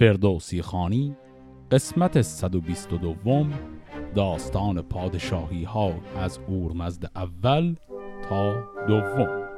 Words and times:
فردوسی 0.00 0.62
خانی 0.62 1.16
قسمت 1.70 2.20
122 2.22 3.46
داستان 4.14 4.82
پادشاهی 4.82 5.64
ها 5.64 5.94
از 6.16 6.38
اورمزد 6.48 7.10
اول 7.16 7.74
تا 8.28 8.64
دوم. 8.88 9.49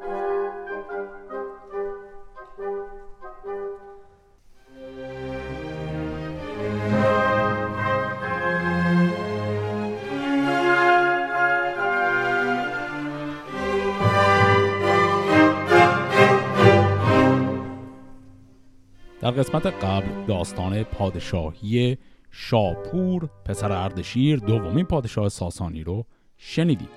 در 19.32 19.38
قسمت 19.38 19.66
قبل 19.66 20.26
داستان 20.26 20.82
پادشاهی 20.82 21.98
شاپور 22.30 23.30
پسر 23.44 23.72
اردشیر 23.72 24.38
دومین 24.38 24.84
پادشاه 24.84 25.28
ساسانی 25.28 25.84
رو 25.84 26.06
شنیدیم 26.36 26.88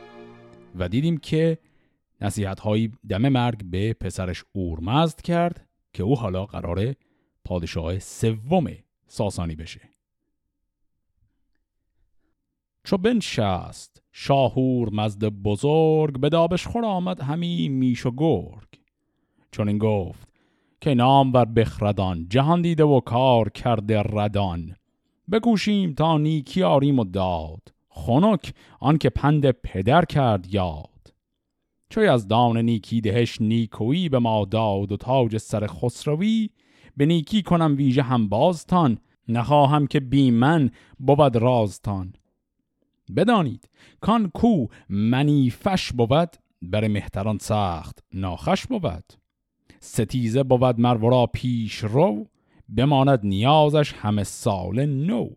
و 0.76 0.90
دیدیم 0.90 1.18
که 1.18 1.58
نصیحت 2.22 2.60
هایی 2.60 2.92
دم 3.10 3.30
مرگ 3.30 3.64
به 3.66 3.94
پسرش 3.94 4.44
اورمزد 4.54 5.22
کرد 5.22 5.68
که 5.94 6.04
او 6.04 6.18
حالا 6.18 6.46
قرار 6.46 6.96
پادشاه 7.46 8.00
سوم 8.00 8.68
ساسانی 9.08 9.56
بشه. 9.56 9.82
چو 12.84 12.98
بنشست 12.98 14.02
شاهور 14.12 14.90
مزد 14.94 15.26
بزرگ 15.26 16.20
به 16.20 16.30
دابش 16.30 16.68
خور 16.68 16.86
آمد 16.86 17.22
همی 17.22 17.70
میش 17.70 18.06
و 18.06 18.12
گرگ. 18.12 18.68
چون 19.52 19.68
این 19.68 19.78
گفت 19.78 20.35
که 20.82 20.94
نام 20.94 21.32
بر 21.32 21.46
بخردان 21.46 22.28
جهان 22.30 22.62
دیده 22.62 22.84
و 22.84 23.00
کار 23.00 23.50
کرده 23.50 24.02
ردان. 24.02 24.76
بگوشیم 25.32 25.94
تا 25.94 26.18
نیکی 26.18 26.64
آریم 26.64 27.00
و 27.00 27.04
داد 27.04 27.74
خنک 27.90 28.54
آنکه 28.80 29.10
پند 29.10 29.52
پدر 29.52 30.06
کرد 30.06 30.54
یاد. 30.54 31.14
چوی 31.90 32.08
از 32.08 32.28
دان 32.28 32.58
نیکی 32.58 33.02
دهش 33.02 33.42
نیکویی 33.42 34.10
به 34.10 34.20
ما 34.20 34.46
داد 34.46 34.92
و 34.92 34.98
تاج 34.98 35.38
سر 35.38 35.68
خسروی 35.68 36.50
به 36.98 37.06
نیکی 37.06 37.42
کنم 37.42 37.76
ویژه 37.78 38.02
هم 38.02 38.30
بازتان 38.30 38.98
نخواهم 39.28 39.88
که 39.88 40.00
بی 40.00 40.32
من 40.32 40.72
بود 41.00 41.36
رازتان. 41.36 42.14
بدانید 43.16 43.70
کان 44.02 44.30
کو 44.30 44.68
منیفش 44.90 45.92
بود 45.92 46.30
بر 46.62 46.88
مهتران 46.88 47.38
سخت 47.38 48.04
ناخش 48.14 48.66
بود. 48.66 49.14
ستیزه 49.86 50.44
بود 50.44 50.80
مرورا 50.80 51.26
پیش 51.26 51.76
رو 51.76 52.28
بماند 52.78 53.20
نیازش 53.24 53.94
همه 53.94 54.24
سال 54.24 54.86
نو. 54.86 55.30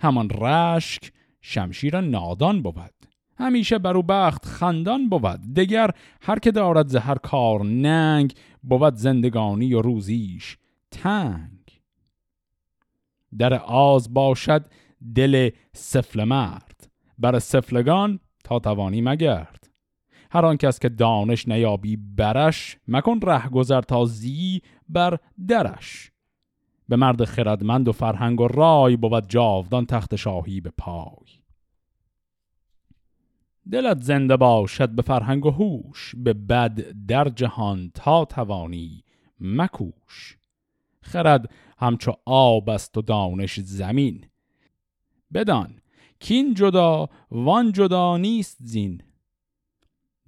همان 0.00 0.30
رشک 0.30 1.12
شمشیر 1.40 2.00
نادان 2.00 2.62
بود. 2.62 2.94
همیشه 3.38 3.78
برو 3.78 4.02
بخت 4.02 4.46
خندان 4.46 5.08
بود. 5.08 5.54
دگر 5.56 5.90
هر 6.22 6.38
که 6.38 6.50
دارد 6.50 6.88
زهر 6.88 7.14
کار 7.14 7.64
ننگ 7.64 8.34
بود 8.62 8.94
زندگانی 8.94 9.74
و 9.74 9.82
روزیش 9.82 10.58
تنگ. 10.90 11.80
در 13.38 13.54
آز 13.62 14.14
باشد 14.14 14.66
دل 15.14 15.50
سفل 15.72 16.24
مرد. 16.24 16.90
بر 17.18 17.38
سفلگان 17.38 18.20
تا 18.44 18.58
توانی 18.58 19.00
مگرد. 19.00 19.63
هر 20.34 20.46
آن 20.46 20.56
کس 20.56 20.78
که 20.78 20.88
دانش 20.88 21.48
نیابی 21.48 21.96
برش 21.96 22.78
مکن 22.88 23.20
ره 23.22 23.48
گذر 23.48 23.80
تا 23.80 24.04
زی 24.04 24.62
بر 24.88 25.18
درش. 25.48 26.10
به 26.88 26.96
مرد 26.96 27.24
خردمند 27.24 27.88
و 27.88 27.92
فرهنگ 27.92 28.40
و 28.40 28.48
رای 28.48 28.96
بود 28.96 29.28
جاودان 29.28 29.86
تخت 29.86 30.16
شاهی 30.16 30.60
به 30.60 30.72
پای. 30.78 31.26
دلت 33.72 34.02
زنده 34.02 34.36
باشد 34.36 34.88
به 34.88 35.02
فرهنگ 35.02 35.46
و 35.46 35.50
هوش 35.50 36.14
به 36.16 36.32
بد 36.32 37.06
در 37.06 37.28
جهان 37.28 37.90
تا 37.94 38.24
توانی 38.24 39.04
مکوش. 39.40 40.38
خرد 41.00 41.50
همچو 41.78 42.12
آب 42.24 42.70
است 42.70 42.98
و 42.98 43.02
دانش 43.02 43.60
زمین. 43.60 44.26
بدان 45.34 45.80
کین 46.20 46.54
جدا 46.54 47.08
وان 47.30 47.72
جدا 47.72 48.16
نیست 48.16 48.58
زین. 48.60 49.02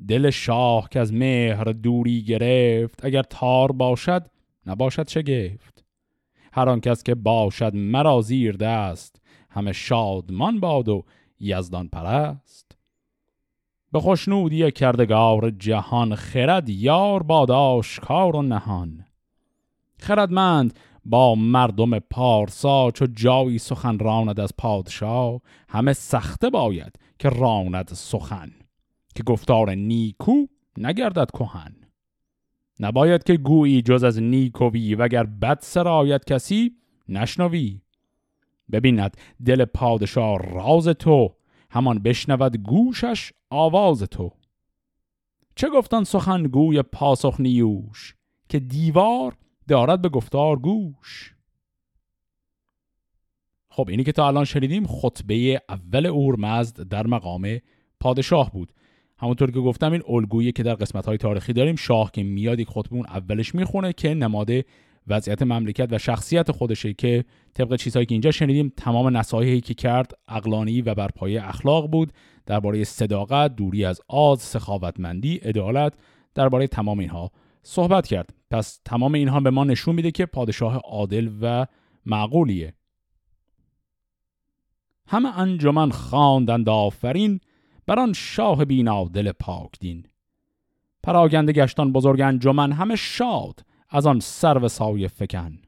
دل 0.09 0.31
شاه 0.31 0.89
که 0.89 1.01
از 1.01 1.13
مهر 1.13 1.65
دوری 1.65 2.23
گرفت 2.23 3.05
اگر 3.05 3.23
تار 3.23 3.73
باشد 3.73 4.27
نباشد 4.67 5.09
شگفت. 5.09 5.85
هر 6.53 6.69
آن 6.69 6.81
کس 6.81 7.03
که 7.03 7.15
باشد 7.15 7.75
مرا 7.75 8.21
زیر 8.21 8.57
دست 8.57 9.23
همه 9.51 9.73
شادمان 9.73 10.61
باد 10.61 10.89
و 10.89 11.05
یزدان 11.41 11.89
پرست. 11.89 12.77
به 13.93 14.01
خوشنودی 14.01 14.71
کردگار 14.71 15.51
جهان 15.51 16.15
خرد 16.15 16.69
یار 16.69 17.23
باد 17.23 17.51
آشکار 17.51 18.37
و 18.37 18.43
نهان. 18.43 19.05
خردمند 19.99 20.79
با 21.05 21.35
مردم 21.35 21.99
پارسا 21.99 22.91
چو 22.91 23.07
جایی 23.07 23.59
سخن 23.59 23.99
راند 23.99 24.41
از 24.41 24.51
پادشاه 24.59 25.41
همه 25.69 25.93
سخته 25.93 26.51
باید 26.51 26.93
که 27.19 27.29
راند 27.29 27.89
سخن. 27.89 28.53
که 29.17 29.23
گفتار 29.23 29.71
نیکو 29.71 30.47
نگردد 30.79 31.31
کهن. 31.31 31.77
نباید 32.81 33.25
که 33.25 33.37
گویی 33.37 33.83
جز 33.83 34.05
از 34.05 34.23
نیکوی 34.23 34.95
وگر 34.95 35.25
بد 35.25 35.59
سرایت 35.63 36.25
کسی 36.25 36.77
نشنوی. 37.09 37.81
ببیند 38.73 39.17
دل 39.47 39.65
پادشاه 39.65 40.39
راز 40.39 40.89
تو 40.89 41.35
همان 41.71 41.99
بشنود 41.99 42.57
گوشش 42.57 43.33
آواز 43.51 44.03
تو. 44.03 44.33
چه 45.57 45.71
گفتن 45.71 46.05
سخنگوی 46.05 46.83
پاسخ 46.83 47.37
نیوش 47.41 48.15
که 48.49 48.59
دیوار 48.59 49.37
دارد 49.69 50.03
به 50.03 50.09
گفتار 50.09 50.57
گوش؟ 50.57 51.35
خب 53.69 53.89
اینی 53.89 54.05
که 54.05 54.13
تا 54.13 54.27
الان 54.27 54.45
شنیدیم 54.45 54.87
خطبه 54.87 55.63
اول 55.69 56.07
اورمزد 56.07 56.89
در 56.89 57.07
مقام 57.07 57.59
پادشاه 58.01 58.51
بود. 58.51 58.73
همونطور 59.19 59.51
که 59.51 59.61
گفتم 59.61 59.93
این 59.93 60.03
الگویی 60.09 60.53
که 60.53 60.63
در 60.63 60.75
قسمت 60.75 61.07
های 61.07 61.17
تاریخی 61.17 61.53
داریم 61.53 61.77
شاه 61.77 62.11
که 62.13 62.23
میاد 62.23 62.61
یک 62.61 62.69
خطبه 62.69 62.97
اون 62.97 63.07
اولش 63.07 63.55
می‌خونه 63.55 63.93
که 63.93 64.15
نماد 64.15 64.51
وضعیت 65.09 65.43
مملکت 65.43 65.89
و 65.91 65.99
شخصیت 65.99 66.51
خودشه 66.51 66.93
که 66.93 67.25
طبق 67.55 67.77
چیزهایی 67.77 68.07
که 68.07 68.15
اینجا 68.15 68.31
شنیدیم 68.31 68.73
تمام 68.77 69.17
نصایحی 69.17 69.61
که 69.61 69.75
کرد 69.75 70.13
اقلانی 70.29 70.83
و 70.83 70.95
بر 70.95 71.09
پایه 71.09 71.49
اخلاق 71.49 71.91
بود 71.91 72.13
درباره 72.47 72.85
صداقت 72.85 73.57
دوری 73.57 73.85
از 73.85 74.01
آز 74.09 74.43
سخاوتمندی 74.43 75.37
عدالت 75.37 75.95
درباره 76.35 76.67
تمام 76.67 76.99
اینها 76.99 77.31
صحبت 77.63 78.07
کرد. 78.07 78.35
پس 78.51 78.81
تمام 78.85 79.15
اینها 79.15 79.41
به 79.41 79.51
ما 79.51 79.65
نشون 79.65 79.95
میده 79.95 80.11
که 80.11 80.27
پادشاه 80.27 80.77
عادل 80.77 81.31
و 81.41 81.67
معقولیه. 82.07 82.75
همه 85.09 85.39
انجمن 85.39 85.91
خواندند 85.91 86.69
آفرین 86.69 87.41
بر 87.87 87.99
آن 87.99 88.13
شاه 88.13 88.65
بینا 88.65 89.05
دل 89.05 89.33
پاک 89.33 89.79
دین. 89.81 90.07
پراگنده 91.03 91.53
گشتان 91.53 91.93
بزرگ 91.93 92.21
انجمن 92.21 92.73
همه 92.73 92.97
شاد 92.97 93.65
از 93.91 94.07
آن 94.07 94.21
سر 94.21 94.69
سایه 94.69 95.09
فکن. 95.09 95.59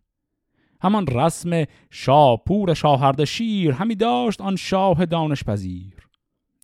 همان 0.82 1.06
رسم 1.06 1.64
شاپور 1.90 2.74
شاهرد 2.74 3.24
شیر 3.24 3.72
همی 3.72 3.94
داشت 3.94 4.40
آن 4.40 4.56
شاه 4.56 5.06
دانش 5.06 5.44
پذیر. 5.44 6.08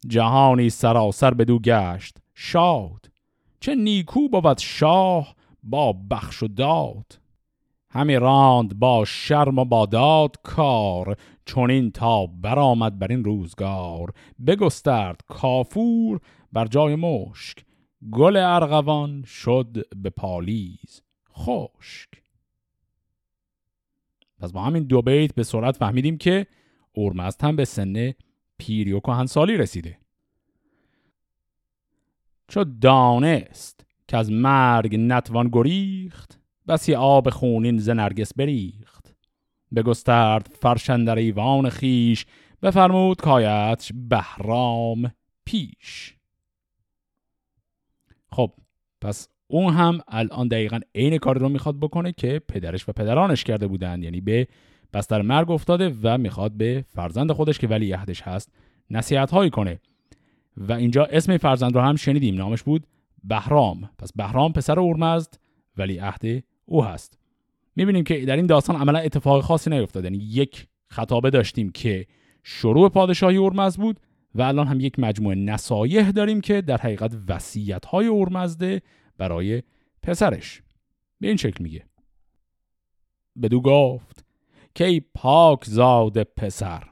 جهانی 0.06 0.70
سراسر 0.70 1.34
بدو 1.34 1.58
گشت 1.58 2.16
شاد 2.34 3.10
چه 3.60 3.74
نیکو 3.74 4.28
بود 4.28 4.58
شاه 4.58 5.34
با 5.62 5.92
بخش 6.10 6.42
و 6.42 6.48
داد. 6.48 7.18
همی 7.94 8.16
راند 8.16 8.78
با 8.78 9.04
شرم 9.04 9.58
و 9.58 9.64
با 9.64 9.86
داد 9.86 10.36
کار 10.42 11.16
چونین 11.44 11.90
تا 11.90 12.26
برآمد 12.26 12.98
بر 12.98 13.08
این 13.10 13.24
روزگار. 13.24 14.12
بگسترد 14.46 15.20
کافور 15.28 16.20
بر 16.52 16.66
جای 16.66 16.94
مشک 16.94 17.64
گل 18.12 18.36
ارغوان 18.36 19.22
شد 19.22 19.82
به 19.96 20.10
پالیز 20.10 21.02
خشک. 21.36 22.08
پس 24.40 24.52
با 24.52 24.62
همین 24.62 24.82
دو 24.82 25.02
بیت 25.02 25.34
به 25.34 25.42
سرعت 25.42 25.76
فهمیدیم 25.76 26.18
که 26.18 26.46
اورمزد 26.92 27.44
هم 27.44 27.56
به 27.56 27.64
سن 27.64 28.12
پیری 28.58 28.92
و 28.92 29.00
کهنسالی 29.00 29.56
رسیده. 29.56 29.98
چو 32.48 32.64
دانست 32.64 33.86
که 34.08 34.16
از 34.16 34.32
مرگ 34.32 34.96
نتوان 34.96 35.48
گریخت 35.52 36.43
بسی 36.68 36.94
آب 36.94 37.30
خونین 37.30 37.78
ز 37.78 37.88
نرگس 37.88 38.34
بریخت. 38.34 39.14
بگسترد 39.74 40.48
فرشندر 40.60 41.16
ایوان 41.16 41.68
خیش 41.68 42.26
بفرمود 42.62 43.20
کایتش 43.20 43.92
بهرام 44.08 45.12
پیش. 45.44 46.16
خب 48.30 48.50
پس 49.00 49.28
اون 49.46 49.74
هم 49.74 50.00
الان 50.08 50.48
دقیقا 50.48 50.80
عین 50.94 51.18
کاری 51.18 51.40
رو 51.40 51.48
می‌خواد 51.48 51.80
بکنه 51.80 52.12
که 52.12 52.40
پدرش 52.48 52.88
و 52.88 52.92
پدرانش 52.92 53.44
کرده 53.44 53.66
بودن 53.66 54.02
یعنی 54.02 54.20
به 54.20 54.48
پس 54.92 55.08
در 55.08 55.22
مرگ 55.22 55.50
افتاده 55.50 55.96
و 56.02 56.18
می‌خواد 56.18 56.52
به 56.52 56.84
فرزند 56.88 57.32
خودش 57.32 57.58
که 57.58 57.66
ولی 57.66 57.92
عهدش 57.92 58.22
هست 58.22 58.52
نصیحت 58.90 59.30
هایی 59.30 59.50
کنه. 59.50 59.80
و 60.56 60.72
اینجا 60.72 61.04
اسم 61.04 61.36
فرزند 61.36 61.74
رو 61.74 61.80
هم 61.80 61.96
شنیدیم. 61.96 62.34
نامش 62.34 62.62
بود 62.62 62.86
بهرام. 63.24 63.90
پس 63.98 64.12
بهرام 64.12 64.52
پسر 64.52 64.80
اورمزد 64.80 65.38
ولی 65.76 65.98
عهد 65.98 66.44
او 66.66 66.84
هست. 66.84 67.18
می‌بینیم 67.76 68.04
که 68.04 68.24
در 68.24 68.36
این 68.36 68.46
داستان 68.46 68.76
عملا 68.76 68.98
اتفاق 68.98 69.40
خاصی 69.44 69.70
نیفتاد 69.70 70.04
یعنی 70.04 70.18
یک 70.18 70.66
خطابه 70.86 71.30
داشتیم 71.30 71.70
که 71.70 72.06
شروع 72.42 72.88
پادشاهی 72.88 73.36
اورمزد 73.36 73.80
بود 73.80 74.00
و 74.34 74.42
الان 74.42 74.66
هم 74.66 74.80
یک 74.80 74.98
مجموعه 74.98 75.36
نصایح 75.36 76.10
داریم 76.10 76.40
که 76.40 76.60
در 76.60 76.76
حقیقت 76.76 77.12
وصیت 77.28 77.84
های 77.84 78.06
اورمزده 78.06 78.82
برای 79.18 79.62
پسرش. 80.02 80.62
به 81.20 81.28
این 81.28 81.36
شکل 81.36 81.62
میگه. 81.62 81.84
بدو 83.42 83.60
گفت 83.60 84.24
که 84.74 84.84
ای 84.84 85.02
پاک 85.14 85.64
زاده 85.64 86.24
پسر 86.24 86.82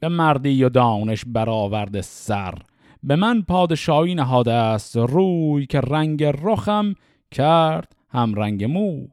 به 0.00 0.08
مردی 0.08 0.64
و 0.64 0.68
دانش 0.68 1.24
برآورده 1.26 2.02
سر 2.02 2.54
به 3.02 3.16
من 3.16 3.42
پادشاهی 3.42 4.14
نهاده 4.14 4.52
است 4.52 4.96
روی 4.96 5.66
که 5.66 5.80
رنگ 5.80 6.24
رخم 6.24 6.94
کرد 7.30 7.95
هم 8.08 8.34
رنگ 8.34 8.64
موی. 8.64 9.08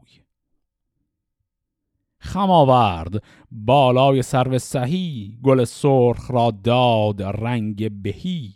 خم 2.20 2.50
آورد 2.50 3.24
بالای 3.52 4.22
سرو 4.22 4.60
سهی 4.60 5.38
گل 5.44 5.64
سرخ 5.64 6.32
را 6.32 6.52
داد 6.52 7.24
رنگ 7.24 8.02
بهی. 8.02 8.54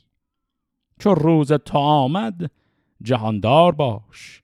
چو 1.00 1.14
روز 1.14 1.52
تا 1.52 1.80
آمد 1.80 2.52
جهاندار 3.02 3.72
باش 3.72 4.44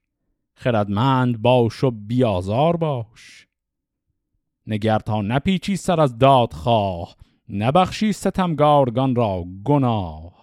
خردمند 0.53 1.41
باش 1.41 1.83
و 1.83 1.91
بیازار 1.91 2.77
باش. 2.77 3.47
نگر 4.67 4.99
تا 4.99 5.21
نپیچی 5.21 5.75
سر 5.75 6.01
از 6.01 6.17
داد 6.17 6.53
خواه 6.53 7.15
نبخشی 7.49 8.13
ستمگارگان 8.13 9.15
را 9.15 9.45
گناه. 9.63 10.33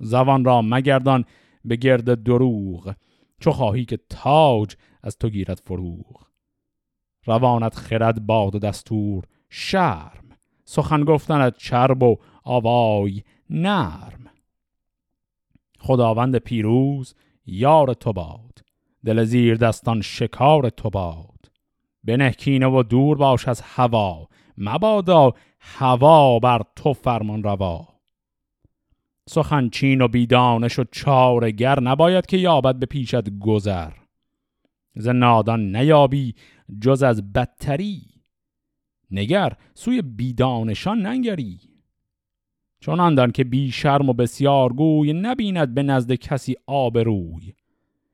زبان 0.00 0.44
را 0.44 0.62
مگردان 0.62 1.24
به 1.64 1.76
گرد 1.76 2.22
دروغ 2.22 2.94
چو 3.40 3.50
خواهی 3.50 3.84
که 3.84 3.98
تاج 4.10 4.76
از 5.02 5.18
تو 5.18 5.28
گیرد 5.28 5.60
فروغ. 5.64 6.24
روانت 7.24 7.74
خرد 7.74 8.26
باد 8.26 8.54
و 8.54 8.58
دستور 8.58 9.24
شرم. 9.48 10.24
سخن 10.64 11.04
گفتنت 11.04 11.56
چرب 11.58 12.02
و 12.02 12.16
آوای 12.44 13.22
نرم. 13.50 14.30
خداوند 15.78 16.36
پیروز 16.36 17.14
یار 17.46 17.94
تو 17.94 18.12
باد. 18.12 18.64
دل 19.04 19.24
زیر 19.24 19.56
دستان 19.56 20.00
شکار 20.00 20.68
تو 20.68 20.90
باد. 20.90 21.50
کینه 22.38 22.66
و 22.66 22.82
دور 22.82 23.16
باش 23.16 23.48
از 23.48 23.60
هوا. 23.60 24.28
مبادا 24.58 25.34
هوا 25.60 26.38
بر 26.38 26.62
تو 26.76 26.92
فرمان 26.92 27.42
روا. 27.42 27.95
سخن 29.28 29.68
چین 29.68 30.00
و 30.00 30.08
بیدانش 30.08 30.78
و 30.78 30.84
چارگر 30.92 31.80
نباید 31.80 32.26
که 32.26 32.36
یابد 32.36 32.76
به 32.76 32.86
پیشت 32.86 33.38
گذر. 33.38 33.92
ز 34.94 35.08
نادان 35.08 35.76
نیابی 35.76 36.34
جز 36.80 37.02
از 37.02 37.32
بدتری. 37.32 38.02
نگر 39.10 39.52
سوی 39.74 40.02
بیدانشان 40.02 41.02
ننگری. 41.02 41.60
چون 42.80 43.00
اندان 43.00 43.30
که 43.32 43.44
بی 43.44 43.70
شرم 43.70 44.08
و 44.08 44.12
بسیار 44.12 44.72
گوی 44.72 45.12
نبیند 45.12 45.74
به 45.74 45.82
نزد 45.82 46.12
کسی 46.12 46.56
آبروی. 46.66 47.54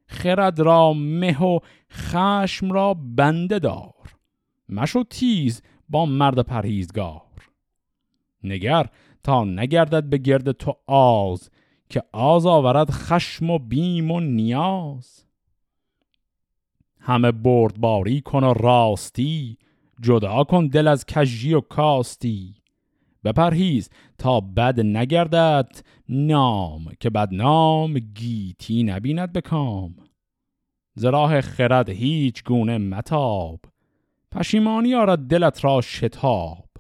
خرد 0.07 0.61
را 0.61 0.93
مه 0.93 1.43
و 1.43 1.59
خشم 1.91 2.73
را 2.73 2.95
بنده 2.95 3.59
دار. 3.59 4.17
مشو 4.69 5.03
تیز 5.03 5.63
با 5.89 6.07
مرد 6.07 6.41
پرهیزگار. 6.41 7.23
نگر 8.45 8.87
تا 9.25 9.45
نگردد 9.45 10.05
به 10.05 10.19
گرد 10.19 10.53
تو 10.53 10.77
آز 10.87 11.51
که 11.91 12.03
آز 12.13 12.47
آورد 12.47 12.91
خشم 12.91 13.51
و 13.51 13.59
بیم 13.59 14.11
و 14.11 14.21
نیاز. 14.21 15.25
همه 17.01 17.33
بردباری 17.33 18.21
کن 18.21 18.45
و 18.45 18.53
راستی 18.53 19.59
جدا 20.01 20.45
کن 20.45 20.67
دل 20.67 20.89
از 20.89 21.07
کجی 21.07 21.55
و 21.55 21.61
کاستی. 21.61 22.55
بپرهیز 23.25 23.91
تا 24.19 24.41
بد 24.41 24.81
نگردد 24.81 25.81
نام 26.09 26.93
که 27.01 27.11
بد 27.11 27.29
نام 27.33 27.99
گیتی 27.99 28.83
نبیند 28.83 29.33
بکام 29.33 29.97
زراح 30.95 31.41
خرد 31.41 31.89
هیچ 31.89 32.45
گونه 32.45 32.79
متاب 32.79 33.61
پشیمانی 34.33 34.95
آرد 34.95 35.19
دلت 35.19 35.65
را 35.65 35.81
شتاب. 35.81 36.72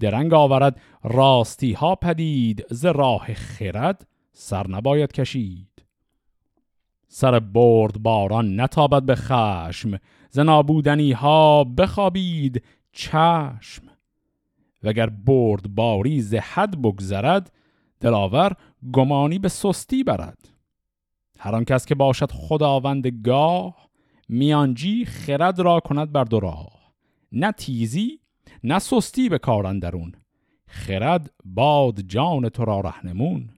درنگ 0.00 0.34
آورد 0.34 0.80
راستی 1.02 1.72
ها 1.72 1.94
پدید 1.94 2.64
ز 2.70 2.84
راه 2.84 3.34
خرد 3.34 4.06
سر 4.32 4.68
نباید 4.68 5.12
کشید. 5.12 5.84
سر 7.08 7.38
برد 7.38 8.02
باران 8.02 8.60
نتابد 8.60 9.02
به 9.02 9.14
خشم 9.14 9.98
ز 10.30 10.38
نابودنی 10.38 11.12
ها 11.12 11.64
بخوابید 11.64 12.64
چشم. 12.92 13.82
وگر 14.82 15.06
برد 15.06 15.74
باری 15.74 16.20
ز 16.20 16.34
حد 16.34 16.82
بگذرد 16.82 17.52
دلاور 18.00 18.52
گمانی 18.92 19.38
به 19.38 19.48
سستی 19.48 20.04
برد. 20.04 20.48
هر 21.38 21.64
کس 21.64 21.86
که 21.86 21.94
باشد 21.94 22.30
خداوند 22.32 23.06
گاه 23.06 23.88
میانجی 24.28 25.04
خرد 25.04 25.60
را 25.60 25.80
کند 25.80 26.12
بر 26.12 26.24
دو 26.24 26.40
راه 26.40 26.92
نه 27.32 27.52
تیزی 27.52 28.20
نه 28.66 28.78
سستی 28.78 29.28
به 29.28 29.38
کارن 29.38 29.78
درون 29.78 30.12
خرد 30.66 31.30
باد 31.44 32.00
جان 32.00 32.48
تو 32.48 32.64
را 32.64 32.80
رهنمون 32.80 33.50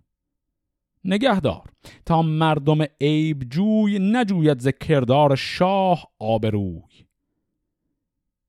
نگهدار 1.05 1.71
تا 2.07 2.23
مردم 2.23 2.79
عیب 3.01 3.43
جوی 3.51 3.99
نجوید 3.99 4.61
ز 4.61 4.69
کردار 4.69 5.37
شاه 5.37 6.09
آبروی. 6.19 7.07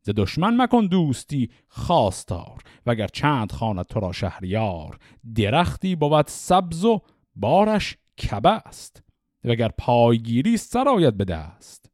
ز 0.02 0.10
دشمن 0.18 0.62
مکن 0.62 0.86
دوستی 0.86 1.50
خواستار 1.68 2.64
وگر 2.86 3.08
چند 3.08 3.52
خانه 3.52 3.84
تو 3.84 4.00
را 4.00 4.12
شهریار. 4.12 5.00
درختی 5.36 5.96
بود 5.96 6.28
سبز 6.28 6.86
و 6.86 7.02
بارش 7.36 7.98
کبه 8.18 8.50
است 8.50 9.04
وگر 9.44 9.70
پایگیری 9.78 10.58
سرایت 10.58 11.14
به 11.14 11.26
دست. 11.26 11.92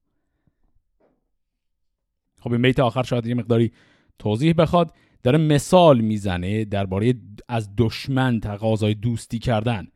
خب 2.40 2.52
این 2.52 2.62
بیت 2.62 2.80
آخر 2.80 3.04
شاید 3.04 3.26
یه 3.26 3.36
مقداری 3.36 3.72
توضیح 4.20 4.54
بخواد 4.54 4.94
داره 5.24 5.38
مثال 5.38 6.02
می‌زنه 6.02 6.66
درباره 6.66 7.14
از 7.48 7.70
دشمن 7.78 8.40
تقاضای 8.40 8.94
دوستی 8.94 9.40
کردن. 9.40 9.88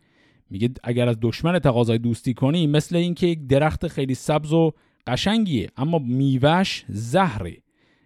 میگه 0.49 0.69
اگر 0.83 1.09
از 1.09 1.17
دشمن 1.21 1.59
تقاضای 1.59 1.97
دوستی 1.97 2.33
کنی 2.33 2.67
مثل 2.67 2.95
اینکه 2.95 3.27
یک 3.27 3.47
درخت 3.47 3.88
خیلی 3.88 4.15
سبز 4.15 4.53
و 4.53 4.71
قشنگیه 5.07 5.69
اما 5.77 5.99
میوهش 5.99 6.85
زهره. 6.88 7.57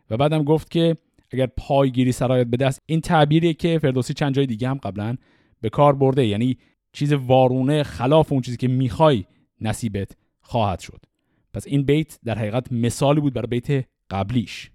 و 0.09 0.17
بعدم 0.17 0.43
گفت 0.43 0.71
که 0.71 0.97
اگر 1.31 1.45
پایگیری 1.45 2.11
سرایت 2.11 2.47
به 2.47 2.57
دست 2.57 2.81
این 2.85 3.01
تعبیریه 3.01 3.53
که 3.53 3.79
فردوسی 3.79 4.13
چند 4.13 4.35
جای 4.35 4.45
دیگه 4.45 4.69
هم 4.69 4.77
قبلا 4.77 5.15
به 5.61 5.69
کار 5.69 5.95
برده. 5.95 6.27
یعنی 6.27 6.57
چیز 6.93 7.13
وارونه 7.13 7.83
خلاف 7.83 8.31
اون 8.31 8.41
چیزی 8.41 8.57
که 8.57 8.67
می‌خوای 8.67 9.25
نصیبت 9.61 10.11
خواهد 10.41 10.79
شد. 10.79 11.05
پس 11.53 11.67
این 11.67 11.83
بیت 11.83 12.19
در 12.25 12.37
حقیقت 12.37 12.71
مثالی 12.71 13.21
بود 13.21 13.33
برای 13.33 13.47
بیت 13.47 13.85
قبلیش. 14.09 14.71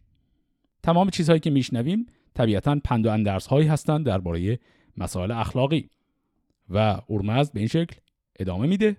تمام 0.83 1.11
چیزهایی 1.11 1.41
که 1.41 1.51
میشنویم 1.51 2.07
طبیعتا 2.35 2.81
پند 2.85 3.07
و 3.07 3.11
اندرس 3.11 3.47
هایی 3.47 3.69
هستند 3.69 4.07
درباره 4.07 4.59
مسائل 4.97 5.31
اخلاقی 5.31 5.91
و 6.69 7.01
اورمزد 7.07 7.53
به 7.53 7.61
این 7.61 7.69
شکل 7.69 7.97
ادامه 8.39 8.67
میده. 8.67 8.97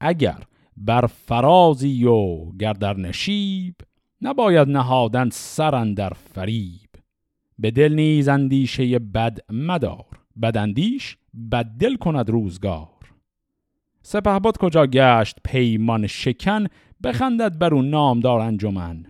اگر 0.00 0.42
بر 0.76 1.06
فرازی 1.06 2.04
و 2.04 2.52
گردر 2.52 2.96
نشیب 2.96 3.74
نباید 4.22 4.68
نهادن 4.68 5.30
سرن 5.30 5.94
در 5.94 6.12
فریب. 6.34 6.88
به 7.58 7.70
دل 7.70 7.92
نیز 7.92 8.28
اندیشه 8.28 8.98
بد 8.98 9.38
مدار 9.52 10.04
بد 11.50 11.64
دل 11.80 11.96
کند 11.96 12.30
روزگار. 12.30 12.88
سپه 14.02 14.52
کجا 14.58 14.86
گشت 14.86 15.36
پیمان 15.44 16.06
شکن 16.06 16.66
بخندد 17.04 17.58
بر 17.58 17.74
اون 17.74 17.90
نامدار 17.90 18.40
انجمن. 18.40 19.06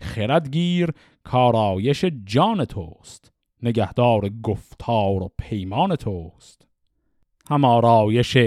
خردگیر 0.00 0.90
کارایش 1.24 2.04
جان 2.24 2.64
توست 2.64 3.32
نگهدار 3.62 4.30
گفتار 4.42 5.22
و 5.22 5.30
پیمان 5.38 5.96
توست. 5.96 6.66
هم 7.50 7.64
آرایش 7.64 8.38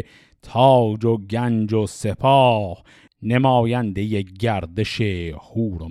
تاج 0.41 1.05
و 1.05 1.17
گنج 1.17 1.73
و 1.73 1.87
سپاه 1.87 2.83
نماینده 3.21 4.21
گردش 4.21 5.01
هور 5.01 5.83
و 5.83 5.89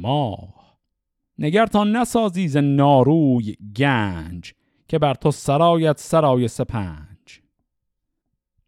نگر 1.39 1.67
تا 1.67 1.85
نسازی 1.85 2.49
ز 2.49 2.57
ناروی 2.57 3.57
گنج 3.77 4.53
که 4.89 4.99
بر 4.99 5.15
تو 5.15 5.31
سرایت 5.31 5.99
سرای 5.99 6.49
سپنج. 6.49 7.41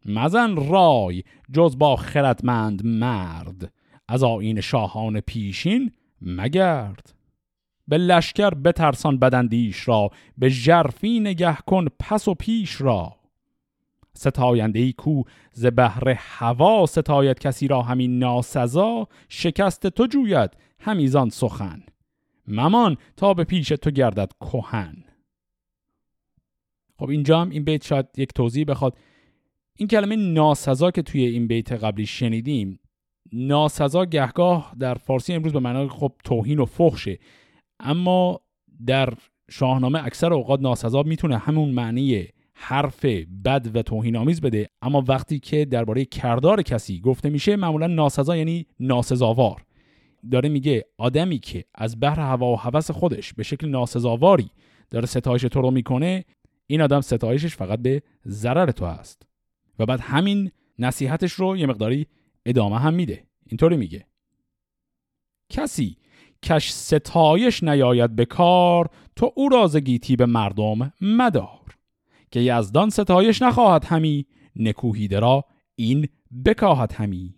مزن 0.04 0.56
رای 0.56 1.22
جز 1.52 1.78
با 1.78 1.96
خردمند 1.96 2.86
مرد 2.86 3.72
از 4.08 4.24
آین 4.24 4.60
شاهان 4.60 5.20
پیشین 5.20 5.92
مگرد. 6.24 7.14
به 7.88 7.98
لشکر 7.98 8.50
بترسان 8.50 9.18
بدندیش 9.18 9.88
را 9.88 10.10
به 10.38 10.50
جرفی 10.50 11.20
نگه 11.20 11.56
کن 11.56 11.86
پس 12.00 12.28
و 12.28 12.34
پیش 12.34 12.80
را. 12.80 13.16
ستاینده 14.14 14.78
ای 14.78 14.92
کو 14.92 15.22
ز 15.52 15.66
بهر 15.66 16.08
هوا 16.08 16.86
ستاید 16.86 17.38
کسی 17.38 17.68
را 17.68 17.82
همین 17.82 18.18
ناسزا 18.18 19.08
شکست 19.28 19.86
تو 19.86 20.06
جوید 20.06 20.50
همیزان 20.78 21.28
سخن. 21.28 21.82
ممان 22.48 22.96
تا 23.16 23.34
به 23.34 23.44
پیش 23.44 23.68
تو 23.68 23.90
گردد 23.90 24.32
کهن. 24.40 25.04
خب 26.98 27.08
اینجا 27.08 27.40
هم 27.40 27.50
این 27.50 27.64
بیت 27.64 27.84
شاید 27.84 28.06
یک 28.16 28.32
توضیح 28.32 28.64
بخواد. 28.64 28.98
این 29.76 29.88
کلمه 29.88 30.16
ناسزا 30.16 30.90
که 30.90 31.02
توی 31.02 31.26
این 31.26 31.46
بیت 31.46 31.72
قبلی 31.72 32.06
شنیدیم 32.06 32.80
ناسزا 33.32 34.04
گهگاه 34.04 34.74
در 34.78 34.94
فارسی 34.94 35.32
امروز 35.32 35.52
به 35.52 35.60
معنای 35.60 35.88
خب 35.88 36.12
توهین 36.24 36.58
و 36.58 36.64
فحشه. 36.64 37.18
اما 37.80 38.40
در 38.86 39.14
شاهنامه 39.50 40.06
اکثر 40.06 40.32
اوقات 40.32 40.60
ناسزا 40.60 41.02
می‌تونه 41.02 41.38
همون 41.38 41.68
معنی 41.68 42.26
حرف 42.54 43.04
بد 43.44 43.70
و 43.74 43.82
توهین 43.82 44.16
آمیز 44.16 44.40
بده. 44.40 44.68
اما 44.82 45.04
وقتی 45.08 45.38
که 45.38 45.64
درباره 45.64 46.04
کردار 46.04 46.62
کسی 46.62 47.00
گفته 47.00 47.30
میشه 47.30 47.56
معمولا 47.56 47.86
ناسزا 47.86 48.36
یعنی 48.36 48.66
ناسزاوار. 48.80 49.64
داره 50.30 50.48
میگه 50.48 50.84
آدمی 50.98 51.38
که 51.38 51.64
از 51.74 52.00
بحر 52.00 52.20
هوا 52.20 52.52
و 52.52 52.56
هوس 52.56 52.90
خودش 52.90 53.34
به 53.34 53.42
شکل 53.42 53.68
ناسزاواری 53.68 54.50
داره 54.90 55.06
ستایش 55.06 55.42
تو 55.42 55.60
رو 55.60 55.70
می‌کنه 55.70 56.24
این 56.66 56.82
آدم 56.82 57.00
ستایشش 57.00 57.56
فقط 57.56 57.78
به 57.78 58.02
ضرر 58.26 58.70
تو 58.70 58.86
هست. 58.86 59.22
و 59.78 59.86
بعد 59.86 60.00
همین 60.00 60.50
نصیحتش 60.78 61.32
رو 61.32 61.56
یه 61.56 61.66
مقداری 61.66 62.06
ادامه 62.46 62.78
هم 62.78 62.94
میده. 62.94 63.26
اینطوری 63.46 63.76
میگه. 63.76 64.06
کسی 65.48 65.96
کش 66.42 66.70
ستایش 66.72 67.62
نیاید 67.62 68.16
به 68.16 68.24
کار 68.24 68.90
تو 69.16 69.32
او 69.36 69.48
رازگیتی 69.48 70.16
به 70.16 70.26
مردم 70.26 70.92
مدار. 71.00 71.76
که 72.30 72.40
یزدان 72.40 72.90
ستایش 72.90 73.42
نخواهد 73.42 73.84
همی 73.84 74.26
نکوهیده 74.56 75.18
را 75.18 75.44
این 75.74 76.08
بکاهد 76.44 76.92
همی. 76.92 77.34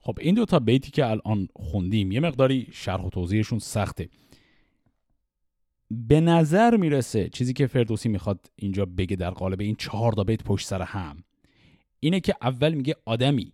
خب 0.00 0.18
این 0.20 0.34
دو 0.34 0.44
تا 0.44 0.58
بیتی 0.58 0.90
که 0.90 1.06
الان 1.06 1.48
خوندیم 1.56 2.12
یه 2.12 2.20
مقداری 2.20 2.68
شرح 2.72 3.04
و 3.04 3.10
توضیحشون 3.10 3.58
سخته. 3.58 4.08
به 5.90 6.20
نظر 6.20 6.76
می‌رسه 6.76 7.28
چیزی 7.28 7.52
که 7.52 7.66
فردوسی 7.66 8.08
می‌خواد 8.08 8.50
اینجا 8.56 8.84
بگه 8.84 9.16
در 9.16 9.30
قالب 9.30 9.60
این 9.60 9.74
چهار 9.74 10.12
تا 10.12 10.24
بیت 10.24 10.42
پشت 10.42 10.66
سر 10.66 10.82
هم 10.82 11.24
اینه 12.00 12.20
که 12.20 12.34
اول 12.42 12.74
میگه 12.74 12.94
آدمی 13.04 13.52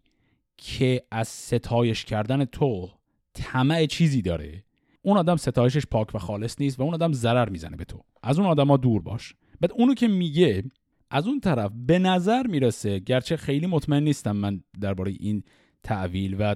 که 0.57 1.03
از 1.11 1.29
ستایش 1.29 2.05
کردن 2.05 2.45
تو 2.45 2.91
طمع 3.35 3.87
چیزی 3.87 4.23
داره 4.23 4.65
اون 5.03 5.17
آدم 5.17 5.37
ستایشش 5.37 5.87
پاک 5.87 6.15
و 6.15 6.19
خالص 6.19 6.61
نیست 6.61 6.81
و 6.81 6.83
اون 6.83 6.95
آدم 6.95 7.13
ضرر 7.13 7.49
می‌زنه 7.49 7.77
به 7.77 7.85
تو. 7.85 8.01
از 8.23 8.39
اون 8.39 8.49
آدما 8.49 8.77
دور 8.77 9.03
باش. 9.03 9.35
بعد 9.61 9.73
اونو 9.73 9.95
که 9.95 10.09
میگه 10.09 10.65
از 11.11 11.27
اون 11.27 11.41
طرف 11.41 11.73
به 11.87 11.99
نظر 11.99 12.47
می‌رسه 12.47 12.99
گرچه 12.99 13.37
خیلی 13.37 13.67
مطمئن 13.67 14.03
نیستم 14.03 14.37
من 14.37 14.61
درباره 14.81 15.13
این 15.21 15.43
تعویل 15.83 16.37
و 16.39 16.55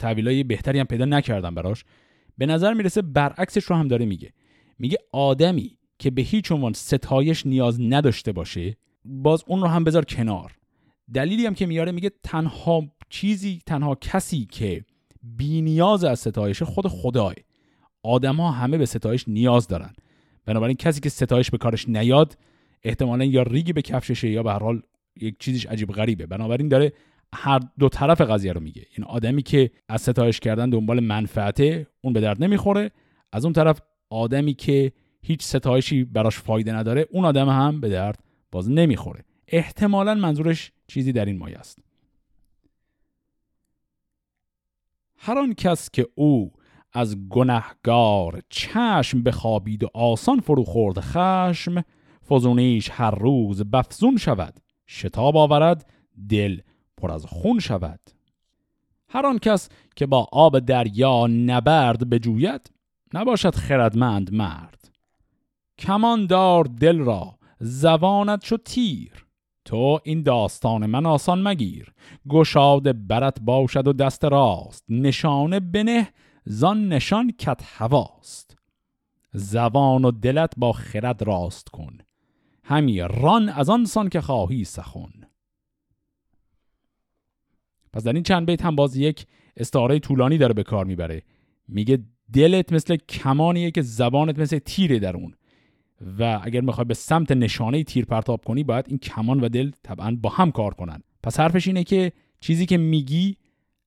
تعویلای 0.00 0.44
بهتری 0.44 0.78
هم 0.78 0.86
پیدا 0.86 1.04
نکردم 1.04 1.54
براش 1.54 1.84
به 2.38 2.46
نظر 2.46 2.74
می‌رسه 2.74 3.02
برعکسش 3.02 3.64
رو 3.64 3.76
هم 3.76 3.88
داره 3.88 4.06
میگه. 4.06 4.32
میگه 4.78 4.98
آدمی 5.12 5.78
که 5.98 6.10
به 6.10 6.22
هیچ 6.22 6.52
عنوان 6.52 6.72
ستایش 6.72 7.46
نیاز 7.46 7.80
نداشته 7.80 8.32
باشه 8.32 8.76
باز 9.04 9.44
اون 9.46 9.60
رو 9.60 9.66
هم 9.68 9.84
بذار 9.84 10.04
کنار. 10.04 10.57
دلیلی 11.14 11.46
هم 11.46 11.54
که 11.54 11.66
میاره 11.66 11.92
میگه 11.92 12.10
تنها 12.22 12.84
چیزی 13.08 13.60
تنها 13.66 13.94
کسی 13.94 14.46
که 14.50 14.84
بی 15.22 15.62
نیاز 15.62 16.04
از 16.04 16.18
ستایش 16.18 16.62
خود 16.62 16.86
خدای. 16.86 17.34
آدما 18.02 18.50
همه 18.50 18.78
به 18.78 18.86
ستایش 18.86 19.28
نیاز 19.28 19.66
دارن. 19.66 19.92
بنابراین 20.44 20.76
کسی 20.76 21.00
که 21.00 21.08
ستایش 21.08 21.50
به 21.50 21.58
کارش 21.58 21.88
نیاد 21.88 22.38
احتمالا 22.82 23.24
یا 23.24 23.42
ریگی 23.42 23.72
به 23.72 23.82
کفششه 23.82 24.30
یا 24.30 24.42
به 24.42 24.52
هر 24.52 24.58
حال 24.58 24.82
یک 25.20 25.38
چیزیش 25.38 25.66
عجیب 25.66 25.92
غریبه. 25.92 26.26
بنابراین 26.26 26.68
داره 26.68 26.92
هر 27.34 27.60
دو 27.78 27.88
طرف 27.88 28.20
قضیه 28.20 28.52
رو 28.52 28.60
میگه. 28.60 28.86
این 28.96 29.04
آدمی 29.04 29.42
که 29.42 29.70
از 29.88 30.02
ستایش 30.02 30.40
کردن 30.40 30.70
دنبال 30.70 31.00
منفعته 31.00 31.86
اون 32.00 32.12
به 32.12 32.20
درد 32.20 32.44
نمی‌خوره. 32.44 32.90
از 33.32 33.44
اون 33.44 33.52
طرف 33.52 33.80
آدمی 34.10 34.54
که 34.54 34.92
هیچ 35.22 35.42
ستایشی 35.42 36.04
براش 36.04 36.38
فایده 36.38 36.72
نداره 36.72 37.06
اون 37.10 37.24
آدم 37.24 37.48
هم 37.48 37.80
به 37.80 37.88
درد 37.88 38.18
باز 38.52 38.70
نمی‌خوره. 38.70 39.24
احتمالا 39.48 40.14
منظورش 40.14 40.72
چیزی 40.86 41.12
در 41.12 41.24
این 41.24 41.38
مایه 41.38 41.58
است. 41.58 41.78
هر 45.16 45.38
آن 45.38 45.54
کس 45.54 45.90
که 45.90 46.06
او 46.14 46.52
از 46.92 47.28
گنهگار 47.28 48.42
چشم 48.48 49.22
بخوابید 49.22 49.84
و 49.84 49.88
آسان 49.94 50.40
فرو 50.40 50.64
خورد 50.64 51.00
خشم 51.00 51.84
فزونیش 52.28 52.90
هر 52.92 53.10
روز 53.10 53.62
بفزون 53.62 54.16
شود 54.16 54.60
شتاب 54.88 55.36
آورد 55.36 55.90
دل 56.28 56.60
پر 56.96 57.10
از 57.10 57.26
خون 57.26 57.58
شود. 57.58 58.00
هر 59.08 59.26
آن 59.26 59.38
کس 59.38 59.68
که 59.96 60.06
با 60.06 60.28
آب 60.32 60.58
دریا 60.58 61.26
نبرد 61.26 62.10
بجوید 62.10 62.70
نباشد 63.14 63.54
خردمند 63.54 64.34
مرد. 64.34 64.90
کمان 65.78 66.26
دار 66.26 66.64
دل 66.64 66.98
را 66.98 67.38
زبانت 67.60 68.44
شو 68.44 68.56
تیر 68.56 69.27
تو 69.68 70.00
این 70.04 70.22
داستان 70.22 70.86
من 70.86 71.06
آسان 71.06 71.48
مگیر. 71.48 71.92
گشاد 72.28 73.06
برت 73.06 73.40
باشد 73.40 73.88
و 73.88 73.92
دست 73.92 74.24
راست. 74.24 74.84
نشانه 74.88 75.60
بنه 75.60 76.08
زان 76.44 76.88
نشان 76.88 77.32
کت 77.38 77.60
هواست. 77.64 78.56
زبان 79.32 80.04
و 80.04 80.10
دلت 80.10 80.52
با 80.56 80.72
خرد 80.72 81.22
راست 81.22 81.68
کن. 81.68 81.98
همی 82.64 83.00
ران 83.00 83.48
از 83.48 83.70
آن 83.70 83.84
سان 83.84 84.08
که 84.08 84.20
خواهی 84.20 84.64
سخن. 84.64 85.12
پس 87.92 88.04
در 88.04 88.12
این 88.12 88.22
چند 88.22 88.46
بیت 88.46 88.62
هم 88.62 88.76
باز 88.76 88.96
یک 88.96 89.26
استعاره 89.56 89.98
طولانی 89.98 90.38
داره 90.38 90.54
به 90.54 90.62
کار 90.62 90.84
می‌بره. 90.84 91.22
میگه 91.68 91.98
دلت 92.32 92.72
مثل 92.72 92.96
کمانیه 92.96 93.70
که 93.70 93.82
زبانت 93.82 94.38
مثل 94.38 94.58
تیره 94.58 94.98
در 94.98 95.16
اون. 95.16 95.34
و 96.18 96.40
اگر 96.42 96.60
می‌خوای 96.60 96.84
به 96.84 96.94
سمت 96.94 97.32
نشانه 97.32 97.84
تیر 97.84 98.04
پرتاب 98.04 98.44
کنی 98.44 98.64
باید 98.64 98.84
این 98.88 98.98
کمان 98.98 99.40
و 99.40 99.48
دل 99.48 99.70
طبعا 99.82 100.16
با 100.22 100.30
هم 100.30 100.50
کار 100.50 100.74
کنن. 100.74 101.02
پس 101.22 101.40
حرفش 101.40 101.66
اینه 101.66 101.84
که 101.84 102.12
چیزی 102.40 102.66
که 102.66 102.76
میگی 102.76 103.36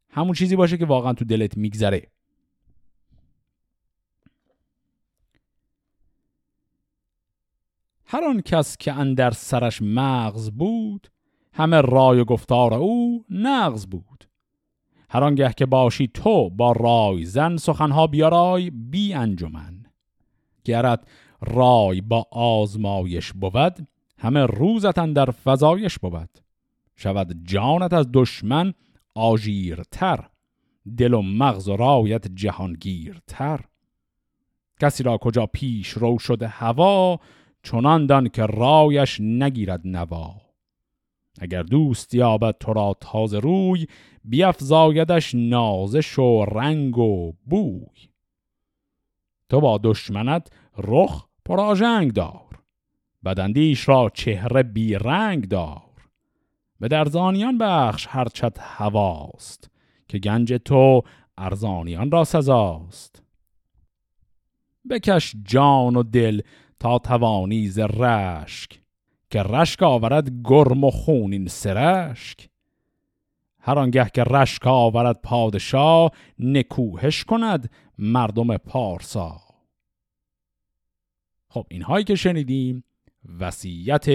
همون 0.09 0.33
چیزی 0.33 0.55
باشه 0.55 0.77
که 0.77 0.85
واقعا 0.85 1.13
تو 1.13 1.25
دلت 1.25 1.57
میگذره. 1.57 2.07
هر 8.05 8.23
آن 8.23 8.41
کس 8.41 8.77
که 8.77 8.93
اندر 8.93 9.31
سرش 9.31 9.81
مغز 9.81 10.51
بود 10.51 11.07
همه 11.53 11.81
رای 11.81 12.19
و 12.19 12.25
گفتار 12.25 12.73
او 12.73 13.25
نغز 13.29 13.85
بود. 13.85 14.27
هر 15.09 15.23
آنگه 15.23 15.53
که 15.57 15.65
باشی 15.65 16.07
تو 16.07 16.49
با 16.49 16.71
رای 16.71 17.25
زن 17.25 17.57
سخنها 17.57 18.07
بیارای 18.07 18.69
بی 18.69 19.13
انجمن. 19.13 19.85
گرت 20.63 20.99
رای 21.41 22.01
با 22.01 22.25
آزمایش 22.31 23.33
بود 23.33 23.87
همه 24.17 24.45
روزت 24.45 25.13
در 25.13 25.31
فضایش 25.31 25.99
بود. 25.99 26.29
شود 26.95 27.35
جانت 27.43 27.93
از 27.93 28.07
دشمن 28.13 28.73
آژیرتر 29.15 30.29
دل 30.97 31.13
و 31.13 31.21
مغز 31.21 31.67
و 31.67 31.75
رایت 31.75 32.27
جهانگیرتر. 32.27 33.59
کسی 34.81 35.03
را 35.03 35.17
کجا 35.17 35.45
پیش 35.45 35.89
رو 35.89 36.19
شده 36.19 36.47
هوا 36.47 37.19
چنان 37.63 38.05
دان 38.05 38.29
که 38.29 38.45
رایش 38.45 39.17
نگیرد 39.19 39.81
نوا. 39.83 40.35
اگر 41.39 41.63
دوست 41.63 42.13
یابد 42.13 42.55
تو 42.59 42.73
را 42.73 42.95
تازه 42.99 43.39
روی 43.39 43.87
بیافزایدش 44.23 45.35
نازش 45.35 46.19
و 46.19 46.45
رنگ 46.45 46.97
و 46.97 47.33
بوی. 47.45 48.09
تو 49.49 49.61
با 49.61 49.79
دشمنت 49.83 50.47
رخ 50.77 51.27
پراژنگ 51.51 52.13
دار. 52.13 52.63
بدندیش 53.25 53.89
را 53.89 54.11
چهره 54.13 54.63
بی 54.63 54.95
رنگ 54.95 55.47
دار. 55.47 56.09
به 56.79 56.87
درزانیان 56.87 57.57
بخش 57.57 58.07
هرچت 58.09 58.57
هواست 58.59 59.69
که 60.07 60.19
گنج 60.19 60.53
تو 60.65 61.01
ارزانیان 61.37 62.11
را 62.11 62.23
سزاست. 62.23 63.23
بکش 64.89 65.35
جان 65.43 65.95
و 65.95 66.03
دل 66.03 66.41
تا 66.79 66.99
توانی 66.99 67.67
ز 67.67 67.79
رشک 67.79 68.81
که 69.29 69.43
رشک 69.43 69.83
آورد 69.83 70.31
گرم 70.43 70.83
و 70.83 70.91
خونین 70.91 71.47
سرشک. 71.47 72.49
هر 73.59 73.79
آنگه 73.79 74.09
که 74.13 74.23
رشک 74.23 74.67
آورد 74.67 75.19
پادشاه 75.23 76.11
نکوهش 76.39 77.23
کند 77.23 77.69
مردم 77.97 78.57
پارسا. 78.57 79.50
خب 81.53 81.65
اینهایی 81.69 82.03
که 82.03 82.15
شنیدیم 82.15 82.83
وصیت 83.39 84.05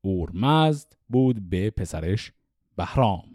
اورمزد 0.00 0.92
بود 1.08 1.50
به 1.50 1.70
پسرش 1.70 2.32
بهرام. 2.76 3.34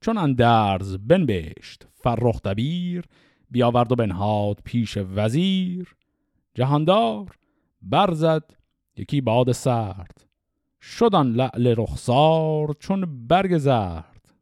چون 0.00 0.18
اندرز 0.18 0.96
بنبشت 0.96 1.86
فرخ 1.94 2.42
دبیر 2.42 3.04
بیاورد 3.50 3.92
و 3.92 3.94
بنهاد 3.94 4.60
پیش 4.64 4.98
وزیر. 5.00 5.96
جهاندار 6.54 7.38
برزد 7.82 8.50
یکی 8.96 9.20
باد 9.20 9.52
سرد. 9.52 10.26
شدن 10.80 11.26
لعل 11.26 11.74
رخسار 11.78 12.76
چون 12.80 13.26
برگ 13.26 13.58
زرد. 13.58 14.34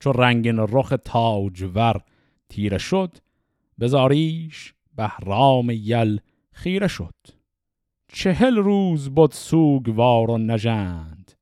چون 0.00 0.14
رنگین 0.14 0.58
رخ 0.58 0.92
تاجور 1.04 2.00
تیره 2.48 2.78
شد 2.78 3.16
بزاریش 3.80 4.74
بهرام 4.98 5.70
یل 5.70 6.20
خیره 6.52 6.88
شد. 6.88 7.14
چهل 8.08 8.56
روز 8.56 9.08
بود 9.08 9.32
سوگوار 9.32 10.30
و 10.30 10.38
نژند. 10.38 11.32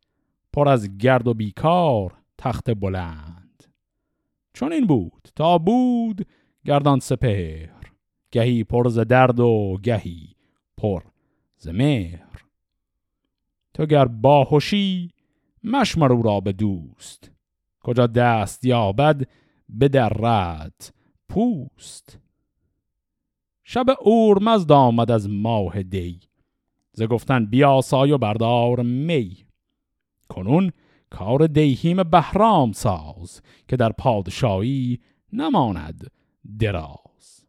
پر 0.52 0.68
از 0.68 0.98
گرد 0.98 1.28
و 1.28 1.34
بیکار 1.34 2.14
تخت 2.38 2.70
بلند. 2.70 3.64
چون 4.52 4.72
این 4.72 4.86
بود 4.86 5.28
تا 5.36 5.58
بود 5.58 6.26
گردان 6.64 7.00
سپهر. 7.00 7.92
گهی 8.30 8.64
پر 8.64 8.88
ز 8.88 8.98
درد 8.98 9.40
و 9.40 9.78
گهی 9.82 10.34
پر 10.76 11.02
ز 11.56 11.68
مهر. 11.68 12.44
تو 13.75 13.86
گر 13.86 14.04
باهوشی 14.04 15.10
مشمر 15.64 16.12
او 16.12 16.22
را 16.22 16.40
به 16.40 16.52
دوست. 16.52 17.30
کجا 17.80 18.06
دست 18.06 18.64
یابد 18.64 19.28
رد 19.94 20.94
پوست. 21.28 22.25
شب 23.68 23.87
اورمزد 24.00 24.73
آمد 24.73 25.11
از 25.11 25.30
ماه 25.30 25.82
دی. 25.82 26.20
ز 26.92 27.02
گفتن 27.02 27.46
بیاسای 27.46 28.12
و 28.12 28.18
بردار 28.18 28.82
می. 28.82 29.37
کنون 30.28 30.73
کار 31.11 31.46
دیهیم 31.46 32.02
بهرام 32.02 32.73
ساز 32.73 33.42
که 33.68 33.76
در 33.76 33.92
پادشاهی 33.92 34.99
نماند 35.32 36.11
دراز. 36.58 37.46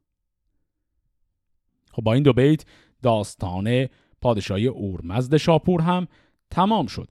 خب 1.92 2.02
با 2.04 2.14
این 2.14 2.24
دو 2.24 2.34
بیت 2.34 2.66
داستان 3.02 3.88
پادشاهی 4.22 4.68
اورمزد 4.68 5.38
شاپور 5.38 5.82
هم 5.82 6.08
تمام 6.52 6.88
شد. 6.88 7.08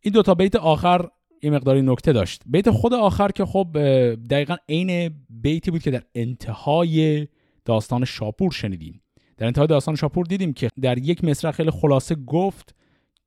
این 0.00 0.14
دو 0.14 0.22
تا 0.22 0.34
بیت 0.34 0.56
آخر 0.56 1.08
یه 1.42 1.50
مقداری 1.50 1.82
نکته 1.82 2.12
داشت. 2.12 2.42
بیت 2.46 2.70
خود 2.70 2.94
آخر 2.94 3.28
که 3.28 3.44
خب 3.44 3.78
دقیقا 4.14 4.56
عین 4.68 5.14
بیتی 5.30 5.70
بود 5.70 5.82
که 5.82 5.90
در 5.90 6.02
انتهای 6.14 7.26
داستان 7.64 8.04
شاپور 8.04 8.52
شنیدیم. 8.52 9.02
در 9.36 9.46
انتهای 9.46 9.66
داستان 9.66 9.96
شاپور 9.96 10.26
دیدیم 10.26 10.52
که 10.52 10.68
در 10.80 10.98
یک 10.98 11.24
مصرع 11.24 11.50
خیلی 11.50 11.70
خلاصه 11.70 12.14
گفت 12.14 12.74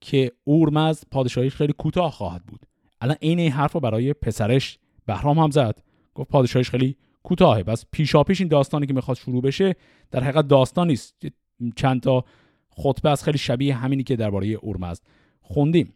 که 0.01 0.31
اورمز 0.43 1.03
پادشاهی 1.11 1.49
خیلی 1.49 1.73
کوتاه 1.73 2.11
خواهد 2.11 2.45
بود. 2.45 2.65
الان 3.01 3.17
عین 3.21 3.39
این 3.39 3.51
حرف 3.51 3.71
رو 3.71 3.79
برای 3.79 4.13
پسرش 4.13 4.79
بهرام 5.05 5.39
هم 5.39 5.51
زد. 5.51 5.79
گفت 6.15 6.29
پادشاهیش 6.29 6.69
خیلی 6.69 6.97
کوتاهه. 7.23 7.63
پس 7.63 7.85
پیشاپیش 7.91 8.39
این 8.39 8.49
داستانی 8.49 8.85
که 8.85 8.93
می‌خواد 8.93 9.17
شروع 9.17 9.41
بشه 9.41 9.75
در 10.11 10.23
حقیقت 10.23 10.47
داستان 10.47 10.87
نیست. 10.87 11.15
چند 11.75 12.01
تا 12.01 12.25
خطبه 12.69 13.09
از 13.09 13.23
خیلی 13.23 13.37
شبیه 13.37 13.75
همینی 13.75 14.03
که 14.03 14.15
درباره 14.15 14.47
اورمزد 14.47 15.03
خوندیم. 15.41 15.93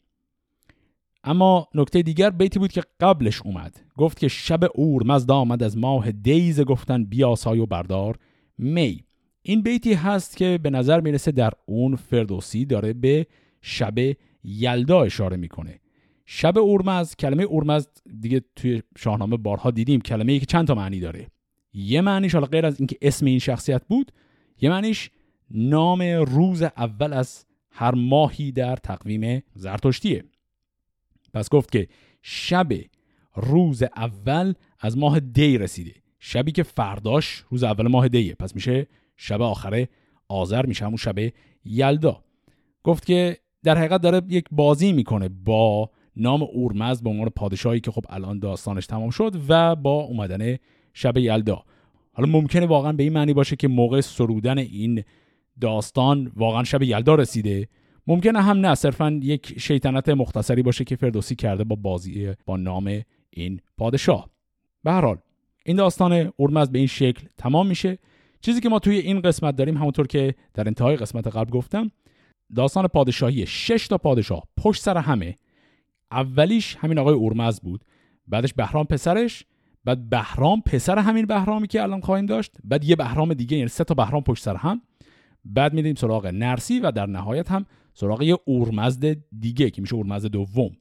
اما 1.24 1.68
نکته 1.76 2.02
دیگر 2.02 2.30
بیتی 2.30 2.60
بود 2.60 2.72
که 2.72 2.84
قبلش 3.00 3.42
اومد. 3.42 3.80
گفت 3.98 4.20
که 4.20 4.28
شب 4.28 4.60
اورمزد 4.76 5.32
آمد 5.32 5.64
از 5.64 5.78
ماه 5.78 6.12
دیز 6.12 6.62
گفتن 6.62 7.04
بیاسای 7.04 7.60
و 7.60 7.66
بردار. 7.66 8.18
می. 8.60 9.04
این 9.42 9.62
بیتی 9.62 9.94
هست 9.94 10.38
که 10.38 10.60
به 10.64 10.70
نظر 10.70 11.00
می‌رسه 11.00 11.32
در 11.32 11.52
اون 11.66 11.96
فردوسی 11.96 12.66
داره 12.66 12.94
به 12.94 13.28
شب 13.62 13.96
یلدا 14.44 15.02
اشاره 15.04 15.38
می‌کنه. 15.38 15.80
شب 16.26 16.58
اورمزد 16.58 17.16
کلمه 17.16 17.44
اورمزد 17.44 17.90
دیگه 18.20 18.42
توی 18.56 18.82
شاهنامه 18.98 19.38
بارها 19.38 19.72
دیدیم 19.72 20.02
کلمه 20.02 20.32
ای 20.32 20.40
که 20.40 20.46
چند 20.46 20.68
تا 20.68 20.76
معنی 20.76 21.00
داره. 21.00 21.28
یه 21.74 22.02
معنیش 22.02 22.34
حالا 22.34 22.48
غیر 22.48 22.66
از 22.66 22.80
اینکه 22.80 22.98
اسم 23.02 23.26
این 23.26 23.40
شخصیت 23.40 23.86
بود 23.88 24.12
یه 24.62 24.70
معنیش 24.70 25.10
نام 25.52 26.02
روز 26.02 26.62
اول 26.62 27.14
از 27.14 27.46
هر 27.72 27.96
ماهی 27.96 28.52
در 28.52 28.76
تقویم 28.76 29.44
زرتشتیه. 29.56 30.24
پس 31.34 31.50
گفت 31.50 31.72
که 31.72 31.88
شب 32.22 32.70
روز 33.36 33.84
اول 33.84 34.54
از 34.80 34.98
ماه 34.98 35.20
دی 35.20 35.58
رسیده. 35.58 35.94
شبی 36.20 36.52
که 36.52 36.64
فرداش 36.64 37.44
روز 37.50 37.64
اول 37.64 37.88
ماه 37.88 38.08
دیه. 38.08 38.36
پس 38.36 38.56
میشه 38.56 38.88
شب 39.18 39.42
آخر 39.42 39.86
آذر 40.28 40.66
میشه 40.66 40.86
همون 40.86 40.98
شب 40.98 41.16
یلدا. 41.66 42.24
گفت 42.84 43.06
که 43.06 43.38
در 43.64 43.78
حقیقت 43.78 44.02
داره 44.02 44.22
یک 44.30 44.46
بازی 44.52 44.94
می‌کنه 44.94 45.30
با 45.30 45.90
نام 46.16 46.44
اورمزد 46.44 47.04
به 47.04 47.10
عنوان 47.10 47.30
پادشاهی 47.30 47.80
که 47.80 47.92
خب 47.92 48.04
الان 48.10 48.40
داستانش 48.40 48.86
تمام 48.86 49.10
شد 49.10 49.36
و 49.50 49.76
با 49.76 49.92
اومدن 49.92 50.58
شب 50.94 51.18
یلدا. 51.18 51.64
حالا 52.14 52.30
ممکنه 52.30 52.66
واقعا 52.66 52.92
به 52.92 53.04
این 53.04 53.14
معنی 53.14 53.34
باشه 53.34 53.56
که 53.56 53.68
موقع 53.68 54.02
سرودن 54.02 54.58
این 54.58 55.04
داستان 55.62 56.32
واقعا 56.36 56.64
شب 56.64 56.82
یلدا 56.82 57.16
رسیده. 57.16 57.68
ممکنه 58.08 58.42
هم 58.42 58.58
نه 58.66 58.76
صرفا 58.76 59.20
یک 59.24 59.60
شیطنت 59.60 60.10
مختصری 60.10 60.64
باشه 60.64 60.84
که 60.84 60.96
فردوسی 60.96 61.36
کرده 61.36 61.64
با 61.64 61.76
بازی 61.76 62.34
با 62.46 62.58
نام 62.58 63.02
این 63.30 63.60
پادشاه. 63.78 64.30
به 64.84 64.92
هر 64.92 65.02
حال 65.02 65.18
این 65.70 65.78
داستان 65.78 66.34
اورمزد 66.38 66.72
به 66.72 66.78
این 66.78 66.88
شکل 66.88 67.28
تمام 67.38 67.68
میشه. 67.68 67.98
چیزی 68.42 68.62
که 68.62 68.70
ما 68.70 68.80
توی 68.80 68.98
این 68.98 69.22
قسمت 69.22 69.56
داریم 69.56 69.78
همونطور 69.78 70.08
که 70.08 70.36
در 70.54 70.68
انتهای 70.68 70.96
قسمت 70.96 71.28
قبل 71.28 71.52
گفتم 71.52 71.92
داستان 72.56 72.88
پادشاهی 72.88 73.46
شش 73.46 73.88
تا 73.88 73.98
پادشاه 73.98 74.44
پشت 74.58 74.84
سر 74.84 74.98
همه. 74.98 75.36
اولیش 76.12 76.76
همین 76.76 77.00
آقای 77.00 77.14
اورمزد 77.14 77.64
بود. 77.64 77.86
بعدش 78.28 78.54
بهرام 78.54 78.86
پسرش 78.86 79.46
بعد 79.86 80.10
بهرام 80.10 80.62
پسر 80.62 80.98
همین 80.98 81.26
بهرامی 81.26 81.68
که 81.68 81.84
الان 81.84 82.02
خواهیم 82.02 82.26
داشت 82.26 82.52
بعد 82.64 82.84
یه 82.84 82.96
بهرام 82.96 83.34
دیگه 83.34 83.58
یعنی 83.58 83.70
سه 83.70 83.84
تا 83.84 83.94
بهرام 83.94 84.24
پشت 84.24 84.44
سر 84.44 84.56
هم. 84.56 84.82
بعد 85.46 85.74
میدیم 85.74 85.96
سراغ 85.96 86.26
نرسی 86.26 86.80
و 86.80 86.92
در 86.92 87.06
نهایت 87.06 87.52
هم 87.52 87.66
سراغ 87.94 88.22
یه 88.22 88.38
اورمزد 88.46 89.18
دیگه 89.40 89.70
که 89.70 89.82
میشه 89.82 89.96
اورمزد 89.96 90.28
دوم. 90.28 90.72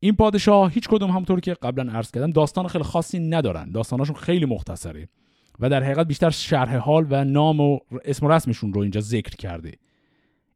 این 0.00 0.16
پادشاه 0.16 0.72
هیچ 0.72 0.88
کدوم 0.88 1.10
همونطور 1.10 1.40
که 1.40 1.54
قبلا 1.54 1.92
عرض 1.92 2.10
کردم 2.10 2.30
داستان 2.30 2.68
خیلی 2.68 2.84
خاصی 2.84 3.18
ندارن. 3.18 3.70
داستاناشون 3.70 4.16
خیلی 4.16 4.46
مختصره. 4.46 5.08
و 5.60 5.70
در 5.70 5.82
حقیقت 5.82 6.06
بیشتر 6.06 6.30
شرح 6.30 6.76
حال 6.76 7.06
و 7.10 7.24
نام 7.24 7.60
و 7.60 7.78
اسم 8.04 8.26
و 8.26 8.28
رسمشون 8.28 8.72
رو 8.72 8.80
اینجا 8.80 9.00
ذکر 9.00 9.36
کرده. 9.36 9.72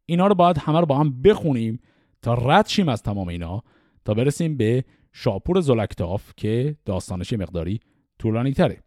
اینا 0.07 0.27
رو 0.27 0.35
باید 0.35 0.59
همه 0.59 0.81
رو 0.81 0.87
با 0.87 0.99
هم 0.99 1.23
بخونیم 1.23 1.81
تا 2.23 2.35
رد 2.35 2.67
شیم 2.67 2.89
از 2.89 3.03
تمام 3.03 3.29
اینا 3.29 3.63
تا 4.05 4.15
برسیم 4.15 4.57
به 4.57 4.85
شاپور 5.13 5.61
زلکتاف 5.61 6.33
که 6.37 6.77
داستانش 6.85 7.33
مقداری 7.33 7.81
طولانی 8.19 8.53
تره 8.53 8.83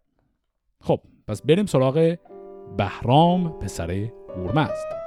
خب 0.82 1.00
پس 1.28 1.42
بریم 1.42 1.66
سراغ 1.66 2.18
بهرام 2.78 3.60
پسر 3.60 4.10
اورمزد 4.36 5.05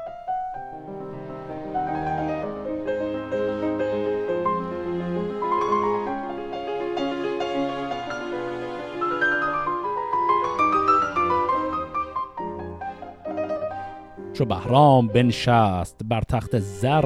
چو 14.38 14.44
بهرام 14.44 15.06
بنشست 15.06 16.00
بر 16.04 16.20
تخت 16.20 16.58
زر 16.58 17.04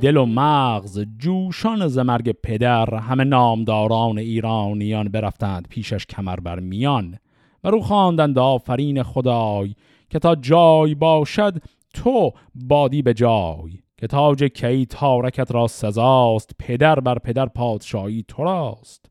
دل 0.00 0.16
و 0.16 0.26
مغز 0.26 1.04
جوشان 1.18 1.88
ز 1.88 1.98
مرگ 1.98 2.32
پدر 2.42 2.94
همه 2.94 3.24
نامداران 3.24 4.18
ایرانیان 4.18 5.08
برفتند 5.08 5.68
پیشش 5.68 6.06
کمر 6.06 6.36
بر 6.36 6.60
میان 6.60 7.18
و 7.64 7.70
رو 7.70 7.80
خواندند 7.80 8.38
آفرین 8.38 9.02
خدای 9.02 9.74
که 10.10 10.18
تا 10.18 10.34
جای 10.34 10.94
باشد 10.94 11.62
تو 11.94 12.32
بادی 12.54 13.02
به 13.02 13.14
جای 13.14 13.78
که 13.98 14.06
تاج 14.06 14.44
کی 14.44 14.86
تارکت 14.86 15.52
را 15.52 15.66
سزاست 15.66 16.50
پدر 16.58 17.00
بر 17.00 17.18
پدر 17.18 17.46
پادشاهی 17.46 18.24
تو 18.28 18.44
راست 18.44 19.10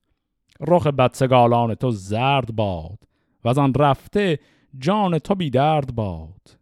رخ 0.59 0.87
بدسگالان 0.87 1.75
تو 1.75 1.91
زرد 1.91 2.55
باد 2.55 2.99
و 3.43 3.49
از 3.49 3.57
آن 3.57 3.73
رفته 3.73 4.39
جان 4.77 5.19
تو 5.19 5.35
بی 5.35 5.49
درد 5.49 5.95
باد. 5.95 6.60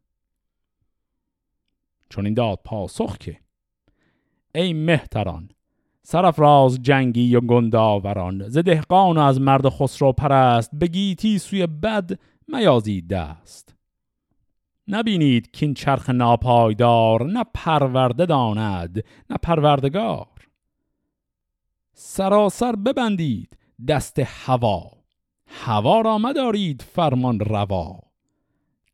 چون 2.09 2.25
این 2.25 2.33
داد 2.33 2.59
پاسخ 2.63 3.17
که؟ 3.17 3.39
ای 4.55 4.73
مهتران 4.73 5.49
راز 6.37 6.81
جنگی 6.81 7.35
و 7.35 7.41
گنداوران 7.41 8.49
ز 8.49 8.57
دهقان 8.57 9.17
و 9.17 9.21
از 9.21 9.41
مرد 9.41 9.69
خسرو 9.69 10.13
پرست 10.13 10.75
بگیتی 10.75 11.37
سوی 11.37 11.67
بد 11.67 12.19
میازید 12.47 13.07
دست. 13.07 13.75
نبینید 14.87 15.51
که 15.51 15.73
چرخ 15.73 16.09
ناپایدار 16.09 17.25
نه 17.25 17.43
پرورده 17.53 18.25
داند 18.25 19.03
نه 19.29 19.37
پروردگار. 19.43 20.27
سراسر 21.93 22.75
ببندید 22.75 23.57
دست 23.87 24.19
هوا 24.25 24.91
هوا 25.47 26.01
را 26.01 26.17
مدارید 26.17 26.81
فرمان 26.81 27.39
روا. 27.39 27.99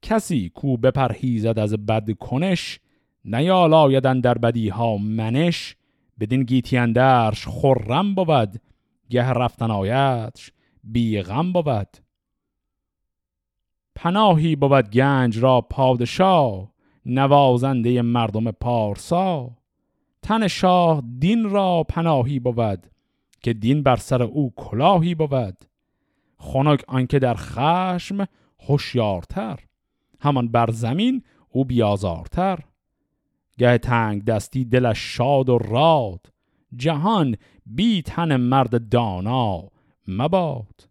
کسی 0.01 0.49
کو 0.49 0.77
بپرهیزد 0.77 1.59
از 1.59 1.73
بد 1.73 2.11
کنش 2.11 2.79
نیالایدن 3.25 4.19
در 4.19 4.37
بدی 4.37 4.69
ها 4.69 4.97
منش 4.97 5.75
بدین 6.19 6.43
گیتی 6.43 6.77
اندرش 6.77 7.47
خرم 7.47 8.15
بود 8.15 8.61
گه 9.09 9.29
رفتن 9.29 9.71
آیتش 9.71 10.51
بی 10.83 11.21
غم 11.21 11.53
بود. 11.53 11.97
پناهی 13.95 14.55
بود 14.55 14.89
گنج 14.89 15.39
را 15.39 15.61
پادشاه 15.61 16.71
نوازنده 17.05 18.01
مردم 18.01 18.51
پارسا. 18.51 19.51
تن 20.21 20.47
شاه 20.47 21.03
دین 21.19 21.49
را 21.49 21.85
پناهی 21.89 22.39
بود 22.39 22.87
که 23.41 23.53
دین 23.53 23.83
بر 23.83 23.95
سر 23.95 24.23
او 24.23 24.53
کلاهی 24.55 25.15
بود. 25.15 25.57
خنک 26.37 26.83
آنکه 26.87 27.19
در 27.19 27.35
خشم 27.37 28.25
هوشیارتر 28.67 29.59
همان 30.19 30.47
بر 30.47 30.71
زمین 30.71 31.23
او 31.49 31.65
بیازارتر. 31.65 32.59
گه 33.57 33.77
تنگ 33.77 34.25
دستی 34.25 34.65
دلش 34.65 34.99
شاد 34.99 35.49
و 35.49 35.57
راد 35.57 36.25
جهان 36.75 37.35
بی 37.65 38.01
تن 38.01 38.35
مرد 38.35 38.89
دانا 38.89 39.63
مباد. 40.07 40.89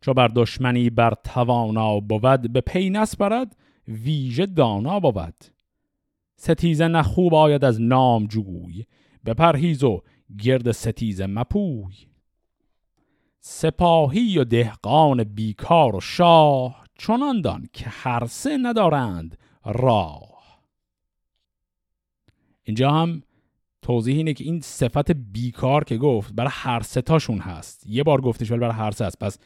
چو 0.00 0.14
بر 0.14 0.28
دشمنی 0.28 0.90
بر 0.90 1.14
توانا 1.24 2.00
بود 2.00 2.52
به 2.52 2.60
پی 2.60 2.90
نسپرد 2.90 3.56
ویژه 3.88 4.46
دانا 4.46 5.00
بود. 5.00 5.44
ستیزه 6.36 6.88
نخوب 6.88 7.34
آید 7.34 7.64
از 7.64 7.80
نام 7.80 8.26
جوی 8.26 8.84
به 9.24 9.34
پرهیز 9.34 9.84
و 9.84 10.02
گرد 10.38 10.72
ستیزه 10.72 11.26
مپوی. 11.26 11.94
سپاهی 13.40 14.38
و 14.38 14.44
دهقان 14.44 15.24
بیکار 15.24 15.96
و 15.96 16.00
شاه 16.00 16.84
چنان 16.98 17.40
دان 17.40 17.68
که 17.72 17.84
هر 17.88 18.26
سه 18.26 18.58
ندارند 18.62 19.38
راه. 19.64 20.33
اینجا 22.64 22.90
هم 22.90 23.22
توضیح 23.82 24.16
اینه 24.16 24.34
که 24.34 24.44
این 24.44 24.60
صفت 24.60 25.10
بیکار 25.10 25.84
که 25.84 25.96
گفت 25.96 26.34
برای 26.34 26.50
هر 26.52 26.80
تاشون 26.80 27.38
هست. 27.38 27.86
یه 27.86 28.02
بار 28.02 28.20
گفتش 28.20 28.50
ولی 28.50 28.60
برای 28.60 28.74
هر 28.74 28.90
سه 28.90 29.04
هست. 29.04 29.18
پس 29.18 29.38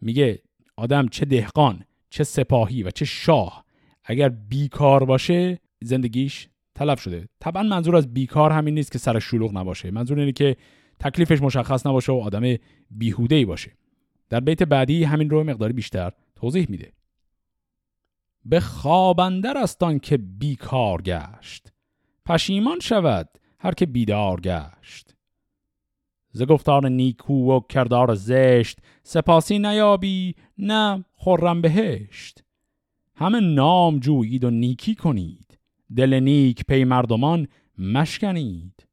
میگه 0.00 0.42
آدم 0.76 1.08
چه 1.08 1.24
دهقان 1.24 1.84
چه 2.10 2.24
سپاهی 2.24 2.82
و 2.82 2.90
چه 2.90 3.04
شاه. 3.04 3.64
اگر 4.04 4.28
بیکار 4.28 5.04
باشه 5.04 5.58
زندگیش 5.82 6.48
تلف 6.74 7.00
شده. 7.00 7.28
طبعا 7.40 7.62
منظور 7.62 7.96
از 7.96 8.14
بیکار 8.14 8.52
همین 8.52 8.74
نیست 8.74 8.92
که 8.92 8.98
سر 8.98 9.18
شلوغ 9.18 9.58
نباشه. 9.58 9.90
منظور 9.90 10.18
اینه 10.18 10.32
که 10.32 10.56
تکلیفش 10.98 11.42
مشخص 11.42 11.86
نباشه 11.86 12.12
و 12.12 12.16
آدم 12.16 12.56
بیهوده 12.90 13.46
باشه. 13.46 13.72
در 14.28 14.40
بیت 14.40 14.62
بعدی 14.62 15.04
همین 15.04 15.30
رو 15.30 15.44
مقداری 15.44 15.72
بیشتر 15.72 16.12
توضیح 16.36 16.66
میده. 16.68 16.92
به 18.44 18.60
خوابندر 18.60 19.58
استان 19.58 19.98
که 19.98 20.16
بیکار 20.16 21.02
گشت. 21.02 21.71
پشیمان 22.32 22.80
شود 22.80 23.28
هر 23.58 23.74
که 23.74 23.86
بیدار 23.86 24.40
گشت. 24.40 25.14
ز 26.30 26.42
گفتار 26.42 26.88
نیکو 26.88 27.52
و 27.52 27.60
کردار 27.68 28.14
زشت 28.14 28.78
سپاسی 29.02 29.58
نیابی 29.58 30.34
نه 30.58 31.04
خرم 31.16 31.60
بهشت. 31.60 32.44
همه 33.14 33.40
نام 33.40 33.98
جویید 33.98 34.44
و 34.44 34.50
نیکی 34.50 34.94
کنید. 34.94 35.58
دل 35.96 36.14
نیک 36.14 36.64
پی 36.64 36.84
مردمان 36.84 37.48
مشکنید. 37.78 38.86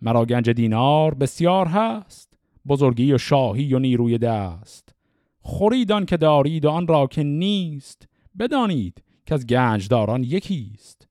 مرا 0.00 0.24
گنج 0.24 0.50
دینار 0.50 1.14
بسیار 1.14 1.66
هست 1.66 2.38
بزرگی 2.66 3.12
و 3.12 3.18
شاهی 3.18 3.74
و 3.74 3.78
نیروی 3.78 4.18
دست. 4.18 4.94
خوریدان 5.40 6.06
که 6.06 6.16
دارید 6.16 6.64
و 6.64 6.70
آن 6.70 6.86
را 6.86 7.06
که 7.06 7.22
نیست 7.22 8.08
بدانید 8.38 9.02
که 9.26 9.34
از 9.34 9.46
گنجداران 9.46 10.24
یکیست. 10.24 11.08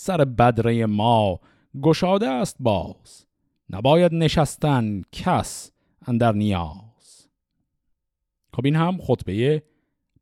سر 0.00 0.24
بدره 0.24 0.86
ما 0.86 1.40
گشاده 1.82 2.28
است 2.28 2.56
باز. 2.60 3.26
نباید 3.70 4.14
نشستن 4.14 5.02
کس 5.12 5.72
اندر 6.06 6.32
نیاز. 6.32 7.28
خب 8.54 8.64
این 8.64 8.76
هم 8.76 8.98
خطبه 8.98 9.62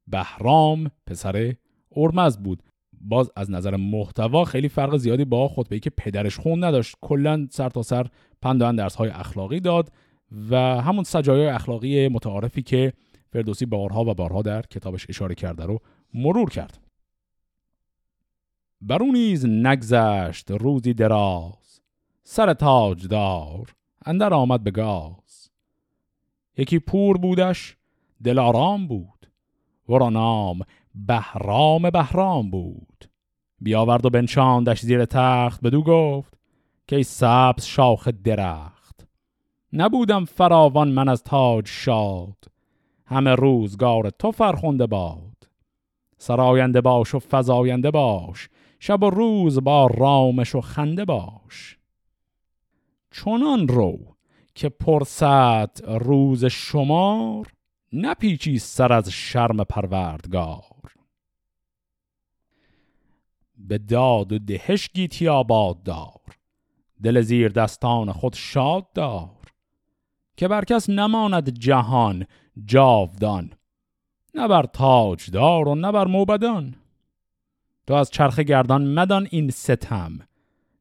بهرام 0.07 0.91
پسر 1.07 1.55
ارمز 1.97 2.39
بود. 2.39 2.63
باز 3.01 3.31
از 3.37 3.51
نظر 3.51 3.77
محتوا 3.77 4.45
خیلی 4.45 4.69
فرق 4.69 4.97
زیادی 4.97 5.25
با 5.25 5.49
خطبه 5.49 5.79
که 5.79 5.91
پدرش 5.91 6.39
خون 6.39 6.65
نداشت. 6.65 6.97
کلا 7.01 7.47
سر 7.51 7.69
تا 7.69 7.83
سر 7.83 8.07
پندان 8.43 8.77
درس 8.77 8.95
های 8.95 9.11
اخلاقی 9.11 9.61
داد 9.61 9.93
و 10.51 10.57
همون 10.57 11.05
سجایای 11.05 11.47
اخلاقی 11.47 12.09
متعارفی 12.09 12.63
که 12.63 12.93
فردوسی 13.33 13.67
بارها 13.67 14.05
و 14.05 14.15
بارها 14.15 14.43
در 14.43 14.63
کتابش 14.63 15.07
اشاره 15.09 15.35
کرده 15.35 15.65
رو 15.65 15.79
مرور 16.15 16.51
کرد. 16.51 16.88
بر 18.81 19.03
نیز 19.03 19.47
نگذشت 19.47 20.51
روزی 20.51 20.95
دراز. 20.95 21.81
سر 22.25 22.53
تاجدار 22.53 23.75
اندر 24.07 24.35
آمد 24.35 24.65
به 24.65 24.71
گاز. 24.71 25.51
یکی 26.57 26.79
پور 26.79 27.19
بودش 27.19 27.77
دلارام 28.25 28.87
بود. 28.87 29.31
ورا 29.89 30.11
نام 30.11 30.61
بهرام 30.95 31.91
بهرام 31.91 32.51
بود. 32.51 33.05
بیاورد 33.61 34.07
و 34.07 34.11
بنشاندش 34.11 34.81
زیر 34.81 35.05
تخت 35.05 35.61
بدو 35.61 35.83
گفت 35.83 36.39
که 36.87 36.97
ای 36.97 37.03
سبز 37.03 37.65
شاخ 37.65 38.09
درخت. 38.09 39.07
نبودم 39.73 40.25
فراوان 40.25 40.89
من 40.89 41.09
از 41.09 41.23
تاج 41.23 41.67
شاد 41.67 42.45
همه 43.07 43.35
روزگار 43.35 44.11
تو 44.11 44.31
فرخونده 44.31 44.87
باد. 44.87 45.49
سراینده 46.19 46.81
باش 46.81 47.15
و 47.15 47.19
فزاینده 47.31 47.91
باش. 47.91 48.49
شب 48.79 49.03
و 49.03 49.11
روز 49.11 49.59
با 49.59 49.87
رامش 49.87 50.55
و 50.55 50.61
خنده 50.61 51.05
باش. 51.05 51.79
چنان 53.11 53.69
رو 53.69 54.17
که 54.55 54.69
پرسد 54.69 55.79
روز 55.85 56.45
شمار 56.45 57.47
نپیچی 57.93 58.59
سر 58.59 58.93
از 58.93 59.11
شرم 59.11 59.65
پروردگار. 59.65 60.93
به 63.57 63.79
داد 63.79 64.33
و 64.33 64.39
دهش 64.39 64.91
گیتی 64.95 65.29
آباد 65.29 65.83
دار 65.83 66.21
دل 67.03 67.21
زیر 67.21 67.49
دستان 67.49 68.13
خود 68.13 68.35
شاد 68.35 68.93
دار. 68.93 69.39
که 70.37 70.49
بر 70.49 70.65
کس 70.65 70.91
نماند 70.91 71.51
جهان 71.51 72.27
جاودان 72.65 73.53
نه 74.35 74.49
بر 74.49 74.63
تاجدار 74.63 75.69
و 75.69 75.75
نه 75.75 75.93
بر 75.93 76.07
موبدان. 76.07 76.75
تو 77.89 77.95
از 77.95 78.11
چرخ 78.11 78.39
گردان 78.39 78.95
مدان 78.95 79.29
این 79.31 79.51
ستم 79.51 80.19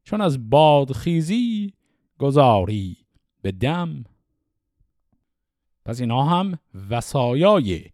چون 0.04 0.20
از 0.20 0.50
بادخیزی 0.50 1.72
گذاری 2.18 2.96
به 3.42 3.52
دم. 3.52 4.04
پس 5.84 6.00
اینا 6.00 6.24
هم 6.24 6.58
وسایای 6.90 7.84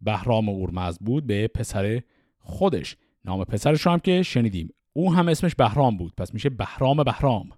بهرام 0.00 0.48
اورمز 0.48 0.98
بود 0.98 1.26
به 1.26 1.48
پسر 1.48 2.02
خودش. 2.38 2.96
نام 3.24 3.44
پسرش 3.44 3.86
هم 3.86 3.98
که 3.98 4.22
شنیدیم. 4.22 4.74
او 4.92 5.14
هم 5.14 5.28
اسمش 5.28 5.54
بهرام 5.54 5.96
بود. 5.96 6.12
پس 6.16 6.34
میشه 6.34 6.50
بهرام 6.50 7.04
بهرام. 7.04 7.50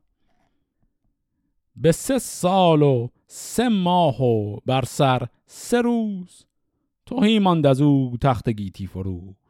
به 1.77 1.93
سه 1.93 2.19
سال 2.19 2.83
و 2.83 3.09
سه 3.27 3.69
ماه 3.69 4.23
و 4.23 4.57
بر 4.67 4.85
سر 4.85 5.27
سه 5.47 5.81
روز 5.81 6.47
توهی 7.07 7.39
ماند 7.39 7.67
از 7.67 7.81
او 7.81 8.17
تخت 8.21 8.49
گیتی 8.49 8.87
فروز. 8.87 9.44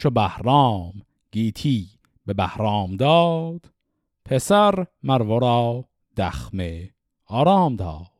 چو 0.00 0.10
بهرام 0.10 0.92
گیتی 1.32 1.88
به 2.26 2.34
بهرام 2.34 2.96
داد 2.96 3.70
پسر 4.24 4.86
مرورا 5.02 5.84
دخمه 6.16 6.90
آرام 7.26 7.76
داد. 7.76 8.10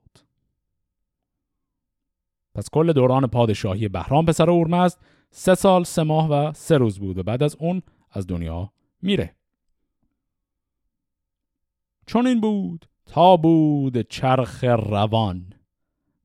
پس 2.55 2.71
کل 2.71 2.93
دوران 2.93 3.27
پادشاهی 3.27 3.89
بهرام 3.89 4.27
پسر 4.27 4.51
اورمزد 4.51 4.99
سه 5.31 5.55
سال 5.55 5.85
سه 5.85 6.03
ماه 6.03 6.29
و 6.31 6.53
سه 6.53 6.77
روز 6.77 6.99
بود 6.99 7.19
و 7.19 7.23
بعد 7.23 7.43
از 7.43 7.57
اون 7.61 7.83
از 8.11 8.27
دنیا 8.27 8.73
میره. 9.03 9.35
چون 12.07 12.27
این 12.27 12.41
بود 12.41 12.87
تا 13.07 13.37
بود 13.37 14.01
چرخ 14.01 14.65
روان. 14.65 15.53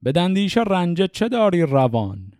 به 0.01 0.11
دندیش 0.11 0.57
رنجه 0.57 1.07
چه 1.07 1.29
داری 1.29 1.61
روان؟ 1.61 2.34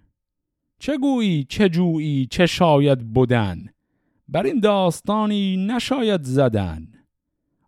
چه 0.86 0.98
گویی 0.98 1.44
چه 1.50 1.70
جویی 1.70 2.26
چه 2.26 2.46
شاید 2.46 3.14
بودن 3.14 3.66
بر 4.28 4.44
این 4.44 4.60
داستانی 4.60 5.58
نشاید 5.58 6.24
زدن. 6.24 6.88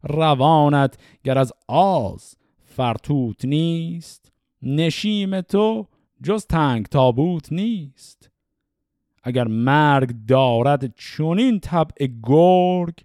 روانت 0.04 0.98
گر 1.24 1.38
از 1.38 1.54
آز 1.68 2.36
فرتوت 2.64 3.46
نیست 3.46 4.32
نشیم 4.62 5.42
تو 5.42 5.88
جز 6.24 6.46
تنگ 6.46 6.86
تابوت 6.86 7.52
نیست. 7.54 8.30
اگر 9.24 9.48
مرگ 9.48 10.12
دارد 10.28 10.96
چونین 10.96 11.60
طبع 11.60 12.08
گرگ 12.24 13.00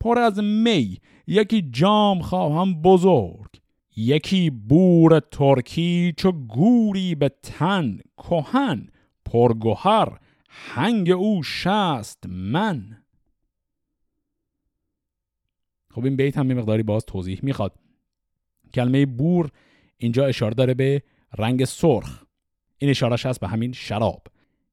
پر 0.00 0.18
از 0.18 0.38
می 0.38 0.98
یکی 1.26 1.62
جام 1.62 2.20
خواهم 2.20 2.82
بزرگ. 2.82 3.50
یکی 3.96 4.50
بور 4.50 5.20
ترکی 5.20 6.14
چو 6.16 6.32
گوری 6.32 7.14
به 7.14 7.28
تن 7.42 7.98
کهن 8.16 8.88
پرگوهر 9.32 10.18
هنگ 10.48 11.10
او 11.10 11.42
شست 11.42 12.26
من. 12.26 13.02
خب 15.90 16.04
این 16.04 16.16
بیت 16.16 16.38
هم 16.38 16.48
یه 16.48 16.54
مقداری 16.54 16.82
باز 16.82 17.04
توضیح 17.04 17.40
می‌خواد. 17.42 17.74
کلمه 18.74 19.06
بور 19.06 19.50
اینجا 19.96 20.26
اشاره 20.26 20.54
داره 20.54 20.74
به 20.74 21.02
رنگ 21.38 21.64
سرخ. 21.64 22.24
این 22.78 22.90
اشارش 22.90 23.26
هست 23.26 23.40
به 23.40 23.48
همین 23.48 23.72
شراب. 23.72 24.26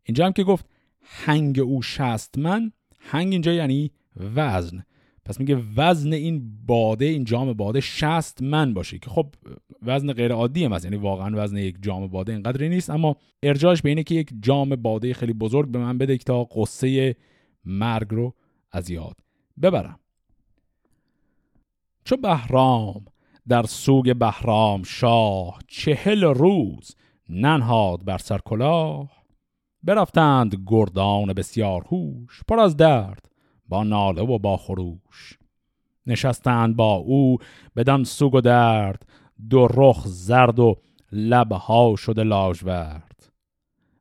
اینجا 0.03 0.25
هم 0.25 0.33
که 0.33 0.43
گفت 0.43 0.65
هنگ 1.01 1.59
او 1.59 1.81
شست 1.81 2.37
من 2.37 2.71
هنگ 2.99 3.31
اینجا 3.31 3.53
یعنی 3.53 3.91
وزن. 4.15 4.85
پس 5.25 5.39
میگه 5.39 5.63
وزن 5.75 6.13
این 6.13 6.51
باده 6.65 7.05
این 7.05 7.23
جام 7.23 7.53
باده 7.53 7.79
60 7.79 8.41
من 8.41 8.73
باشه 8.73 8.99
که 8.99 9.09
خب 9.09 9.33
وزن 9.81 10.13
غیر 10.13 10.31
عادیه 10.31 10.67
مثلا 10.67 10.91
یعنی 10.91 11.03
واقعا 11.03 11.43
وزن 11.43 11.57
یک 11.57 11.75
جام 11.81 12.07
باده 12.07 12.31
اینقدری 12.31 12.69
نیست. 12.69 12.89
اما 12.89 13.15
ارجاش 13.43 13.81
به 13.81 13.89
اینه 13.89 14.03
که 14.03 14.15
یک 14.15 14.29
جام 14.41 14.75
باده 14.75 15.13
خیلی 15.13 15.33
بزرگ 15.33 15.71
به 15.71 15.79
من 15.79 15.97
بده 15.97 16.17
که 16.17 16.23
تا 16.23 16.43
قصه 16.43 17.15
مرگ 17.65 18.07
رو 18.09 18.33
از 18.71 18.89
یاد 18.89 19.15
ببرم. 19.61 19.99
چو 22.03 22.17
بهرام 22.17 23.05
در 23.47 23.63
سوگ 23.63 24.15
بهرام 24.15 24.83
شاه 24.83 25.59
چهل 25.67 26.23
روز 26.23 26.95
ننهاد 27.29 28.05
بر 28.05 28.17
سر 28.17 28.37
کلاه 28.45 29.11
برفتند 29.83 30.63
گردان 30.67 31.33
بسیار 31.33 31.81
هوش 31.81 32.41
پر 32.47 32.59
از 32.59 32.77
درد. 32.77 33.28
با 33.69 33.83
ناله 33.83 34.21
و 34.21 34.37
با 34.39 34.57
خروش. 34.57 35.37
نشستند 36.05 36.75
با 36.75 36.93
او 36.93 37.37
بدان 37.75 38.03
سوگ 38.03 38.35
و 38.35 38.41
درد 38.41 39.07
دو 39.49 39.67
رخ 39.67 40.03
زرد 40.05 40.59
و 40.59 40.75
لبها 41.11 41.95
شده 41.95 42.23
لاجورد 42.23 43.31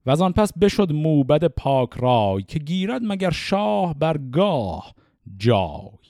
و 0.06 0.10
از 0.10 0.22
آن 0.22 0.32
پس 0.32 0.58
بشد 0.58 0.92
موبد 0.92 1.44
پاک 1.44 1.90
رای 1.96 2.42
که 2.42 2.58
گیرد 2.58 3.02
مگر 3.04 3.30
شاه 3.30 3.94
برگاه 3.94 4.94
جای. 5.36 6.08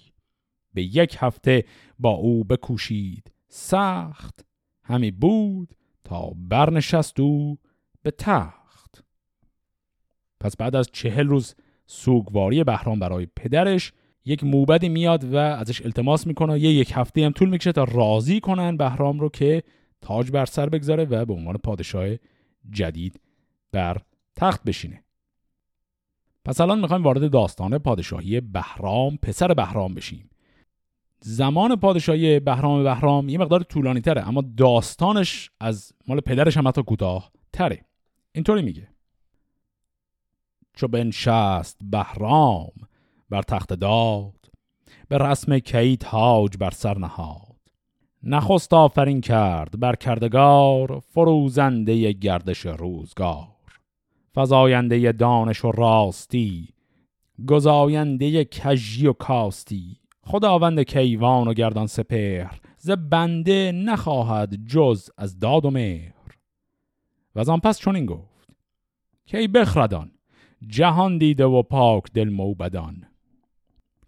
به 0.74 0.82
یک 0.82 1.16
هفته 1.20 1.64
با 1.98 2.10
او 2.10 2.44
بکوشید 2.44 3.32
سخت 3.48 4.46
همی 4.82 5.10
بود 5.10 5.74
تا 6.04 6.32
برنشست 6.36 7.20
او 7.20 7.58
به 8.02 8.10
تخت. 8.10 9.04
پس 10.40 10.56
بعد 10.56 10.76
از 10.76 10.88
چهل 10.92 11.26
روز 11.26 11.54
سوگواری 11.90 12.64
بهرام 12.64 12.98
برای 12.98 13.26
پدرش. 13.36 13.92
یک 14.24 14.44
موبدی 14.44 14.88
میاد 14.88 15.24
و 15.24 15.36
ازش 15.36 15.82
التماس 15.84 16.26
می‌کنه. 16.26 16.60
یه 16.60 16.72
یک 16.72 16.92
هفته 16.94 17.24
هم 17.24 17.32
طول 17.32 17.48
می‌کشه 17.48 17.72
تا 17.72 17.84
راضی 17.84 18.40
کنن 18.40 18.76
بهرام 18.76 19.20
رو 19.20 19.28
که 19.28 19.62
تاج 20.00 20.30
بر 20.30 20.44
سر 20.44 20.68
بگذاره 20.68 21.04
و 21.04 21.24
به 21.24 21.32
عنوان 21.32 21.56
پادشاه 21.56 22.08
جدید 22.70 23.20
بر 23.72 23.96
تخت 24.36 24.64
بشینه. 24.64 25.02
پس 26.44 26.60
الان 26.60 26.80
می‌خوایم 26.80 27.02
وارد 27.02 27.30
داستان 27.30 27.78
پادشاهی 27.78 28.40
بهرام 28.40 29.16
پسر 29.22 29.54
بهرام 29.54 29.94
بشیم. 29.94 30.30
زمان 31.20 31.76
پادشاهی 31.76 32.40
بهرام 32.40 32.84
بهرام 32.84 33.28
یه 33.28 33.38
مقدار 33.38 33.62
طولانی 33.62 34.00
تره 34.00 34.28
اما 34.28 34.44
داستانش 34.56 35.50
از 35.60 35.92
مال 36.06 36.20
پدرش 36.20 36.56
هم 36.56 36.68
حتی 36.68 36.82
کوتاه 36.82 37.32
تره 37.52 37.84
اینطوری 38.32 38.62
میگه. 38.62 38.88
چو 40.78 40.88
بنشست 40.88 41.78
بهرام 41.82 42.72
بر 43.30 43.42
تخت 43.42 43.72
داد 43.72 44.50
به 45.08 45.18
رسم 45.18 45.58
کی 45.58 45.96
تاج 45.96 46.56
بر 46.56 46.70
سر 46.70 46.98
نهاد. 46.98 47.56
نخست 48.22 48.74
آفرین 48.74 49.20
کرد 49.20 49.80
بر 49.80 49.94
کردگار 49.94 51.00
فروزنده 51.00 52.12
گردش 52.12 52.66
روزگار. 52.66 53.48
فزاینده 54.34 55.12
دانش 55.12 55.64
و 55.64 55.72
راستی 55.72 56.68
گزاینده 57.48 58.44
کژی 58.44 59.06
و 59.06 59.12
کاستی. 59.12 59.96
خداوند 60.24 60.82
کیوان 60.82 61.48
و 61.48 61.54
گردان 61.54 61.86
سپهر 61.86 62.60
ز 62.76 62.90
بنده 62.90 63.72
نخواهد 63.72 64.66
جز 64.66 65.10
از 65.16 65.38
داد 65.38 65.64
و 65.64 65.70
مهر. 65.70 66.14
و 67.34 67.40
از 67.40 67.48
آن 67.48 67.60
پس 67.60 67.78
چون 67.78 67.96
این 67.96 68.06
گفت 68.06 68.48
کی 69.26 69.48
بخردان؟ 69.48 70.10
جهان 70.66 71.18
دیده 71.18 71.44
و 71.44 71.62
پاک 71.62 72.04
دل 72.14 72.28
موبدان. 72.28 73.04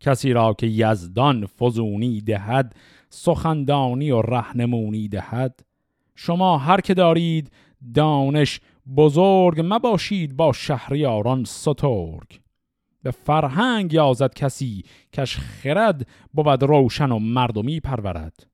کسی 0.00 0.32
را 0.32 0.54
که 0.54 0.66
یزدان 0.66 1.46
فزونی 1.46 2.20
دهد 2.20 2.76
سخندانی 3.08 4.10
و 4.10 4.22
رهنمونی 4.22 5.08
دهد. 5.08 5.60
شما 6.14 6.58
هر 6.58 6.80
که 6.80 6.94
دارید 6.94 7.52
دانش 7.94 8.60
بزرگ 8.96 9.60
مباشید 9.64 10.36
با 10.36 10.52
شهریاران 10.52 11.44
سترگ. 11.44 12.40
به 13.02 13.10
فرهنگ 13.10 13.92
یازد 13.92 14.34
کسی 14.34 14.84
کش 15.12 15.36
خرد 15.36 16.06
بود 16.34 16.62
روشن 16.62 17.12
و 17.12 17.18
مردمی 17.18 17.80
پرورد. 17.80 18.46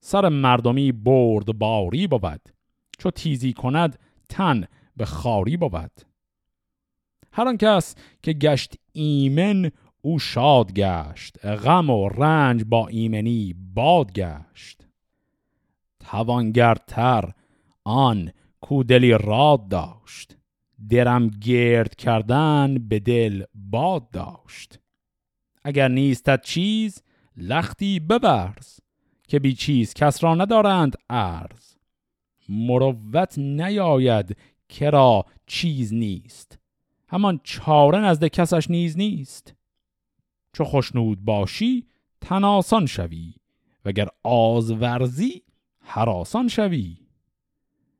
سر 0.00 0.28
مردمی 0.28 0.92
برد 0.92 1.58
باری 1.58 2.06
بود 2.06 2.40
چو 2.98 3.10
تیزی 3.10 3.52
کند 3.52 3.98
تن 4.28 4.64
به 4.96 5.04
خاری 5.04 5.56
بود. 5.56 6.13
هر 7.34 7.48
آن 7.48 7.56
کس 7.56 7.94
که 8.22 8.32
گشت 8.32 8.74
ایمن 8.92 9.70
او 10.02 10.18
شاد 10.18 10.72
گشت. 10.72 11.46
غم 11.46 11.90
و 11.90 12.08
رنج 12.08 12.64
با 12.64 12.88
ایمنی 12.88 13.54
باد 13.74 14.12
گشت. 14.12 14.86
توانگرتر 16.00 17.32
آن 17.84 18.32
کودلی 18.60 19.12
راد 19.12 19.68
داشت. 19.68 20.36
درم 20.88 21.28
گرد 21.28 21.94
کردن 21.94 22.88
به 22.88 22.98
دل 22.98 23.44
باد 23.54 24.10
داشت. 24.10 24.78
اگر 25.64 25.88
نیستد 25.88 26.42
چیز 26.42 27.02
لختی 27.36 28.00
ببرز. 28.00 28.78
که 29.28 29.38
بی 29.38 29.54
چیز 29.54 29.94
کس 29.94 30.24
را 30.24 30.34
ندارند 30.34 30.96
ارز 31.10 31.74
مروت 32.48 33.38
نیاید 33.38 34.36
کرا 34.68 35.24
چیز 35.46 35.94
نیست. 35.94 36.58
همان 37.14 37.40
چاره 37.44 37.98
نزد 37.98 38.24
کسش 38.24 38.70
نیز 38.70 38.98
نیست. 38.98 39.54
چو 40.52 40.64
خوشنود 40.64 41.24
باشی 41.24 41.86
تناسان 42.20 42.86
شوی 42.86 43.34
وگر 43.84 44.08
آزورزی 44.22 45.42
حراسان 45.80 46.48
شوی. 46.48 46.96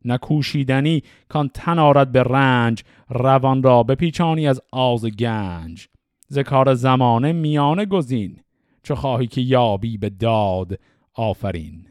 نکوشیدنی 0.04 1.02
کان 1.28 1.48
تن 1.48 1.78
آرد 1.78 2.12
به 2.12 2.22
رنج 2.22 2.82
روان 3.10 3.62
را 3.62 3.82
بپیچانی 3.82 4.48
از 4.48 4.60
آز 4.72 5.06
گنج. 5.06 5.88
ز 6.28 6.38
کار 6.38 6.74
زمانه 6.74 7.32
میانه 7.32 7.86
گزین 7.86 8.40
چو 8.82 8.94
خواهی 8.94 9.26
که 9.26 9.40
یابی 9.40 9.98
به 9.98 10.10
داد 10.10 10.80
آفرین. 11.14 11.86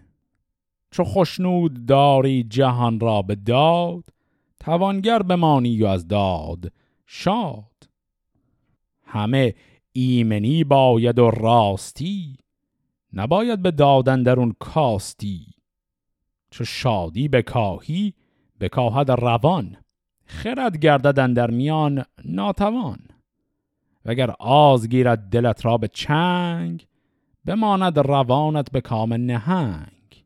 چو 0.91 1.03
خوشنود 1.03 1.86
داری 1.86 2.43
جهان 2.43 2.99
را 2.99 3.21
به 3.21 3.36
داد 3.36 4.03
توانگر 4.59 5.21
بمانی 5.21 5.83
و 5.83 5.86
از 5.86 6.07
داد. 6.07 6.71
شاد. 7.15 7.89
همه 9.04 9.56
ایمنی 9.91 10.63
باید 10.63 11.19
و 11.19 11.32
راستی 11.32 12.38
نباید 13.13 13.62
به 13.62 13.71
دادن 13.71 14.23
درون 14.23 14.56
کاستی. 14.60 15.45
چو 16.52 16.65
شادی 16.65 17.28
بکاهی 17.28 18.13
بکاهد 18.60 19.12
روان 19.12 19.78
خرد 20.26 20.78
گرددن 20.78 21.34
در 21.34 21.52
میان 21.52 22.06
ناتوان. 22.26 22.99
وگر 24.06 24.32
آز 24.39 24.89
گیرد 24.89 25.30
دلت 25.30 25.65
را 25.65 25.78
به 25.78 25.88
چنگ 25.88 26.88
بماند 27.45 27.99
روانت 27.99 28.71
به 28.71 28.82
کام 28.82 29.13
نهنگ. 29.13 30.26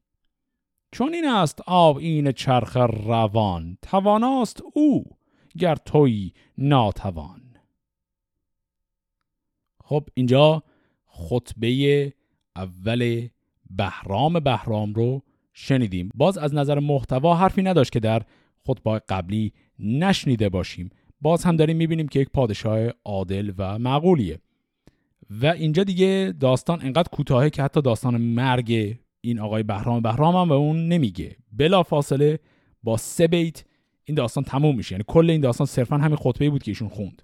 چون 0.92 1.14
این 1.14 1.28
است 1.28 1.62
آب 1.68 1.98
این 1.98 2.32
چرخ 2.32 2.78
روان 2.78 3.78
تواناست 3.82 4.62
او 4.74 5.17
گر 5.58 5.76
توی 5.76 6.32
ناتوان. 6.58 7.42
خب 9.84 10.08
اینجا 10.14 10.64
خطبه 11.06 12.14
اول 12.56 13.28
بهرام 13.70 14.40
بهرام 14.40 14.94
رو 14.94 15.22
شنیدیم. 15.54 16.10
باز 16.16 16.38
از 16.38 16.54
نظر 16.54 16.80
محتوا 16.80 17.36
حرفی 17.36 17.64
نداشت 17.64 17.92
که 17.92 18.00
در 18.00 18.22
خطبه 18.68 19.02
قبلی 19.10 19.54
نشنیده 19.80 20.50
باشیم. 20.50 20.90
باز 21.22 21.44
هم 21.44 21.56
داریم 21.56 21.78
می‌بینیم 21.78 22.08
که 22.08 22.20
یک 22.20 22.30
پادشاه 22.30 22.88
عادل 23.06 23.52
و 23.58 23.80
معقولیه. 23.80 24.40
و 25.30 25.46
اینجا 25.46 25.84
دیگه 25.84 26.34
داستان 26.40 26.82
انقدر 26.82 27.10
کوتاهه 27.12 27.50
که 27.50 27.64
حتی 27.64 27.82
داستان 27.82 28.18
مرگ 28.18 28.98
این 29.22 29.40
آقای 29.40 29.64
بهرام 29.64 30.02
بهرام 30.02 30.36
هم 30.36 30.50
به 30.50 30.56
اون 30.56 30.88
نمیگه. 30.88 31.36
بلا 31.52 31.84
فاصله 31.84 32.40
با 32.84 32.98
سه 32.98 33.28
بیت 33.28 33.66
این 34.08 34.16
داستان 34.16 34.44
تموم 34.44 34.76
میشه. 34.76 34.94
یعنی 34.94 35.04
کل 35.08 35.30
این 35.30 35.42
داستان 35.42 35.68
صرفا 35.68 35.98
همین 35.98 36.16
خطبه 36.16 36.50
بود 36.50 36.64
که 36.64 36.72
ایشون 36.72 36.90
خوند. 36.90 37.22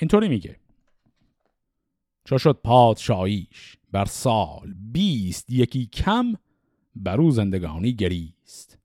اینطوری 0.00 0.28
میگه. 0.28 0.56
چو 2.24 2.38
شد 2.38 2.60
پادشاهیش 2.64 3.76
بر 3.90 4.04
سال 4.04 4.74
بیست 4.92 5.50
یکی 5.50 5.86
کم 5.86 6.34
بر 6.96 7.20
او 7.20 7.30
زندگانی 7.30 7.92
گریست. 7.92 8.78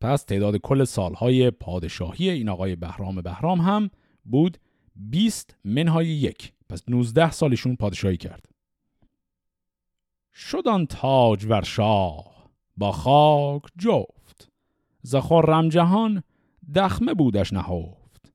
پس 0.00 0.22
تعداد 0.22 0.56
کل 0.56 0.84
سالهای 0.84 1.50
پادشاهی 1.50 2.30
این 2.30 2.48
آقای 2.48 2.76
بهرام 2.76 3.20
بهرام 3.20 3.60
هم 3.60 3.90
بود 4.24 4.58
20 4.96 5.56
منهای 5.64 6.06
یک. 6.06 6.52
پس 6.68 6.82
19 6.88 7.30
سالشون 7.30 7.76
پادشاهی 7.76 8.16
کرد. 8.16 8.48
شدان 10.34 10.86
تاج 10.86 11.44
ور 11.44 11.62
شاه 11.62 12.50
با 12.76 12.92
خاک 12.92 13.62
جفت 13.78 14.17
ز 15.02 15.16
خرم 15.16 15.68
جهان 15.68 16.22
دخمه 16.74 17.14
بودش 17.14 17.52
نهفت. 17.52 18.32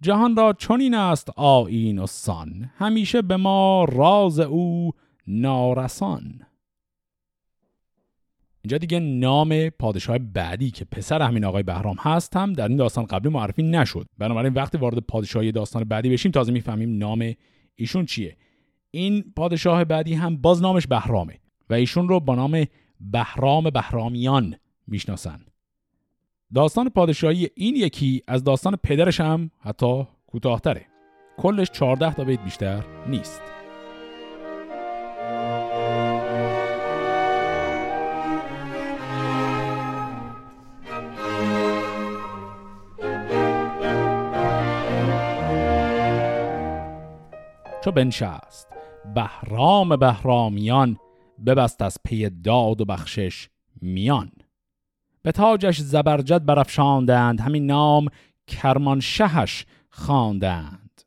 جهان 0.00 0.36
را 0.36 0.52
چنین 0.52 0.94
است 0.94 1.30
آیین 1.36 1.98
و 1.98 2.06
سان 2.06 2.70
همیشه 2.76 3.22
به 3.22 3.36
ما 3.36 3.84
راز 3.84 4.40
او 4.40 4.92
نارسان. 5.26 6.40
اینجا 8.64 8.78
دیگه 8.78 9.00
نام 9.00 9.68
پادشاه 9.68 10.18
بعدی 10.18 10.70
که 10.70 10.84
پسر 10.84 11.22
همین 11.22 11.44
آقای 11.44 11.62
بهرام 11.62 11.96
هست 11.98 12.36
هم 12.36 12.52
در 12.52 12.68
این 12.68 12.76
داستان 12.76 13.04
قبلی 13.04 13.32
معرفی 13.32 13.62
نشد. 13.62 14.06
بنابراین 14.18 14.52
وقتی 14.52 14.78
وارد 14.78 14.98
پادشاهی 14.98 15.52
داستان 15.52 15.84
بعدی 15.84 16.10
بشیم 16.10 16.32
تازه 16.32 16.52
می‌فهمیم 16.52 16.98
نام 16.98 17.32
ایشون 17.74 18.06
چیه. 18.06 18.36
این 18.90 19.32
پادشاه 19.36 19.84
بعدی 19.84 20.14
هم 20.14 20.36
باز 20.36 20.62
نامش 20.62 20.86
بهرامه 20.86 21.38
و 21.70 21.74
ایشون 21.74 22.08
رو 22.08 22.20
با 22.20 22.34
نام 22.34 22.64
بهرام 23.00 23.70
بهرامیان 23.70 24.56
می‌شناسن. 24.86 25.40
داستان 26.54 26.88
پادشاهی 26.88 27.50
این 27.54 27.76
یکی 27.76 28.22
از 28.26 28.44
داستان 28.44 28.76
پدرش 28.76 29.20
هم 29.20 29.50
حتی 29.60 30.06
کوتاهتره. 30.26 30.86
کلش 31.38 31.70
14 31.70 32.14
تا 32.14 32.24
بیت 32.24 32.40
بیشتر 32.44 32.84
نیست. 33.08 33.42
چو 47.84 47.90
بنشست 47.90 48.68
بهرام 49.14 49.96
بهرامیان 49.96 50.96
ببست 51.46 51.82
از 51.82 51.98
پی 52.04 52.30
داد 52.30 52.80
و 52.80 52.84
بخشش 52.84 53.48
میان. 53.80 54.32
به 55.22 55.32
تاجش 55.32 55.80
زبرجد 55.80 56.44
برافشاندند 56.44 57.40
همین 57.40 57.66
نام 57.66 58.08
کرمان 58.46 59.00
شهش 59.00 59.66
خواندند. 59.90 61.02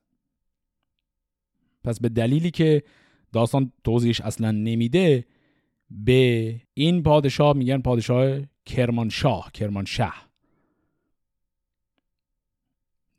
پس 1.84 2.00
به 2.00 2.10
دلیلی 2.10 2.52
که 2.52 2.84
داستان 3.34 3.72
توضیحش 3.84 4.22
اصلا 4.22 4.52
نمیده 4.52 5.26
به 5.90 6.56
این 6.74 7.04
پادشاه 7.04 7.54
میگن 7.54 7.82
پادشاه 7.82 8.40
کرمانشاه 8.66 9.52
کرمانشه. 9.52 10.12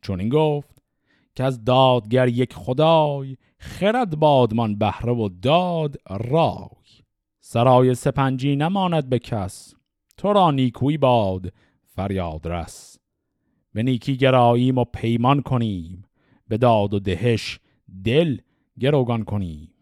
چون 0.02 0.20
این 0.20 0.28
گفت 0.28 0.82
که 1.34 1.44
از 1.44 1.64
دادگر 1.64 2.28
یک 2.28 2.54
خدای 2.54 3.36
خرد 3.58 4.18
بادمان 4.18 4.78
بهره 4.78 5.12
و 5.12 5.28
داد 5.28 5.96
رای. 6.10 6.68
سرای 7.40 7.94
سپنجی 7.94 8.56
نماند 8.56 9.08
به 9.08 9.18
کس. 9.18 9.75
تو 10.26 10.32
را 10.32 10.50
نیکوی 10.50 10.96
باد 10.96 11.52
فریاد 11.84 12.48
رس. 12.48 12.98
به 13.74 13.82
نیکی 13.82 14.16
گراییم 14.16 14.78
و 14.78 14.84
پیمان 14.84 15.42
کنیم 15.42 16.04
به 16.48 16.58
داد 16.58 16.94
و 16.94 16.98
دهش 16.98 17.60
دل 18.04 18.38
گروگان 18.80 19.24
کنیم. 19.24 19.74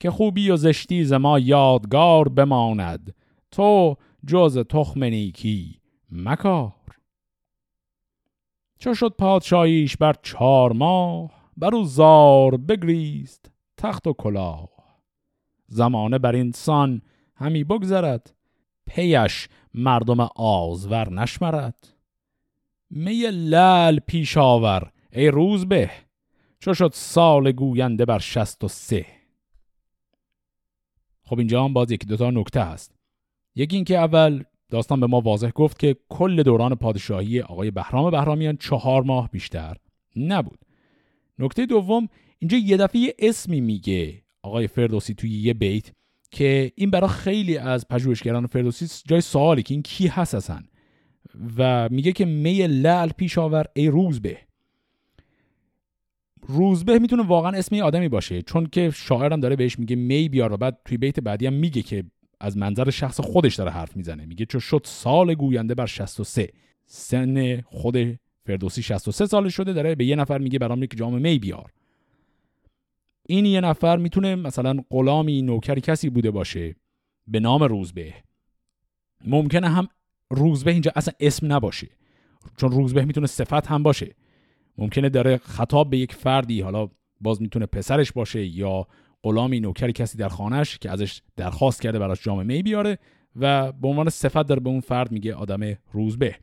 که 0.00 0.10
خوبی 0.10 0.50
و 0.50 0.56
زشتی 0.56 1.04
ز 1.04 1.12
ما 1.12 1.38
یادگار 1.38 2.28
بماند 2.28 3.14
تو 3.50 3.96
جز 4.26 4.58
تخم 4.58 5.04
نیکی 5.04 5.80
مکار. 6.10 6.96
چو 8.78 8.94
شد 8.94 9.14
پادشاهیش 9.18 9.96
بر 9.96 10.14
چهار 10.22 10.72
ماه 10.72 11.30
بر 11.56 11.82
زار 11.84 12.56
بگریست 12.56 13.50
تخت 13.76 14.06
و 14.06 14.12
کلاه. 14.12 14.68
زمانه 15.68 16.18
بر 16.18 16.36
انسان 16.36 17.02
همی 17.36 17.64
بگذرد 17.64 18.34
پیش 18.86 19.48
مردم 19.74 20.20
آزور 20.36 21.12
نشمرد. 21.12 21.88
می 22.90 23.22
لل 23.30 23.98
پیش 23.98 24.36
آور 24.36 24.92
ای 25.12 25.28
روز 25.28 25.66
به 25.66 25.90
چو 26.58 26.74
شد 26.74 26.90
سال 26.94 27.52
گوینده 27.52 28.04
بر 28.04 28.18
شست 28.18 28.64
و 28.64 28.68
سه. 28.68 29.06
خب 31.22 31.38
اینجا 31.38 31.64
هم 31.64 31.72
باز 31.72 31.90
یکی 31.90 32.06
دوتا 32.06 32.30
نکته 32.30 32.60
هست. 32.60 32.94
یکی 33.54 33.76
اینکه 33.76 33.98
اول 33.98 34.44
داستان 34.70 35.00
به 35.00 35.06
ما 35.06 35.20
واضح 35.20 35.50
گفت 35.50 35.78
که 35.78 35.96
کل 36.08 36.42
دوران 36.42 36.74
پادشاهی 36.74 37.40
آقای 37.40 37.70
بهرام 37.70 38.10
بهرامیان 38.10 38.56
چهار 38.56 39.02
ماه 39.02 39.30
بیشتر 39.30 39.76
نبود. 40.16 40.58
نکته 41.38 41.66
دوم 41.66 42.08
اینجا 42.38 42.58
یه 42.58 42.76
دفعه 42.76 43.14
اسمی 43.18 43.60
میگه 43.60 44.22
آقای 44.42 44.66
فردوسی 44.66 45.14
توی 45.14 45.30
یه 45.30 45.54
بیت. 45.54 45.90
که 46.32 46.72
این 46.74 46.90
برای 46.90 47.10
خیلی 47.10 47.58
از 47.58 47.88
پژوهشگران 47.88 48.46
فردوسی 48.46 48.86
جای 49.06 49.20
سوالی 49.20 49.62
که 49.62 49.74
این 49.74 49.82
کی 49.82 50.06
هست 50.06 50.34
اصلا؟ 50.34 50.60
و 51.56 51.88
میگه 51.88 52.12
که 52.12 52.24
می 52.24 52.66
لعل 52.66 53.08
پیش 53.08 53.38
آور 53.38 53.66
ای 53.74 53.88
روزبه. 53.88 54.38
روزبه 56.46 56.98
می‌تونه 56.98 57.22
واقعا 57.22 57.58
اسم 57.58 57.76
آدمی 57.76 58.08
باشه 58.08 58.42
چون 58.42 58.66
که 58.66 58.90
شاعرم 58.90 59.40
داره 59.40 59.56
بهش 59.56 59.78
میگه 59.78 59.96
می 59.96 60.28
بیار 60.28 60.52
و 60.52 60.56
بعد 60.56 60.78
توی 60.84 60.96
بیت 60.98 61.20
بعدی 61.20 61.46
هم 61.46 61.52
میگه 61.52 61.82
که 61.82 62.04
از 62.40 62.56
منظر 62.56 62.90
شخص 62.90 63.20
خودش 63.20 63.54
داره 63.54 63.70
حرف 63.70 63.96
می‌زنه. 63.96 64.26
میگه 64.26 64.46
چون 64.46 64.60
شد 64.60 64.82
سال 64.84 65.34
گوینده 65.34 65.74
بر 65.74 65.86
63 65.86 66.48
سن 66.86 67.60
خود 67.60 68.18
فردوسی 68.46 68.82
63 68.82 69.26
سال 69.26 69.48
شده 69.48 69.72
داره 69.72 69.94
به 69.94 70.04
یه 70.04 70.16
نفر 70.16 70.38
میگه 70.38 70.58
برام 70.58 70.82
یک 70.82 70.96
جام 70.96 71.18
می 71.18 71.38
بیار. 71.38 71.72
این 73.28 73.46
یه 73.46 73.60
نفر 73.60 73.96
می‌تونه 73.96 74.34
مثلا 74.34 74.76
غلامی 74.90 75.42
نوکری 75.42 75.80
کسی 75.80 76.10
بوده 76.10 76.30
باشه 76.30 76.76
به 77.26 77.40
نام 77.40 77.62
روزبه. 77.62 78.14
ممکنه 79.26 79.68
هم 79.68 79.88
روزبه 80.30 80.70
اینجا 80.70 80.92
اصلا 80.96 81.14
اسم 81.20 81.52
نباشه 81.52 81.88
چون 82.56 82.72
روزبه 82.72 83.04
می‌تونه 83.04 83.26
صفت 83.26 83.66
هم 83.66 83.82
باشه. 83.82 84.14
ممکنه 84.78 85.08
داره 85.08 85.36
خطاب 85.36 85.90
به 85.90 85.98
یک 85.98 86.14
فردی 86.14 86.60
حالا 86.60 86.88
باز 87.20 87.42
می‌تونه 87.42 87.66
پسرش 87.66 88.12
باشه 88.12 88.46
یا 88.46 88.86
غلامی 89.22 89.60
نوکری 89.60 89.92
کسی 89.92 90.18
در 90.18 90.28
خانهش 90.28 90.78
که 90.78 90.90
ازش 90.90 91.20
درخواست 91.36 91.82
کرده 91.82 91.98
براش 91.98 92.22
جام 92.22 92.46
می 92.46 92.62
بیاره 92.62 92.98
و 93.36 93.72
به 93.72 93.88
عنوان 93.88 94.08
صفت 94.08 94.46
داره 94.46 94.60
به 94.60 94.70
اون 94.70 94.80
فرد 94.80 95.12
میگه 95.12 95.34
آدم 95.34 95.60
روزبه. 95.92 96.36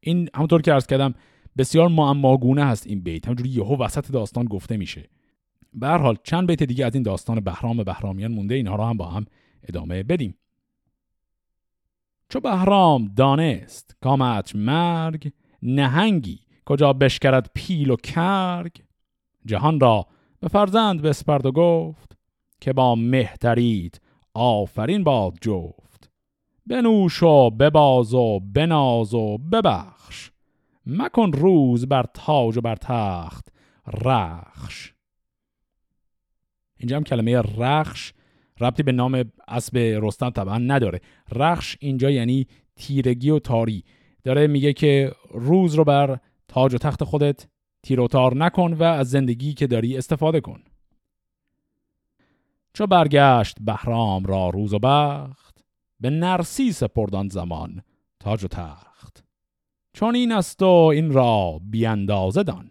این 0.00 0.28
همونطور 0.34 0.62
که 0.62 0.72
عرض 0.72 0.86
کردم 0.86 1.14
بسیار 1.58 1.88
معماگونه 1.88 2.64
هست 2.64 2.86
این 2.86 3.00
بیت. 3.00 3.26
همونجوری 3.26 3.50
یهو 3.50 3.76
وسط 3.76 4.12
داستان 4.12 4.44
گفته 4.44 4.76
میشه. 4.76 5.08
به 5.74 5.86
هر 5.86 5.98
حال 5.98 6.16
چند 6.24 6.46
بیت 6.46 6.62
دیگه 6.62 6.86
از 6.86 6.94
این 6.94 7.02
داستان 7.02 7.40
بهرام 7.40 7.84
بهرامیان 7.84 8.32
مونده 8.32 8.54
اینها 8.54 8.76
رو 8.76 8.84
هم 8.84 8.96
با 8.96 9.06
هم 9.06 9.24
ادامه 9.68 10.02
بدیم. 10.02 10.38
چو 12.28 12.40
بهرام 12.40 13.12
دانست 13.16 13.96
کامت 14.00 14.56
مرگ 14.56 15.32
نهنگی 15.62 16.40
کجا 16.64 16.92
بشکرد 16.92 17.50
پیل 17.54 17.90
و 17.90 17.96
کرگ 17.96 18.82
جهان 19.46 19.80
را 19.80 20.06
به 20.40 20.48
فرزند 20.48 21.02
بسپرد 21.02 21.46
و 21.46 21.52
گفت 21.52 22.16
که 22.60 22.72
با 22.72 22.94
مهترید 22.94 24.00
آفرین 24.34 25.04
باد 25.04 25.34
جفت. 25.40 26.10
بنوش 26.66 27.22
و 27.22 27.50
بباز 27.50 28.14
و 28.14 28.40
بناز 28.40 29.14
و 29.14 29.38
ببخش 29.38 30.30
مکن 30.86 31.32
روز 31.32 31.88
بر 31.88 32.04
تاج 32.14 32.56
و 32.56 32.60
بر 32.60 32.76
تخت 32.76 33.48
رخش. 34.04 34.91
اینجا 36.82 36.96
هم 36.96 37.04
کلمه 37.04 37.40
رخش 37.40 38.12
ربطی 38.60 38.82
به 38.82 38.92
نام 38.92 39.32
اسب 39.48 39.76
رستم 39.76 40.30
طبعا 40.30 40.58
نداره. 40.58 41.00
رخش 41.32 41.76
اینجا 41.80 42.10
یعنی 42.10 42.46
تیرگی 42.76 43.30
و 43.30 43.38
تاری. 43.38 43.84
داره 44.24 44.46
میگه 44.46 44.72
که 44.72 45.12
روز 45.30 45.74
رو 45.74 45.84
بر 45.84 46.18
تاج 46.48 46.74
و 46.74 46.78
تخت 46.78 47.04
خودت 47.04 47.46
تیر 47.82 48.00
و 48.00 48.08
تار 48.08 48.36
نکن 48.36 48.72
و 48.72 48.82
از 48.82 49.10
زندگی 49.10 49.54
که 49.54 49.66
داری 49.66 49.96
استفاده 49.96 50.40
کن. 50.40 50.62
چو 52.74 52.86
برگشت 52.86 53.56
بهرام 53.60 54.24
را 54.24 54.48
روز 54.48 54.74
و 54.74 54.78
بخت 54.78 55.64
به 56.00 56.10
نرسی 56.10 56.72
سپردان 56.72 57.28
زمان 57.28 57.82
تاج 58.20 58.44
و 58.44 58.48
تخت. 58.48 59.24
چون 59.92 60.14
این 60.14 60.32
است 60.32 60.62
و 60.62 60.66
این 60.66 61.12
را 61.12 61.60
بیاندازه 61.64 62.42
دان. 62.42 62.70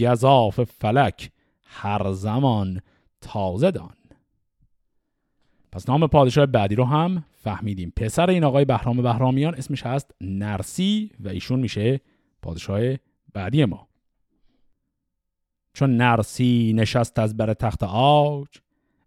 گذاف 0.00 0.60
فلک 0.60 1.30
هر 1.64 2.12
زمان 2.12 2.80
تازه 3.24 3.70
دان. 3.70 3.94
پس 5.72 5.88
نام 5.88 6.06
پادشاه 6.06 6.46
بعدی 6.46 6.74
رو 6.74 6.84
هم 6.84 7.24
فهمیدیم. 7.32 7.92
پسر 7.96 8.30
این 8.30 8.44
آقای 8.44 8.64
بهرام 8.64 9.02
بهرامیان 9.02 9.54
اسمش 9.54 9.86
هست 9.86 10.10
نرسی 10.20 11.10
و 11.20 11.28
ایشون 11.28 11.60
میشه 11.60 12.00
پادشاه 12.42 12.80
بعدی 13.32 13.64
ما. 13.64 13.88
چون 15.72 15.96
نرسی 15.96 16.72
نشست 16.76 17.18
از 17.18 17.36
بر 17.36 17.54
تخت 17.54 17.82
آج 17.82 18.48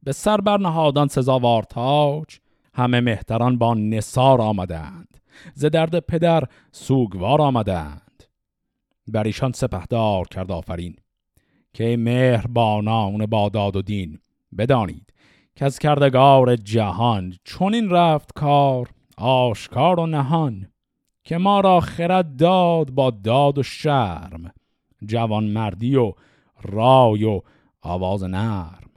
به 0.04 0.12
سر 0.12 0.38
بر 0.38 0.58
نهادان 0.58 1.08
سزاوار 1.08 1.64
تاج 1.64 2.40
همه 2.74 3.02
مهتران 3.02 3.58
با 3.58 3.74
نصار 3.74 4.42
آمدند 4.42 5.18
ز 5.54 5.66
درد 5.66 6.00
پدر 6.00 6.44
سوگوار 6.72 7.42
آمدند. 7.42 8.24
بر 9.08 9.24
ایشان 9.24 9.52
سپهدار 9.52 10.28
کرد 10.28 10.52
آفرین. 10.52 10.96
که 11.74 11.98
مهربانان 11.98 13.26
با 13.26 13.50
داد 13.50 13.76
و 13.76 13.82
دین 13.82 14.20
بدانید 14.58 15.14
که 15.56 15.66
از 15.66 15.80
کردگار 15.80 16.56
جهان 16.56 17.34
چون 17.44 17.74
این 17.74 17.90
رفت 17.90 18.34
کار 18.34 18.90
آشکار 19.18 20.00
و 20.00 20.06
نهان 20.06 20.68
که 21.24 21.38
ما 21.38 21.60
را 21.60 21.80
خرد 21.80 22.36
داد 22.36 22.92
با 22.92 23.12
داد 23.12 23.58
و 23.58 23.64
شرم 23.64 24.52
جوان 25.06 25.44
مردی 25.44 25.96
و 25.96 26.14
رای 26.62 27.24
و 27.24 27.42
آواز 27.82 28.24
نرم. 28.24 28.90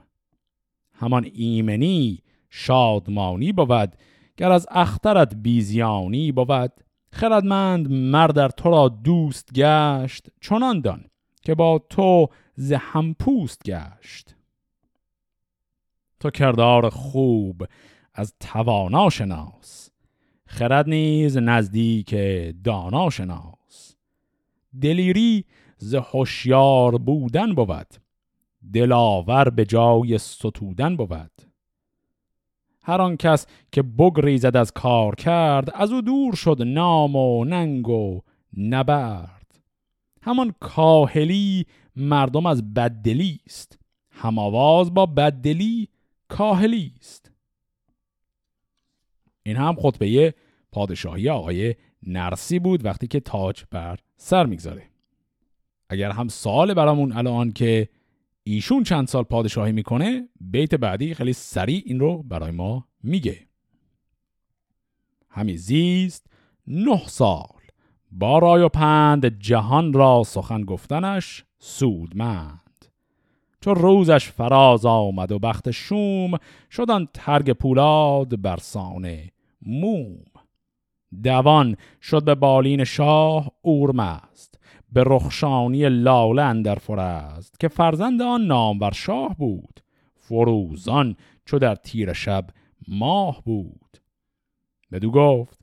همان 0.93 1.29
ایمنی 1.33 2.19
شادمانی 2.49 3.51
بود 3.51 3.95
گر 4.37 4.51
از 4.51 4.67
اخترت 4.71 5.35
بیزیانی 5.35 6.31
بود. 6.31 6.71
خردمند 7.13 7.91
مردر 7.91 8.49
تو 8.49 8.69
را 8.69 8.89
دوست 8.89 9.53
گشت 9.53 10.27
چنان 10.41 10.81
دان 10.81 11.05
که 11.41 11.55
با 11.55 11.79
تو 11.89 12.27
ز 12.55 12.73
پوست 13.19 13.63
گشت. 13.65 14.35
تو 16.19 16.29
کردار 16.29 16.89
خوب 16.89 17.63
از 18.13 18.33
توانا 18.39 19.09
شناس 19.09 19.89
خرد 20.45 20.89
نیز 20.89 21.37
نزدیک 21.37 22.15
دانا 22.63 23.09
شناس. 23.09 23.95
دلیری 24.81 25.45
ز 25.77 25.95
هوشیار 25.95 26.97
بودن 26.97 27.53
بود 27.53 27.87
دلاور 28.73 29.49
به 29.49 29.65
جای 29.65 30.17
ستودن 30.17 30.95
بود. 30.95 31.31
هر 32.83 33.01
آن 33.01 33.17
کس 33.17 33.45
که 33.71 33.81
بگریزد 33.81 34.57
از 34.57 34.71
کار 34.71 35.15
کرد 35.15 35.71
از 35.75 35.91
او 35.91 36.01
دور 36.01 36.35
شد 36.35 36.61
نام 36.61 37.15
و 37.15 37.45
ننگ 37.45 37.89
و 37.89 38.21
نبرد. 38.57 39.59
همان 40.21 40.53
کاهلی 40.59 41.65
مردم 41.95 42.45
از 42.45 42.73
بددلی 42.73 43.39
است. 43.45 43.79
هم 44.11 44.39
آواز 44.39 44.93
با 44.93 45.05
بددلی 45.05 45.89
کاهلی 46.27 46.93
است. 46.99 47.31
این 49.43 49.55
هم 49.55 49.75
خطبه 49.75 50.33
پادشاهی 50.71 51.29
آقای 51.29 51.75
نرسی 52.03 52.59
بود 52.59 52.85
وقتی 52.85 53.07
که 53.07 53.19
تاج 53.19 53.63
بر 53.71 53.99
سر 54.17 54.45
می‌گذاره. 54.45 54.83
اگر 55.89 56.11
هم 56.11 56.27
سال 56.27 56.73
برامون 56.73 57.11
الان 57.11 57.51
که 57.51 57.89
ایشون 58.43 58.83
چند 58.83 59.07
سال 59.07 59.23
پادشاهی 59.23 59.71
می‌کنه 59.71 60.29
بیت 60.41 60.75
بعدی 60.75 61.13
خیلی 61.13 61.33
سریع 61.33 61.83
این 61.85 61.99
رو 61.99 62.23
برای 62.23 62.51
ما 62.51 62.87
میگه. 63.03 63.47
همی 65.29 65.57
زیست 65.57 66.27
نه 66.67 67.07
سال. 67.07 67.61
با 68.11 68.39
رای 68.39 68.61
و 68.61 68.69
پند 68.69 69.39
جهان 69.39 69.93
را 69.93 70.23
سخن 70.25 70.61
گفتنش 70.61 71.45
سودمند. 71.63 72.85
چو 73.61 73.73
روزش 73.73 74.27
فراز 74.27 74.85
آمد 74.85 75.31
و 75.31 75.39
بخت 75.39 75.71
شوم 75.71 76.31
شدن 76.71 77.05
ترگ 77.13 77.51
پولاد 77.51 78.41
برسانه 78.41 79.31
موم. 79.61 80.23
دوان 81.23 81.75
شد 82.01 82.23
به 82.23 82.35
بالین 82.35 82.83
شاه 82.83 83.51
اورمست 83.61 84.59
به 84.91 85.03
رخشانی 85.05 85.89
لاله 85.89 86.41
اندر 86.41 86.75
فرست 86.75 87.59
که 87.59 87.67
فرزند 87.67 88.21
آن 88.21 88.41
نامور 88.41 88.91
شاه 88.91 89.35
بود. 89.37 89.79
فروزان 90.15 91.15
چو 91.45 91.59
در 91.59 91.75
تیر 91.75 92.13
شب 92.13 92.45
ماه 92.87 93.41
بود. 93.45 93.97
بدو 94.91 95.11
گفت 95.11 95.59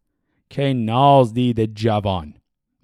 که 0.51 0.73
ناز 0.73 1.35
دید 1.35 1.75
جوان 1.75 2.35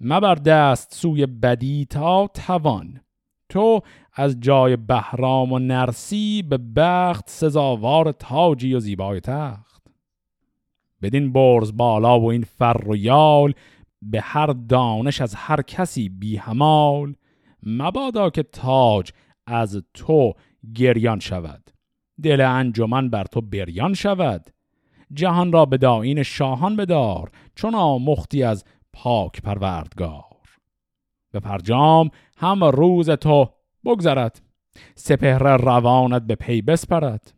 مبر 0.01 0.35
دست 0.35 0.93
سوی 0.93 1.25
بدی 1.25 1.85
تا 1.85 2.27
توان. 2.27 3.01
تو 3.49 3.81
از 4.13 4.39
جای 4.39 4.75
بهرام 4.75 5.53
و 5.53 5.59
نرسی 5.59 6.41
به 6.41 6.57
بخت 6.57 7.29
سزاوار 7.29 8.11
تاجی 8.11 8.73
و 8.73 8.79
زیبای 8.79 9.19
تخت. 9.19 9.83
بدین 11.01 11.33
برز 11.33 11.77
بالا 11.77 12.19
و 12.19 12.25
این 12.31 12.43
فر 12.43 12.81
و 12.87 12.95
یال 12.95 13.53
به 14.01 14.21
هر 14.21 14.47
دانش 14.47 15.21
از 15.21 15.35
هر 15.35 15.61
کسی 15.61 16.09
بی 16.09 16.37
همال 16.37 17.15
مبادا 17.63 18.29
که 18.29 18.43
تاج 18.43 19.11
از 19.47 19.83
تو 19.93 20.33
گریان 20.75 21.19
شود. 21.19 21.71
دل 22.23 22.41
انجمن 22.41 23.09
بر 23.09 23.23
تو 23.23 23.41
بریان 23.41 23.93
شود. 23.93 24.49
جهان 25.13 25.51
را 25.51 25.65
به 25.65 25.77
داین 25.77 26.23
شاهان 26.23 26.75
بدار 26.75 27.31
چون 27.55 27.75
آمختی 27.75 28.43
از 28.43 28.63
پاک 28.93 29.41
پروردگار. 29.41 30.34
به 31.35 31.41
پرجام 31.41 32.09
هم 32.37 32.63
روز 32.63 33.09
تو 33.09 33.49
بگذرد. 33.85 34.41
سپهر 34.95 35.57
روانت 35.57 36.21
به 36.21 36.35
پی 36.35 36.61
بسپرد. 36.61 37.33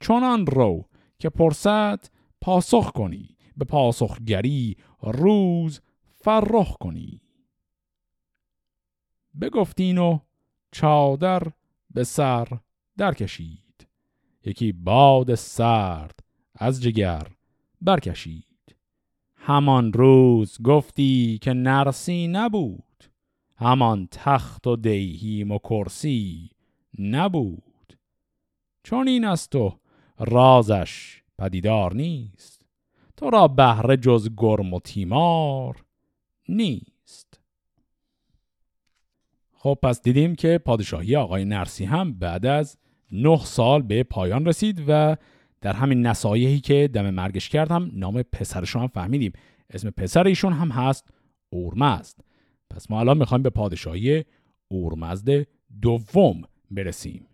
چونان 0.00 0.46
رو 0.46 0.84
که 1.18 1.28
پرسد 1.28 2.04
پاسخ 2.40 2.90
کنی. 2.90 3.36
به 3.56 3.64
پاسخگری 3.64 4.76
روز 5.02 5.80
فرخ 6.14 6.76
کنی. 6.80 7.20
بگفتین 9.40 9.98
و 9.98 10.18
چادر 10.72 11.42
به 11.90 12.04
سر 12.04 12.48
درکشید. 12.96 13.86
یکی 14.44 14.72
باد 14.72 15.34
سرد 15.34 16.20
از 16.54 16.82
جگر 16.82 17.26
برکشید. 17.80 18.76
همان 19.36 19.92
روز 19.92 20.62
گفتی 20.62 21.38
که 21.42 21.52
نرسی 21.52 22.28
نبود. 22.28 22.87
همان 23.58 24.08
تخت 24.10 24.66
و 24.66 24.76
دیهیم 24.76 25.50
و 25.50 25.58
کرسی 25.58 26.50
نبود. 26.98 27.98
چون 28.82 29.08
این 29.08 29.24
است 29.24 29.56
و 29.56 29.78
رازش 30.18 31.22
پدیدار 31.38 31.94
نیست 31.94 32.62
تو 33.16 33.30
را 33.30 33.48
بهره 33.48 33.96
جز 33.96 34.30
گرم 34.36 34.74
و 34.74 34.80
تیمار 34.80 35.84
نیست. 36.48 37.40
خب 39.52 39.78
پس 39.82 40.02
دیدیم 40.02 40.34
که 40.34 40.58
پادشاهی 40.58 41.16
آقای 41.16 41.44
نرسی 41.44 41.84
هم 41.84 42.12
بعد 42.12 42.46
از 42.46 42.78
نه 43.12 43.44
سال 43.44 43.82
به 43.82 44.02
پایان 44.02 44.46
رسید 44.46 44.84
و 44.88 45.16
در 45.60 45.72
همین 45.72 46.06
نصایحی 46.06 46.60
که 46.60 46.90
دم 46.92 47.10
مرگش 47.10 47.48
کرد 47.48 47.72
نام 47.72 48.22
پسرشون 48.22 48.82
هم 48.82 48.88
فهمیدیم. 48.88 49.32
اسم 49.70 49.90
پسر 49.90 50.26
ایشون 50.26 50.52
هم 50.52 50.70
هست 50.70 51.08
اورمزد. 51.50 52.27
پس 52.70 52.90
ما 52.90 53.00
الان 53.00 53.18
می‌خوایم 53.18 53.42
به 53.42 53.50
پادشاهی 53.50 54.24
اورمزد 54.68 55.46
دوم 55.82 56.42
برسیم. 56.70 57.26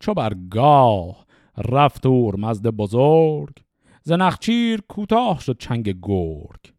چو 0.00 0.14
برگاه 0.14 1.26
رفت 1.58 2.06
اورمزد 2.06 2.66
بزرگ 2.66 3.54
زنخچیر 4.02 4.80
کوتاه 4.88 5.40
شد 5.40 5.58
چنگ 5.58 5.94
گرگ. 6.02 6.72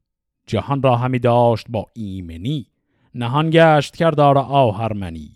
جهان 0.48 0.82
را 0.82 0.96
همی 0.96 1.20
داشت 1.20 1.66
با 1.70 1.88
ایمنی 1.94 2.68
نهان 3.16 3.50
گشت 3.54 3.96
کردار 3.96 4.38
آهرمنی. 4.38 5.32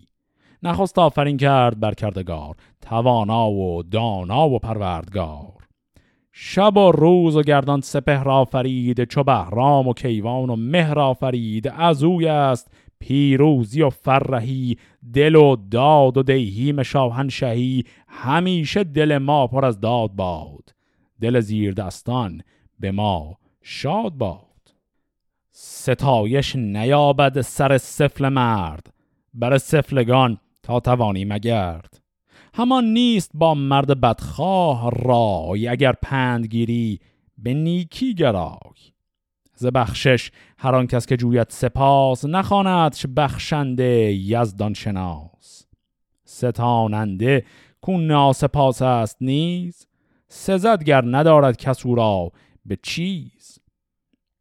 نخست 0.62 0.98
آفرین 0.98 1.36
کرد 1.36 1.80
بر 1.80 1.94
کردگار 1.94 2.56
توانا 2.80 3.50
و 3.50 3.82
دانا 3.82 4.48
و 4.48 4.58
پروردگار. 4.58 5.55
شب 6.38 6.76
و 6.76 6.92
روز 6.92 7.36
و 7.36 7.42
گردان 7.42 7.80
سپهر 7.80 8.28
آفرید 8.28 9.04
چو 9.04 9.22
بهرام 9.22 9.88
و 9.88 9.92
کیوان 9.92 10.50
و 10.50 10.56
مهر 10.56 10.98
آفرید. 10.98 11.68
از 11.68 12.02
اوی 12.02 12.28
است 12.28 12.70
پیروزی 12.98 13.82
و 13.82 13.90
فرهی 13.90 14.78
دل 15.14 15.34
و 15.34 15.56
داد 15.70 16.16
و 16.16 16.22
دیهیم 16.22 16.82
شاهنشهی. 16.82 17.84
همیشه 18.08 18.84
دل 18.84 19.18
ما 19.18 19.46
پر 19.46 19.64
از 19.64 19.80
داد 19.80 20.10
باد 20.12 20.74
دل 21.20 21.40
زیر 21.40 21.72
دستان 21.74 22.40
به 22.80 22.90
ما 22.90 23.38
شاد 23.62 24.12
باد. 24.12 24.74
ستایش 25.50 26.56
نیابد 26.56 27.40
سر 27.40 27.78
سفل 27.78 28.28
مرد 28.28 28.94
بر 29.34 29.58
سفلگان 29.58 30.38
تا 30.62 30.80
توانی 30.80 31.24
مگرد. 31.24 32.05
همان 32.56 32.84
نیست 32.84 33.30
با 33.34 33.54
مرد 33.54 34.00
بدخواه 34.00 34.90
رای 34.90 35.68
اگر 35.68 35.92
پندگیری 35.92 37.00
به 37.38 37.54
نیکی 37.54 38.14
گرای. 38.14 38.92
ز 39.54 39.66
بخشش 39.66 40.30
هر 40.58 40.74
آن 40.74 40.86
کس 40.86 41.06
که 41.06 41.16
جویت 41.16 41.52
سپاس 41.52 42.24
نخواندش 42.24 43.06
بخشنده 43.16 44.12
یزدان 44.12 44.74
شناس. 44.74 45.66
ستاننده 46.24 47.44
کو 47.80 47.98
ناسپاس 47.98 48.82
است 48.82 49.16
نیز 49.20 49.86
سزد 50.28 50.84
گر 50.84 51.04
ندارد 51.06 51.56
کس 51.56 51.86
او 51.86 51.94
را 51.94 52.32
به 52.66 52.78
چیز. 52.82 53.58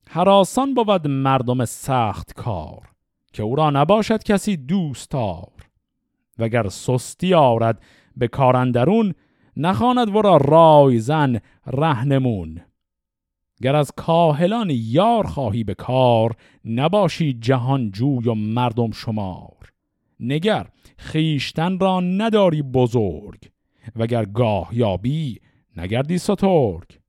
حراسان 0.09 0.73
بود 0.73 1.07
مردم 1.07 1.65
سخت 1.65 2.33
کار 2.33 2.89
که 3.33 3.43
او 3.43 3.55
را 3.55 3.69
نباشد 3.69 4.23
کسی 4.23 4.57
دوستار. 4.57 5.51
وگر 6.39 6.67
سستی 6.69 7.33
آرد 7.33 7.81
به 8.17 8.27
کارندرون 8.27 9.13
نخواند 9.57 10.15
ورا 10.15 10.37
رای 10.37 10.99
زن 10.99 11.39
رهنمون. 11.67 12.61
گر 13.61 13.75
از 13.75 13.91
کاهلان 13.95 14.69
یار 14.73 15.27
خواهی 15.27 15.63
به 15.63 15.73
کار 15.73 16.35
نباشی 16.65 17.33
جهان 17.33 17.91
جوی 17.91 18.29
و 18.29 18.33
مردم 18.33 18.91
شمار. 18.91 19.71
نگر 20.19 20.67
خیشتن 20.97 21.79
را 21.79 21.99
نداری 21.99 22.61
بزرگ 22.61 23.49
وگر 23.95 24.25
گاه 24.25 24.69
یابی 24.71 25.39
نگردی 25.77 26.17
سترگ. 26.17 26.99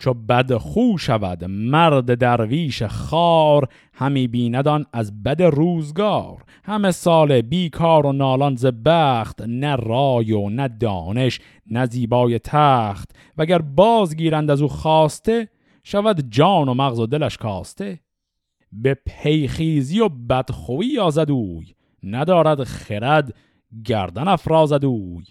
چو 0.00 0.14
بد 0.14 0.56
خو 0.56 0.98
شود 0.98 1.44
مرد 1.44 2.14
درویش 2.14 2.82
خار 2.82 3.68
همی 3.94 4.28
بیندان 4.28 4.86
از 4.92 5.22
بد 5.22 5.42
روزگار. 5.42 6.44
همه 6.64 6.90
سال 6.90 7.40
بیکار 7.40 8.06
و 8.06 8.12
نالان 8.12 8.56
ز 8.56 8.66
بخت 8.84 9.42
نه 9.42 9.76
رای 9.76 10.32
و 10.32 10.48
نه 10.48 10.68
دانش 10.68 11.40
نه 11.66 11.86
زیبای 11.86 12.38
تخت. 12.38 13.10
وگر 13.38 13.58
بازگیرند 13.58 14.50
از 14.50 14.62
او 14.62 14.68
خواسته 14.68 15.48
شود 15.82 16.30
جان 16.30 16.68
و 16.68 16.74
مغز 16.74 16.98
و 16.98 17.06
دلش 17.06 17.36
کاسته. 17.36 18.00
به 18.72 18.96
پیخیزی 19.06 20.00
و 20.00 20.08
بدخویی 20.08 20.90
یازد 20.90 21.30
اوی 21.30 21.74
ندارد 22.02 22.64
خرد 22.64 23.34
گردن 23.84 24.28
افرازد 24.28 24.84
اوی. 24.84 25.24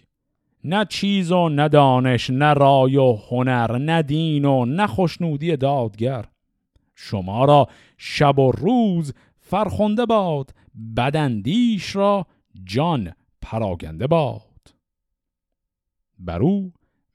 نه 0.64 0.86
چیز 0.86 1.32
و 1.32 1.50
نه 1.50 1.70
دانش 1.70 2.30
نه 2.30 2.54
رای 2.54 2.98
و 2.98 3.18
هنر 3.30 3.78
نه 3.78 4.02
دین 4.02 4.46
و 4.46 4.66
نه 4.66 4.88
خوشنودی 4.88 5.58
دادگر. 5.58 6.26
شما 6.96 7.46
را 7.46 7.68
شب 7.98 8.40
و 8.40 8.52
روز 8.52 9.14
فرخنده 9.40 10.06
باد 10.06 10.54
بدندیش 10.98 11.96
را 11.96 12.26
جان 12.64 13.14
پراگنده 13.42 14.08
باد. 14.08 14.76
بر 16.20 16.40
او 16.40 16.74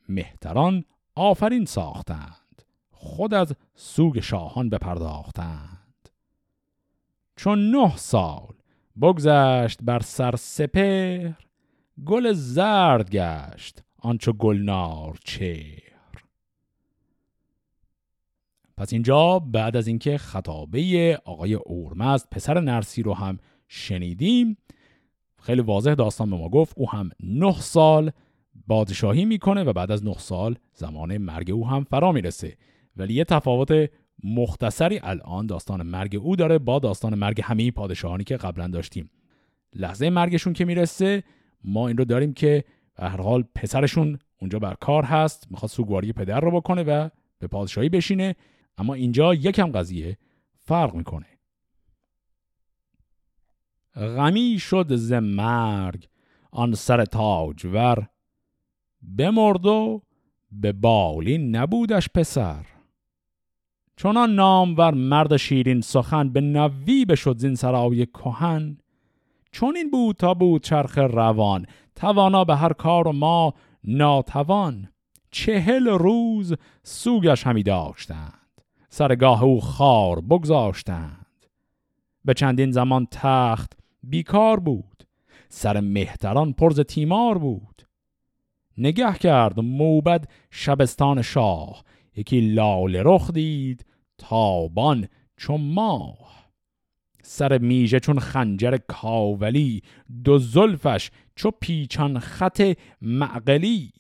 مهتران 0.09 0.85
آفرین 1.15 1.65
ساختند 1.65 2.63
خود 2.91 3.35
از 3.35 3.57
سوگ 3.75 4.21
شاهان 4.21 4.69
بپرداختند. 4.69 6.09
چون 7.37 7.71
نه 7.71 7.97
سال 7.97 8.55
بگذشت 9.01 9.79
بر 9.83 10.01
سر 10.01 10.37
سپر 10.37 11.33
گل 12.07 12.33
زرد 12.33 13.11
گشت 13.11 13.83
آنچو 13.99 14.33
گلنار 14.33 15.19
چهر. 15.25 15.81
پس 18.77 18.93
اینجا 18.93 19.39
بعد 19.39 19.77
از 19.77 19.87
اینکه 19.87 20.19
خطابه 20.19 21.19
آقای 21.25 21.55
اورمزد 21.55 22.29
پسر 22.31 22.61
نرسی 22.61 23.03
رو 23.03 23.15
هم 23.15 23.39
شنیدیم 23.69 24.57
خیلی 25.43 25.61
واضح 25.61 25.95
داستان 25.95 26.31
به 26.31 26.37
ما 26.37 26.49
گفت 26.49 26.75
او 26.79 26.91
هم 26.91 27.11
نه 27.21 27.61
سال 27.61 28.11
بادشاهی 28.67 29.25
می‌کنه 29.25 29.65
و 29.65 29.73
بعد 29.73 29.91
از 29.91 30.05
نه 30.05 30.15
سال 30.19 30.57
زمان 30.75 31.19
مرگ 31.19 31.51
او 31.51 31.69
هم 31.69 31.85
فرا 31.85 32.13
می‌رسه. 32.13 32.57
ولی 32.97 33.15
یه 33.15 33.25
تفاوت 33.25 33.91
مختصری 34.25 35.01
الان 35.03 35.47
داستان 35.47 35.83
مرگ 35.83 36.17
او 36.17 36.37
داره 36.37 36.59
با 36.59 36.79
داستان 36.79 37.15
مرگ 37.15 37.41
همه 37.45 37.71
پادشاهانی 37.71 38.25
که 38.25 38.37
قبلا 38.37 38.67
داشتیم. 38.67 39.11
لحظه 39.75 40.11
مرگشون 40.11 40.53
که 40.53 40.65
می‌رسه 40.65 41.23
ما 41.65 41.89
این 41.89 41.97
رو 41.97 42.05
داریم 42.05 42.33
که 42.33 42.65
به 42.95 43.09
هر 43.09 43.21
حال 43.21 43.45
پسرشون 43.55 44.19
اونجا 44.41 44.59
بر 44.59 44.75
کار 44.75 45.05
هست 45.05 45.47
می‌خواد 45.51 45.71
سوگواری 45.71 46.13
پدر 46.13 46.41
رو 46.41 46.51
بکنه 46.51 46.83
و 46.83 47.09
به 47.39 47.47
پادشاهی 47.47 47.89
بشینه. 47.89 48.37
اما 48.79 48.95
اینجا 48.95 49.35
یکم 49.35 49.73
قضیه 49.73 50.19
فرق 50.59 50.95
می‌کنه. 50.95 51.27
غمی 53.97 54.59
شد 54.59 54.97
ز 54.97 55.13
مرگ 55.13 56.09
آن 56.51 56.75
سر 56.75 57.05
تاجور. 57.05 58.09
بمرد 59.17 59.67
و 59.67 60.03
به 60.53 60.73
بالی 60.73 61.39
نبودش 61.39 62.09
پسر. 62.15 62.67
چونان 63.97 64.35
نامور 64.35 64.95
مرد 64.95 65.37
شیرین 65.37 65.81
سخن 65.81 66.29
به 66.29 66.41
نوی 66.41 67.05
بشد 67.05 67.39
زین 67.39 67.55
سرای 67.55 68.07
کهن. 68.07 68.79
چون 69.55 69.77
این 69.77 69.91
بود 69.91 70.17
تا 70.17 70.35
بود 70.35 70.63
چرخ 70.63 70.99
روان. 70.99 71.67
توانا 71.95 72.45
به 72.45 72.57
هر 72.57 72.73
کار 72.73 73.13
ما 73.13 73.55
ناتوان. 73.85 74.89
چهل 75.31 75.89
روز 75.89 76.55
سوگش 76.83 77.47
همی 77.47 77.63
داشتند. 77.63 78.63
سرگاه 78.89 79.45
او 79.45 79.61
خار 79.61 80.21
بگذاشتند. 80.21 81.47
به 82.25 82.35
چندین 82.35 82.71
زمان 82.71 83.07
تخت 83.11 83.73
بیکار 84.03 84.61
بود. 84.61 85.07
سر 85.49 85.81
مهتران 85.81 86.53
پرز 86.53 86.81
تیمار 86.81 87.39
بود. 87.39 87.83
نگه 88.79 89.13
کرد 89.13 89.61
موبد 89.61 90.29
شبستان 90.51 91.23
شاه. 91.23 91.85
یکی 92.17 92.41
لال 92.41 92.97
رخ 92.97 93.31
دید 93.31 93.87
تابان 94.19 95.09
چون 95.37 95.61
ماه. 95.61 96.44
سر 97.27 97.59
میژه 97.59 98.01
چون 98.01 98.19
خنجر 98.19 98.79
کاولی 98.89 99.83
دو 100.25 100.39
زلفش 100.39 101.11
چو 101.37 101.51
پیچان 101.61 102.19
خط 102.19 102.77
معقلی. 103.03 103.93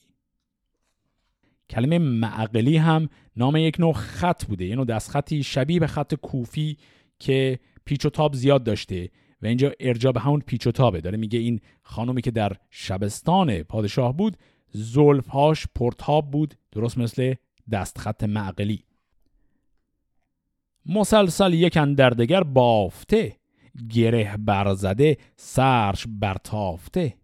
کلمه 1.70 1.99
معقلی 1.99 2.77
هم 2.77 3.09
نام 3.37 3.57
یک 3.57 3.81
نوع 3.81 3.93
خط 3.93 4.45
بوده 4.45 4.64
یه 4.64 4.77
نوع 4.77 4.85
دستخطی 4.85 5.43
شبیه 5.43 5.81
به 5.81 5.87
خط 5.87 6.14
کوفی 6.14 6.77
که 7.18 7.59
پیچ 7.85 8.05
و 8.05 8.11
تاب 8.11 8.35
زیاد 8.35 8.64
داشته 8.64 9.11
و 9.43 9.47
اینجا 9.47 9.72
ارجا 9.81 10.12
به 10.12 10.20
همون 10.20 10.41
پیچ 10.41 10.66
و 10.66 10.70
تابه. 10.70 11.01
داره 11.01 11.18
میگه 11.18 11.39
این 11.39 11.61
خانومی 11.83 12.22
که 12.22 12.31
در 12.31 12.53
شبستان 12.70 13.62
پادشاه 13.62 14.16
بود 14.16 14.37
زلفهاش 14.70 15.66
پرتاب 15.75 16.31
بود 16.31 16.55
درست 16.72 16.99
مثل 16.99 17.35
دستخط 17.72 18.25
معقلی. 18.25 18.85
مسلسل 20.87 21.55
یک 21.55 21.78
دردگر 21.78 22.43
بافته 22.43 23.37
گره 23.91 24.37
برزده 24.37 25.16
سرش 25.37 26.07
برتافته. 26.09 27.14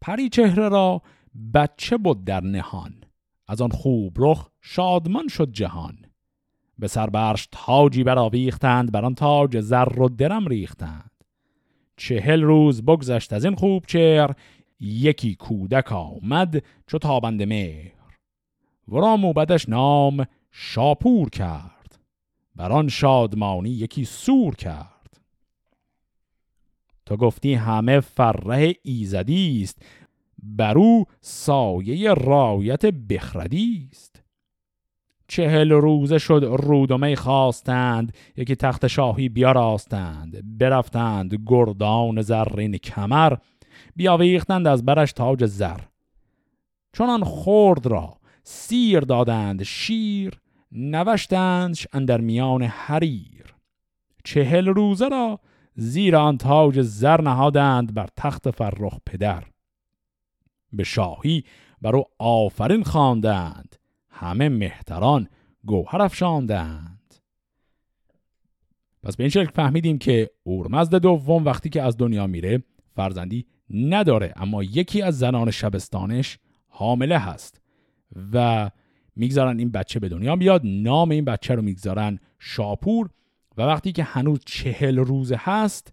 پری 0.00 0.28
چهره 0.28 0.68
را 0.68 1.02
بچه 1.54 1.96
بود 1.96 2.24
در 2.24 2.40
نهان 2.40 2.94
از 3.48 3.60
آن 3.60 3.70
خوب 3.70 4.16
رخ 4.18 4.48
شادمان 4.60 5.28
شد 5.28 5.52
جهان. 5.52 5.98
به 6.78 6.88
سربرش 6.88 7.48
تاجی 7.52 8.04
برآویختند 8.04 8.92
بر 8.92 9.04
آن 9.04 9.14
تاج 9.14 9.60
زر 9.60 10.00
و 10.00 10.08
درم 10.08 10.46
ریختند. 10.46 11.10
چهل 11.96 12.42
روز 12.42 12.82
بگذشت 12.82 13.32
از 13.32 13.44
این 13.44 13.54
خوب 13.54 13.84
چهر 13.86 14.34
یکی 14.80 15.34
کودک 15.34 15.92
آمد 15.92 16.62
چو 16.86 16.98
تابند 16.98 17.42
مهر. 17.42 17.92
ورا 18.88 19.16
موبدش 19.16 19.68
نام 19.68 20.26
شاپور 20.50 21.30
کرد. 21.30 21.81
بر 22.56 22.72
آن 22.72 22.88
شادمانی 22.88 23.70
یکی 23.70 24.04
سور 24.04 24.54
کرد. 24.54 25.20
تو 27.06 27.16
گفتی 27.16 27.54
همه 27.54 28.00
فره 28.00 28.74
ایزدی 28.82 29.62
است 29.62 29.82
بر 30.42 30.78
او 30.78 31.04
سایه 31.20 32.14
رایت 32.14 32.86
بخردی 32.86 33.88
است. 33.92 34.22
چهل 35.28 35.72
روزه 35.72 36.18
شد 36.18 36.56
رودمی 36.62 37.16
خواستند 37.16 38.16
یکی 38.36 38.56
تخت 38.56 38.86
شاهی 38.86 39.28
بیاراستند. 39.28 40.58
برفتند 40.58 41.42
گردان 41.46 42.22
زرین 42.22 42.76
کمر 42.76 43.36
بیاویختند 43.96 44.66
از 44.66 44.84
برش 44.84 45.12
تاج 45.12 45.46
زر. 45.46 45.80
چونان 46.92 47.24
خورد 47.24 47.86
را 47.86 48.16
سیر 48.44 49.00
دادند 49.00 49.62
شیر 49.62 50.41
نوشتندش 50.72 51.86
اندر 51.92 52.20
میان 52.20 52.62
حریر. 52.62 53.54
چهل 54.24 54.68
روزه 54.68 55.08
را 55.08 55.40
زیر 55.74 56.16
آن 56.16 56.38
تاج 56.38 56.80
زر 56.80 57.20
نهادند 57.20 57.94
بر 57.94 58.08
تخت 58.16 58.50
فرخ 58.50 58.98
پدر. 59.06 59.44
به 60.72 60.84
شاهی 60.84 61.44
بر 61.82 61.96
او 61.96 62.04
آفرین 62.18 62.82
خواندند. 62.82 63.76
همه 64.10 64.48
مهتران 64.48 65.28
گوهر 65.64 66.02
افشاندند. 66.02 67.14
پس 69.02 69.16
به 69.16 69.24
این 69.24 69.30
شکل 69.30 69.50
فهمیدیم 69.50 69.98
که 69.98 70.30
اورمزد 70.42 70.94
دوم 70.94 71.44
وقتی 71.44 71.68
که 71.68 71.82
از 71.82 71.96
دنیا 71.96 72.26
میره 72.26 72.62
فرزندی 72.94 73.46
نداره 73.70 74.32
اما 74.36 74.62
یکی 74.62 75.02
از 75.02 75.18
زنان 75.18 75.50
شبستانش 75.50 76.38
حامله 76.68 77.18
هست 77.18 77.60
و 78.32 78.70
می‌گذارن 79.16 79.58
این 79.58 79.70
بچه 79.70 80.00
به 80.00 80.08
دنیا 80.08 80.36
بیاد. 80.36 80.60
نام 80.64 81.10
این 81.10 81.24
بچه 81.24 81.54
رو 81.54 81.62
می‌گذارن 81.62 82.18
شاپور. 82.38 83.10
و 83.56 83.62
وقتی 83.62 83.92
که 83.92 84.02
هنوز 84.02 84.40
چهل 84.46 84.98
روزه 84.98 85.36
هست 85.40 85.92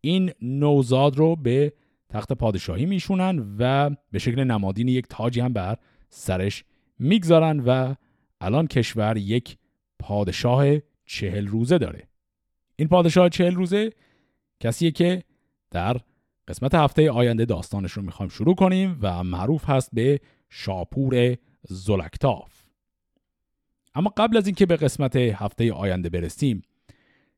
این 0.00 0.32
نوزاد 0.42 1.16
رو 1.16 1.36
به 1.36 1.72
تخت 2.08 2.32
پادشاهی 2.32 2.86
میشونن 2.86 3.56
و 3.58 3.90
به 4.12 4.18
شکل 4.18 4.44
نمادین 4.44 4.88
یک 4.88 5.06
تاجی 5.08 5.40
هم 5.40 5.52
بر 5.52 5.76
سرش 6.08 6.64
می‌گذارن 6.98 7.60
و 7.60 7.94
الان 8.40 8.66
کشور 8.66 9.16
یک 9.16 9.56
پادشاه 9.98 10.66
چهل 11.06 11.46
روزه 11.46 11.78
داره. 11.78 12.08
این 12.76 12.88
پادشاه 12.88 13.28
چهل 13.28 13.54
روزه 13.54 13.90
کسیه 14.60 14.90
که 14.90 15.22
در 15.70 15.96
قسمت 16.48 16.74
هفته 16.74 17.10
آینده 17.10 17.44
داستانش 17.44 17.92
رو 17.92 18.02
می‌خوایم 18.02 18.30
شروع 18.30 18.54
کنیم 18.54 18.98
و 19.02 19.24
معروف 19.24 19.70
هست 19.70 19.90
به 19.92 20.20
شاپور 20.50 21.36
زلکتاف. 21.62 22.55
اما 23.96 24.12
قبل 24.16 24.36
از 24.36 24.46
اینکه 24.46 24.66
به 24.66 24.76
قسمت 24.76 25.16
هفته 25.16 25.72
آینده 25.72 26.08
برسیم 26.08 26.62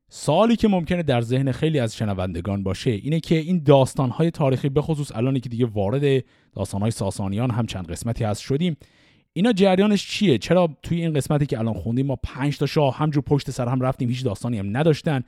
سالی 0.09 0.55
که 0.55 0.67
ممکنه 0.67 1.03
در 1.03 1.21
ذهن 1.21 1.51
خیلی 1.51 1.79
از 1.79 1.95
شنوندگان 1.95 2.63
باشه 2.63 2.91
اینه 2.91 3.19
که 3.19 3.35
این 3.35 3.63
داستانهای 3.63 4.31
تاریخی 4.31 4.69
به 4.69 4.81
خصوص 4.81 5.15
الانی 5.15 5.39
که 5.39 5.49
دیگه 5.49 5.65
وارد 5.65 6.23
داستانهای 6.55 6.91
ساسانیان 6.91 7.51
هم 7.51 7.65
چند 7.65 7.91
قسمتی 7.91 8.23
هست 8.23 8.41
شدیم 8.41 8.77
اینا 9.33 9.53
جریانش 9.53 10.07
چیه؟ 10.07 10.37
چرا 10.37 10.69
توی 10.83 11.01
این 11.01 11.13
قسمتی 11.13 11.45
که 11.45 11.59
الان 11.59 11.73
خوندیم 11.73 12.05
ما 12.05 12.15
پنج 12.15 12.57
تا 12.57 12.65
شاه 12.65 12.97
همجور 12.97 13.23
پشت 13.23 13.51
سر 13.51 13.67
هم 13.67 13.81
رفتیم 13.81 14.09
هیچ 14.09 14.23
داستانی 14.23 14.59
هم 14.59 14.77
نداشتن 14.77 15.23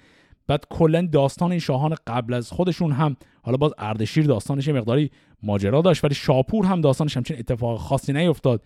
بعد 0.48 0.66
کلا 0.70 1.08
داستان 1.12 1.52
این 1.52 1.60
شاهان 1.60 1.96
قبل 2.08 2.34
از 2.34 2.52
خودشون 2.52 2.92
هم 2.92 3.16
حالا 3.44 3.58
باز 3.58 3.74
اردشیر 3.78 4.26
داستانش 4.26 4.68
مقداری 4.68 5.12
ماجرا 5.44 5.82
داشت 5.82 6.04
ولی 6.04 6.16
شاپور 6.16 6.66
هم 6.66 6.82
داستانش 6.82 7.18
همچین 7.18 7.38
اتفاق 7.40 7.80
خاصی 7.80 8.14
نیفتاد 8.14 8.64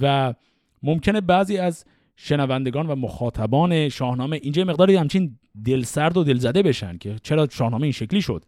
و 0.00 0.34
ممکنه 0.82 1.20
بعضی 1.20 1.58
از 1.58 1.84
شنوندگان 2.16 2.86
و 2.86 2.94
مخاطبان 2.94 3.88
شاهنامه 3.88 4.40
اینجا 4.42 4.64
مقداری 4.64 4.96
همچین 4.96 5.38
دلسرد 5.64 6.16
و 6.16 6.24
دلزده 6.24 6.62
بشن 6.62 6.98
که 6.98 7.16
چرا 7.22 7.48
شاهنامه 7.50 7.82
این 7.82 7.92
شکلی 7.92 8.22
شد. 8.22 8.44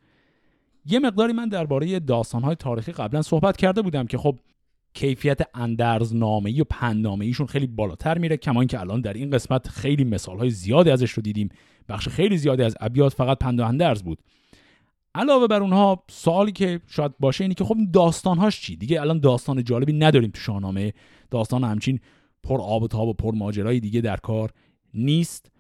یه 0.87 0.99
مقداری 0.99 1.33
من 1.33 1.49
درباره 1.49 2.01
داستانهای 2.01 2.55
تاریخی 2.55 2.93
قبلا 2.93 3.23
صحبت 3.23 3.57
کرده 3.57 3.83
بودم 3.83 4.07
که 4.07 4.19
خب 4.19 4.39
کیفیت 4.95 5.41
اندرز 5.55 6.15
نامه‌ای 6.15 6.61
و 6.61 6.65
پندنامه‌ایشون 6.71 7.47
خیلی 7.47 7.67
بالاتر 7.67 8.19
میره 8.19 8.37
کما 8.37 8.61
اینکه 8.61 8.81
الان 8.81 9.01
در 9.01 9.13
این 9.13 9.31
قسمت 9.31 9.69
خیلی 9.69 10.05
مثالهای 10.05 10.51
زیادی 10.51 10.91
ازش 10.91 11.11
رو 11.11 11.23
دیدیم. 11.23 11.49
بخش 11.89 12.09
خیلی 12.09 12.39
زیادی 12.39 12.63
از 12.63 12.77
ابیات 12.81 13.13
فقط 13.15 13.39
پند 13.39 13.61
و 13.61 13.65
اندرز 13.65 14.03
بود. 14.03 14.19
علاوه 15.15 15.47
بر 15.47 15.63
اونها 15.63 16.05
سوالی 16.11 16.53
که 16.53 16.81
شاید 16.87 17.13
باشه 17.21 17.45
اینه 17.45 17.55
که 17.55 17.65
خب 17.65 17.77
داستانهاش 17.93 18.61
چی؟ 18.61 18.77
دیگه 18.77 19.01
الان 19.01 19.21
داستان 19.21 19.65
جالبی 19.65 19.93
نداریم 19.93 20.31
تو 20.31 20.41
شاهنامه. 20.41 20.93
داستان 21.31 21.65
همچین 21.65 22.01
پر 22.43 22.61
آب 22.61 22.83
و 22.83 22.89
تاب 22.89 23.09
و 23.09 23.13
پر 23.13 23.35
ماجرای 23.35 23.81
دیگه 23.81 24.01
در 24.01 24.17
کار 24.17 24.51
نیست. 24.95 25.51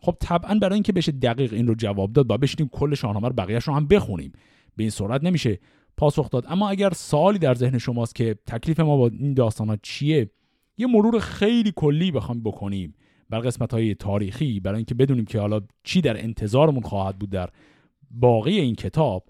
خب 0.00 0.16
طبعا 0.20 0.54
برای 0.54 0.74
اینکه 0.74 0.92
بشه 0.92 1.12
دقیق 1.12 1.52
این 1.52 1.66
رو 1.66 1.74
جواب 1.74 2.12
داد 2.12 2.26
با 2.26 2.36
بشینیم 2.36 2.68
کل 2.68 2.94
شاهنامه 2.94 3.28
رو 3.28 3.34
بقیه‌اش 3.34 3.68
رو 3.68 3.74
هم 3.74 3.86
بخونیم. 3.86 4.32
به 4.76 4.82
این 4.82 4.90
صورت 4.90 5.24
نمیشه 5.24 5.58
پاسخ 5.96 6.30
داد. 6.30 6.44
اما 6.48 6.68
اگر 6.68 6.90
سوالی 6.90 7.38
در 7.38 7.54
ذهن 7.54 7.78
شماست 7.78 8.14
که 8.14 8.36
تکلیف 8.46 8.80
ما 8.80 8.96
با 8.96 9.08
این 9.08 9.34
داستان 9.34 9.68
ها 9.68 9.76
چیه 9.82 10.30
یه 10.76 10.86
مرور 10.86 11.18
خیلی 11.18 11.72
کلی 11.76 12.10
بخوام 12.10 12.42
بکنیم 12.42 12.94
بر 13.30 13.38
قسمت 13.38 13.74
های 13.74 13.94
تاریخی. 13.94 14.60
برای 14.60 14.76
اینکه 14.76 14.94
بدونیم 14.94 15.24
که 15.24 15.40
حالا 15.40 15.60
چی 15.84 16.00
در 16.00 16.24
انتظارمون 16.24 16.82
خواهد 16.82 17.18
بود 17.18 17.30
در 17.30 17.50
باقی 18.10 18.60
این 18.60 18.74
کتاب. 18.74 19.28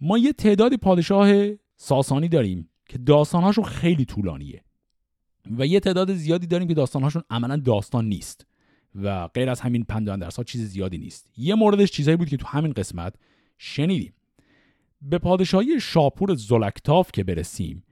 ما 0.00 0.18
یه 0.18 0.32
تعدادی 0.32 0.76
پادشاه 0.76 1.32
ساسانی 1.76 2.28
داریم 2.28 2.70
که 2.88 2.98
داستانهاشون 2.98 3.64
خیلی 3.64 4.04
طولانیه. 4.04 4.64
و 5.50 5.66
یه 5.66 5.80
تعداد 5.80 6.14
زیادی 6.14 6.46
داریم 6.46 6.68
که 6.68 6.74
داستانهاشون 6.74 7.22
عملا 7.30 7.56
داستان 7.56 8.04
نیست 8.04 8.46
و 8.94 9.28
غیر 9.28 9.50
از 9.50 9.60
همین 9.60 9.84
پند 9.84 10.08
ها 10.22 10.44
چیز 10.44 10.62
زیادی 10.62 10.98
نیست. 10.98 11.28
یه 11.36 11.54
موردش 11.54 11.90
چیزایی 11.90 12.16
بود 12.16 12.28
که 12.28 12.36
تو 12.36 12.46
همین 12.46 12.72
قسمت 12.72 13.14
شنیدیم. 13.58 14.12
به 15.02 15.18
پادشاهی 15.18 15.80
شاپور 15.80 16.34
زلکتاف 16.34 17.12
که 17.12 17.24
برسیم 17.24 17.84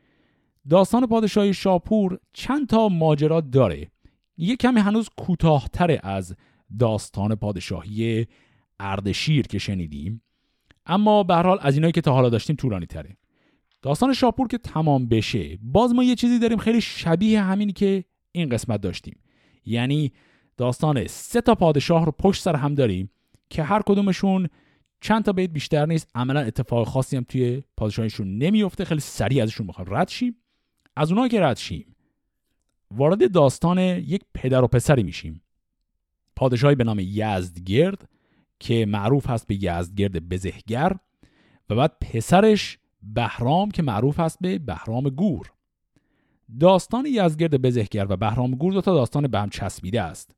داستان 0.71 1.07
پادشاهی 1.07 1.55
شاپور 1.55 2.19
چند 2.33 2.69
تا 2.69 2.89
ماجرا 2.89 3.41
داره. 3.41 3.91
یه 4.37 4.57
کمی 4.57 4.81
هنوز 4.81 5.09
کوتاهتره 5.17 6.01
از 6.03 6.35
داستان 6.79 7.35
پادشاهی 7.35 8.27
اردشیر 8.81 9.47
که 9.47 9.59
شنیدیم. 9.59 10.23
اما 10.87 11.23
به 11.23 11.35
حال 11.35 11.59
از 11.61 11.75
اینایی 11.75 11.93
که 11.93 12.01
تا 12.01 12.13
حالا 12.13 12.29
داشتیم 12.29 12.57
طولانی 12.57 12.87
تره 12.87 13.17
داستان 13.83 14.13
شاپور 14.13 14.49
که 14.49 14.59
تمام 14.59 15.07
بشه. 15.07 15.59
باز 15.63 15.95
ما 15.95 16.05
یه 16.05 16.15
چیزی 16.15 16.39
داریم 16.39 16.59
خیلی 16.59 16.81
شبیه 16.81 17.43
همینی 17.43 17.73
که 17.73 18.05
این 18.33 18.49
قسمت 18.49 18.81
داشتیم. 18.81 19.19
یعنی 19.65 20.13
داستان 20.57 21.07
سه 21.07 21.41
تا 21.41 21.55
پادشاه 21.55 22.07
رو 22.07 22.13
پشت 22.13 22.43
سر 22.43 22.57
هم 22.57 22.75
داریم 22.75 23.11
که 23.51 23.63
هر 23.63 23.83
کدومشون 23.87 24.49
چند 25.01 25.25
تا 25.25 25.33
بیت 25.33 25.51
بیشتر 25.51 25.87
نیست. 25.87 26.11
عملا 26.15 26.41
اتفاق 26.41 26.89
خاصی 26.89 27.17
هم 27.17 27.25
توی 27.29 27.63
پادشاهیشون 27.77 28.39
نمیفته 28.39 28.85
خیلی 28.85 29.01
سریع 29.01 29.43
ازشون 29.43 29.67
می‌خوام 29.67 29.87
رد 29.91 30.09
شیم. 30.09 30.37
از 30.97 31.13
اونها 31.13 31.29
که 31.29 31.41
رد 31.41 31.57
شیم 31.57 31.97
وارد 32.91 33.33
داستان 33.33 33.79
یک 33.79 34.23
پدر 34.35 34.65
و 34.65 34.67
پسری 34.67 35.03
میشیم. 35.03 35.43
پادشاهی 36.37 36.75
به 36.75 36.85
نام 36.85 36.99
یزدگرد 37.01 38.09
که 38.61 38.87
معروف 38.87 39.31
هست 39.31 39.47
به 39.47 39.55
یزدگرد 39.55 40.29
بزهگر 40.29 40.97
و 41.71 41.75
بعد 41.75 41.97
پسرش 42.01 42.79
بهرام 43.03 43.71
که 43.71 43.83
معروف 43.83 44.21
هست 44.21 44.39
به 44.41 44.59
بهرام 44.59 45.09
گور. 45.09 45.53
داستان 46.61 47.07
یزدگرد 47.07 47.63
بزهگر 47.63 48.07
و 48.09 48.17
بهرام 48.17 48.51
گور 48.51 48.73
دو 48.73 48.81
تا 48.81 48.95
داستان 48.95 49.27
به 49.27 49.41
هم 49.41 49.51
چسبیده 49.51 50.03
است 50.03 50.37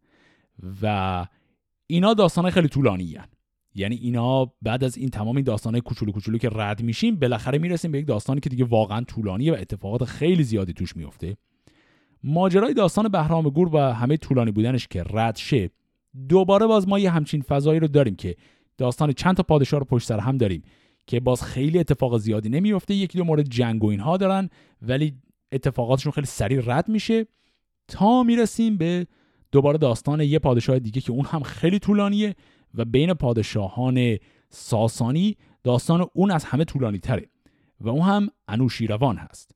و 0.82 1.26
اینا 1.86 2.14
داستان 2.14 2.50
خیلی 2.50 2.68
طولانی 2.68 3.14
هن. 3.14 3.28
یعنی 3.74 3.96
اینا 3.96 4.52
بعد 4.62 4.84
از 4.84 4.96
این 4.96 5.08
تمام 5.08 5.36
این 5.36 5.44
داستانهای 5.44 5.80
کوچولو 5.80 6.12
کوچولو 6.12 6.38
که 6.38 6.48
رد 6.52 6.82
میشیم 6.82 7.16
بالاخره 7.16 7.58
می‌رسیم 7.58 7.92
به 7.92 7.98
یک 7.98 8.06
داستانی 8.06 8.40
که 8.40 8.50
دیگه 8.50 8.64
واقعا 8.64 9.04
طولانیه 9.04 9.52
و 9.52 9.56
اتفاقات 9.56 10.04
خیلی 10.04 10.42
زیادی 10.42 10.72
توش 10.72 10.96
میفته 10.96 11.36
ماجرای 12.24 12.74
داستان 12.74 13.08
بهرام 13.08 13.48
گور 13.48 13.74
و 13.74 13.78
همه 13.78 14.16
طولانی 14.16 14.50
بودنش 14.50 14.88
که 14.88 15.04
رد 15.10 15.36
شه 15.36 15.70
دوباره 16.28 16.66
باز 16.66 16.88
ما 16.88 16.98
یه 16.98 17.10
همچین 17.10 17.42
فضایی 17.42 17.80
رو 17.80 17.88
داریم 17.88 18.16
که 18.16 18.36
داستان 18.78 19.12
چند 19.12 19.36
تا 19.36 19.42
پادشاه 19.42 19.80
رو 19.80 19.86
پشت 19.86 20.08
سر 20.08 20.18
هم 20.18 20.38
داریم. 20.38 20.62
که 21.06 21.20
باز 21.20 21.42
خیلی 21.42 21.78
اتفاق 21.78 22.18
زیادی 22.18 22.48
نمیفته 22.48 22.94
یکی 22.94 23.18
دو 23.18 23.24
مورد 23.24 23.48
جنگ 23.48 23.84
و 23.84 23.86
اینها 23.86 24.16
دارن 24.16 24.48
ولی 24.82 25.14
اتفاقاتشون 25.52 26.12
خیلی 26.12 26.26
سریع 26.26 26.62
رد 26.66 26.88
میشه. 26.88 27.26
تا 27.88 28.22
می‌رسیم 28.22 28.76
به 28.76 29.06
دوباره 29.52 29.78
داستان 29.78 30.20
یه 30.20 30.38
پادشاه 30.38 30.78
دیگه 30.78 31.00
که 31.00 31.12
اون 31.12 31.24
هم 31.24 31.42
خیلی 31.42 31.78
طولانیه 31.78 32.34
و 32.74 32.84
بین 32.84 33.14
پادشاهان 33.14 34.16
ساسانی 34.48 35.36
داستان 35.64 36.06
اون 36.14 36.30
از 36.30 36.44
همه 36.44 36.64
طولانی 36.64 36.98
تره 36.98 37.28
و 37.80 37.88
اون 37.88 38.02
هم 38.02 38.28
انوشیروان 38.48 39.16
هست. 39.16 39.50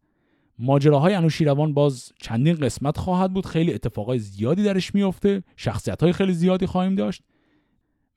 ماجراهای 0.58 1.14
انوشیروان 1.14 1.74
باز 1.74 2.12
چندین 2.20 2.54
قسمت 2.54 2.98
خواهد 2.98 3.32
بود. 3.32 3.46
خیلی 3.46 3.74
اتفاقای 3.74 4.18
زیادی 4.18 4.64
درش 4.64 4.94
میفته 4.94 5.42
شخصیت 5.56 6.02
های 6.02 6.12
خیلی 6.12 6.32
زیادی 6.32 6.66
خواهیم 6.66 6.94
داشت. 6.94 7.22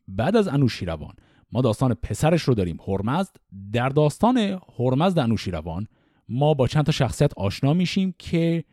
بعد 0.07 0.35
از 0.35 0.47
انوشیروان 0.47 1.13
ما 1.51 1.61
داستان 1.61 1.93
پسرش 1.93 2.41
رو 2.41 2.53
داریم. 2.53 2.77
هرمزد. 2.87 3.35
در 3.73 3.89
داستان 3.89 4.59
هرمزد 4.79 5.19
انوشیروان 5.19 5.87
ما 6.29 6.53
با 6.53 6.67
چند 6.67 6.85
تا 6.85 6.91
شخصیت 6.91 7.33
آشنا 7.33 7.73
میشیم 7.73 8.15
که 8.19 8.63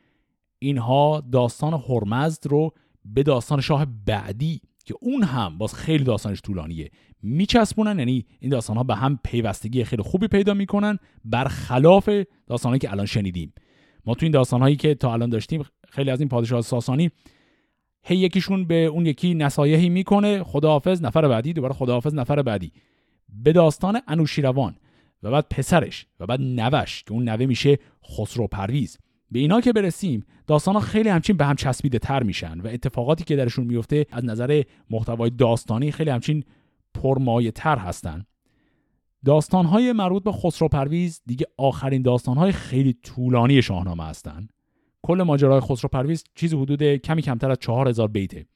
اینها 0.59 1.23
داستان 1.33 1.75
هرمزد 1.75 2.47
رو 2.47 2.71
به 3.05 3.23
داستان 3.23 3.61
شاه 3.61 3.87
بعدی 4.07 4.61
که 4.85 4.95
اون 5.01 5.23
هم 5.23 5.59
باز 5.59 5.75
خیلی 5.75 6.05
داستانش 6.05 6.41
طولانیه 6.41 6.91
میچسبونن. 7.23 7.99
یعنی 7.99 8.27
این 8.41 8.51
داستان 8.51 8.77
ها 8.77 8.83
به 8.83 8.95
هم 8.95 9.19
پیوستگی 9.25 9.85
خیلی 9.85 10.03
خوبی 10.03 10.29
پیدا 10.29 10.55
می‌کنن 10.55 10.99
برخلاف 11.25 12.11
داستانهایی 12.47 12.79
که 12.79 12.91
الان 12.91 13.07
شنیدیم. 13.07 13.53
ما 14.07 14.15
تو 14.15 14.25
این 14.27 14.33
داستان 14.33 14.61
هایی 14.61 14.77
که 14.77 14.95
تا 14.95 15.13
الان 15.13 15.31
داشتیم 15.31 15.65
خیلی 15.89 16.11
از 16.11 16.21
این 16.21 16.29
پادشاه 16.29 16.61
ساسانی 16.61 17.11
هی 18.03 18.17
یکیشون 18.17 18.65
به 18.65 18.85
اون 18.85 19.07
یکی 19.07 19.35
نصایحی 19.35 19.89
می‌کنه. 19.89 20.43
خداحافظ 20.43 21.03
نفر 21.03 21.29
بعدی. 21.29 21.53
دوباره 21.53 21.75
خداحافظ 21.75 22.15
نفر 22.15 22.43
بعدی. 22.43 22.73
به 23.29 23.53
داستان 23.53 24.01
انوشیروان 24.09 24.77
و 25.23 25.31
بعد 25.31 25.47
پسرش 25.51 26.07
و 26.21 26.27
بعد 26.27 26.41
نوش 26.41 27.05
که 27.05 27.13
اون 27.13 27.29
نوه 27.29 27.47
میشه 27.47 27.79
خسرو 28.05 28.47
پرویز. 28.47 28.99
به 29.31 29.39
اینا 29.39 29.61
که 29.61 29.73
برسیم 29.73 30.25
داستان 30.47 30.75
ها 30.75 30.81
خیلی 30.81 31.09
همچین 31.09 31.37
به 31.37 31.47
هم 31.47 31.57
چسبیده 31.57 31.99
تر 31.99 32.23
میشن 32.23 32.61
و 32.61 32.67
اتفاقاتی 32.67 33.25
که 33.25 33.37
درشون 33.37 33.67
میفته 33.67 34.07
از 34.13 34.25
نظر 34.25 34.63
محتوای 34.91 35.31
داستانی 35.31 35.93
خیلی 35.93 36.11
همچین 36.11 36.45
پرمایه 36.95 37.51
تر 37.51 37.79
هستن. 37.79 38.25
داستان 39.25 39.65
های 39.65 39.93
مربوط 39.93 40.25
به 40.25 40.33
خسرو 40.33 40.69
پرویز 40.69 41.23
دیگه 41.27 41.47
آخرین 41.57 42.03
داستان 42.03 42.37
های 42.37 42.53
خیلی 42.53 42.93
طولانی 42.93 43.63
شاهنامه 43.63 44.05
هستن. 44.05 44.49
کل 45.03 45.23
ماجرای 45.23 45.61
خسرو 45.61 45.89
پرویز 45.89 46.25
چیزی 46.35 46.57
حدود 46.57 46.97
کمی 46.97 47.23
کمتر 47.23 47.51
از 47.51 47.59
4000 47.61 48.09
بیته. 48.09 48.47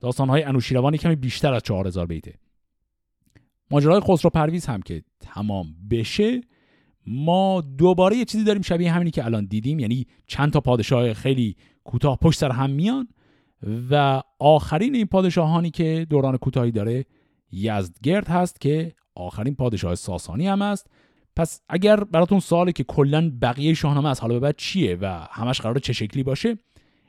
داستان 0.00 0.28
های 0.28 0.42
انوشیروانی 0.42 0.98
کمی 0.98 1.16
بیشتر 1.16 1.54
از 1.54 1.62
4000 1.62 2.06
بیته. 2.06 2.34
ماجرای 3.70 4.00
خسرو 4.00 4.30
پرویز 4.30 4.66
هم 4.66 4.82
که 4.82 5.02
تمام 5.20 5.66
بشه 5.90 6.40
ما 7.06 7.60
دوباره 7.60 8.16
یه 8.16 8.24
چیزی 8.24 8.44
داریم 8.44 8.62
شبیه 8.62 8.92
همینی 8.92 9.10
که 9.10 9.24
الان 9.24 9.46
دیدیم 9.46 9.78
یعنی 9.78 10.06
چند 10.26 10.52
تا 10.52 10.60
پادشاه 10.60 11.14
خیلی 11.14 11.56
کوتاه 11.84 12.18
پشت 12.22 12.38
سر 12.38 12.50
هم 12.50 12.70
میان 12.70 13.08
و 13.90 14.22
آخرین 14.38 14.94
این 14.94 15.06
پادشاهانی 15.06 15.70
که 15.70 16.06
دوران 16.10 16.36
کوتاهی 16.36 16.70
داره 16.70 17.04
یزدگرد 17.52 18.28
هست 18.28 18.60
که 18.60 18.92
آخرین 19.14 19.54
پادشاه 19.54 19.94
ساسانی 19.94 20.46
هم 20.46 20.62
است 20.62 20.90
پس 21.40 21.60
اگر 21.68 22.04
براتون 22.04 22.40
سواله 22.40 22.72
که 22.72 22.84
کلا 22.84 23.32
بقیه 23.42 23.74
شاهنامه 23.74 24.08
از 24.08 24.20
حالا 24.20 24.34
به 24.34 24.40
بعد 24.40 24.56
چیه 24.56 24.98
و 25.00 25.06
همش 25.30 25.60
قرار 25.60 25.78
چه 25.78 25.92
شکلی 25.92 26.22
باشه 26.22 26.58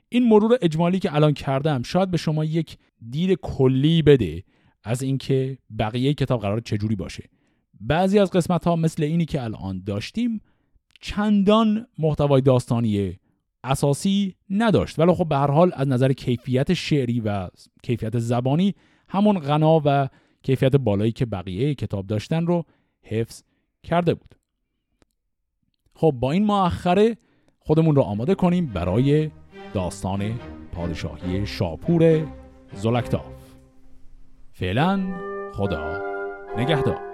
این 0.10 0.30
مرور 0.30 0.58
اجمالی 0.62 1.00
که 1.00 1.16
الان 1.16 1.34
کردم 1.34 1.84
شاید 1.84 2.12
به 2.12 2.18
شما 2.18 2.46
یک 2.46 2.78
دید 3.10 3.34
کلی 3.34 4.02
بده 4.02 4.44
از 4.84 5.02
اینکه 5.02 5.58
بقیه 5.80 6.14
کتاب 6.14 6.42
قرار 6.42 6.60
چجوری 6.60 6.96
باشه. 6.96 7.24
بعضی 7.82 8.20
از 8.20 8.32
قسمت 8.32 8.68
ها 8.68 8.76
مثل 8.76 9.04
اینی 9.04 9.26
که 9.26 9.44
الان 9.44 9.84
داشتیم 9.86 10.42
چندان 11.02 11.88
محتوای 11.98 12.42
داستانی 12.42 13.20
اساسی 13.64 14.36
نداشت. 14.50 15.00
ولی 15.00 15.14
خب 15.14 15.28
به 15.28 15.38
هر 15.38 15.52
حال 15.52 15.72
از 15.74 15.88
نظر 15.88 16.14
کیفیت 16.14 16.74
شعری 16.74 17.20
و 17.20 17.50
کیفیت 17.84 18.20
زبانی 18.20 18.76
همون 19.10 19.40
غنا 19.40 19.82
و 19.86 20.10
کیفیت 20.44 20.76
بالایی 20.76 21.12
که 21.12 21.26
بقیه 21.26 21.76
کتاب 21.76 22.08
داشتن 22.08 22.46
رو 22.46 22.66
حفظ 23.04 23.44
کرده 23.84 24.14
بود. 24.14 24.36
خب 25.96 26.14
با 26.20 26.32
این 26.32 26.46
مؤخره 26.46 27.18
خودمون 27.60 27.96
رو 27.96 28.02
آماده 28.02 28.36
کنیم 28.36 28.66
برای 28.66 29.32
داستان 29.74 30.40
پادشاهی 30.72 31.46
شاپور 31.46 32.28
زلکتاف. 32.74 33.26
فعلا 34.52 35.02
خدا 35.54 36.02
نگهدار. 36.58 37.11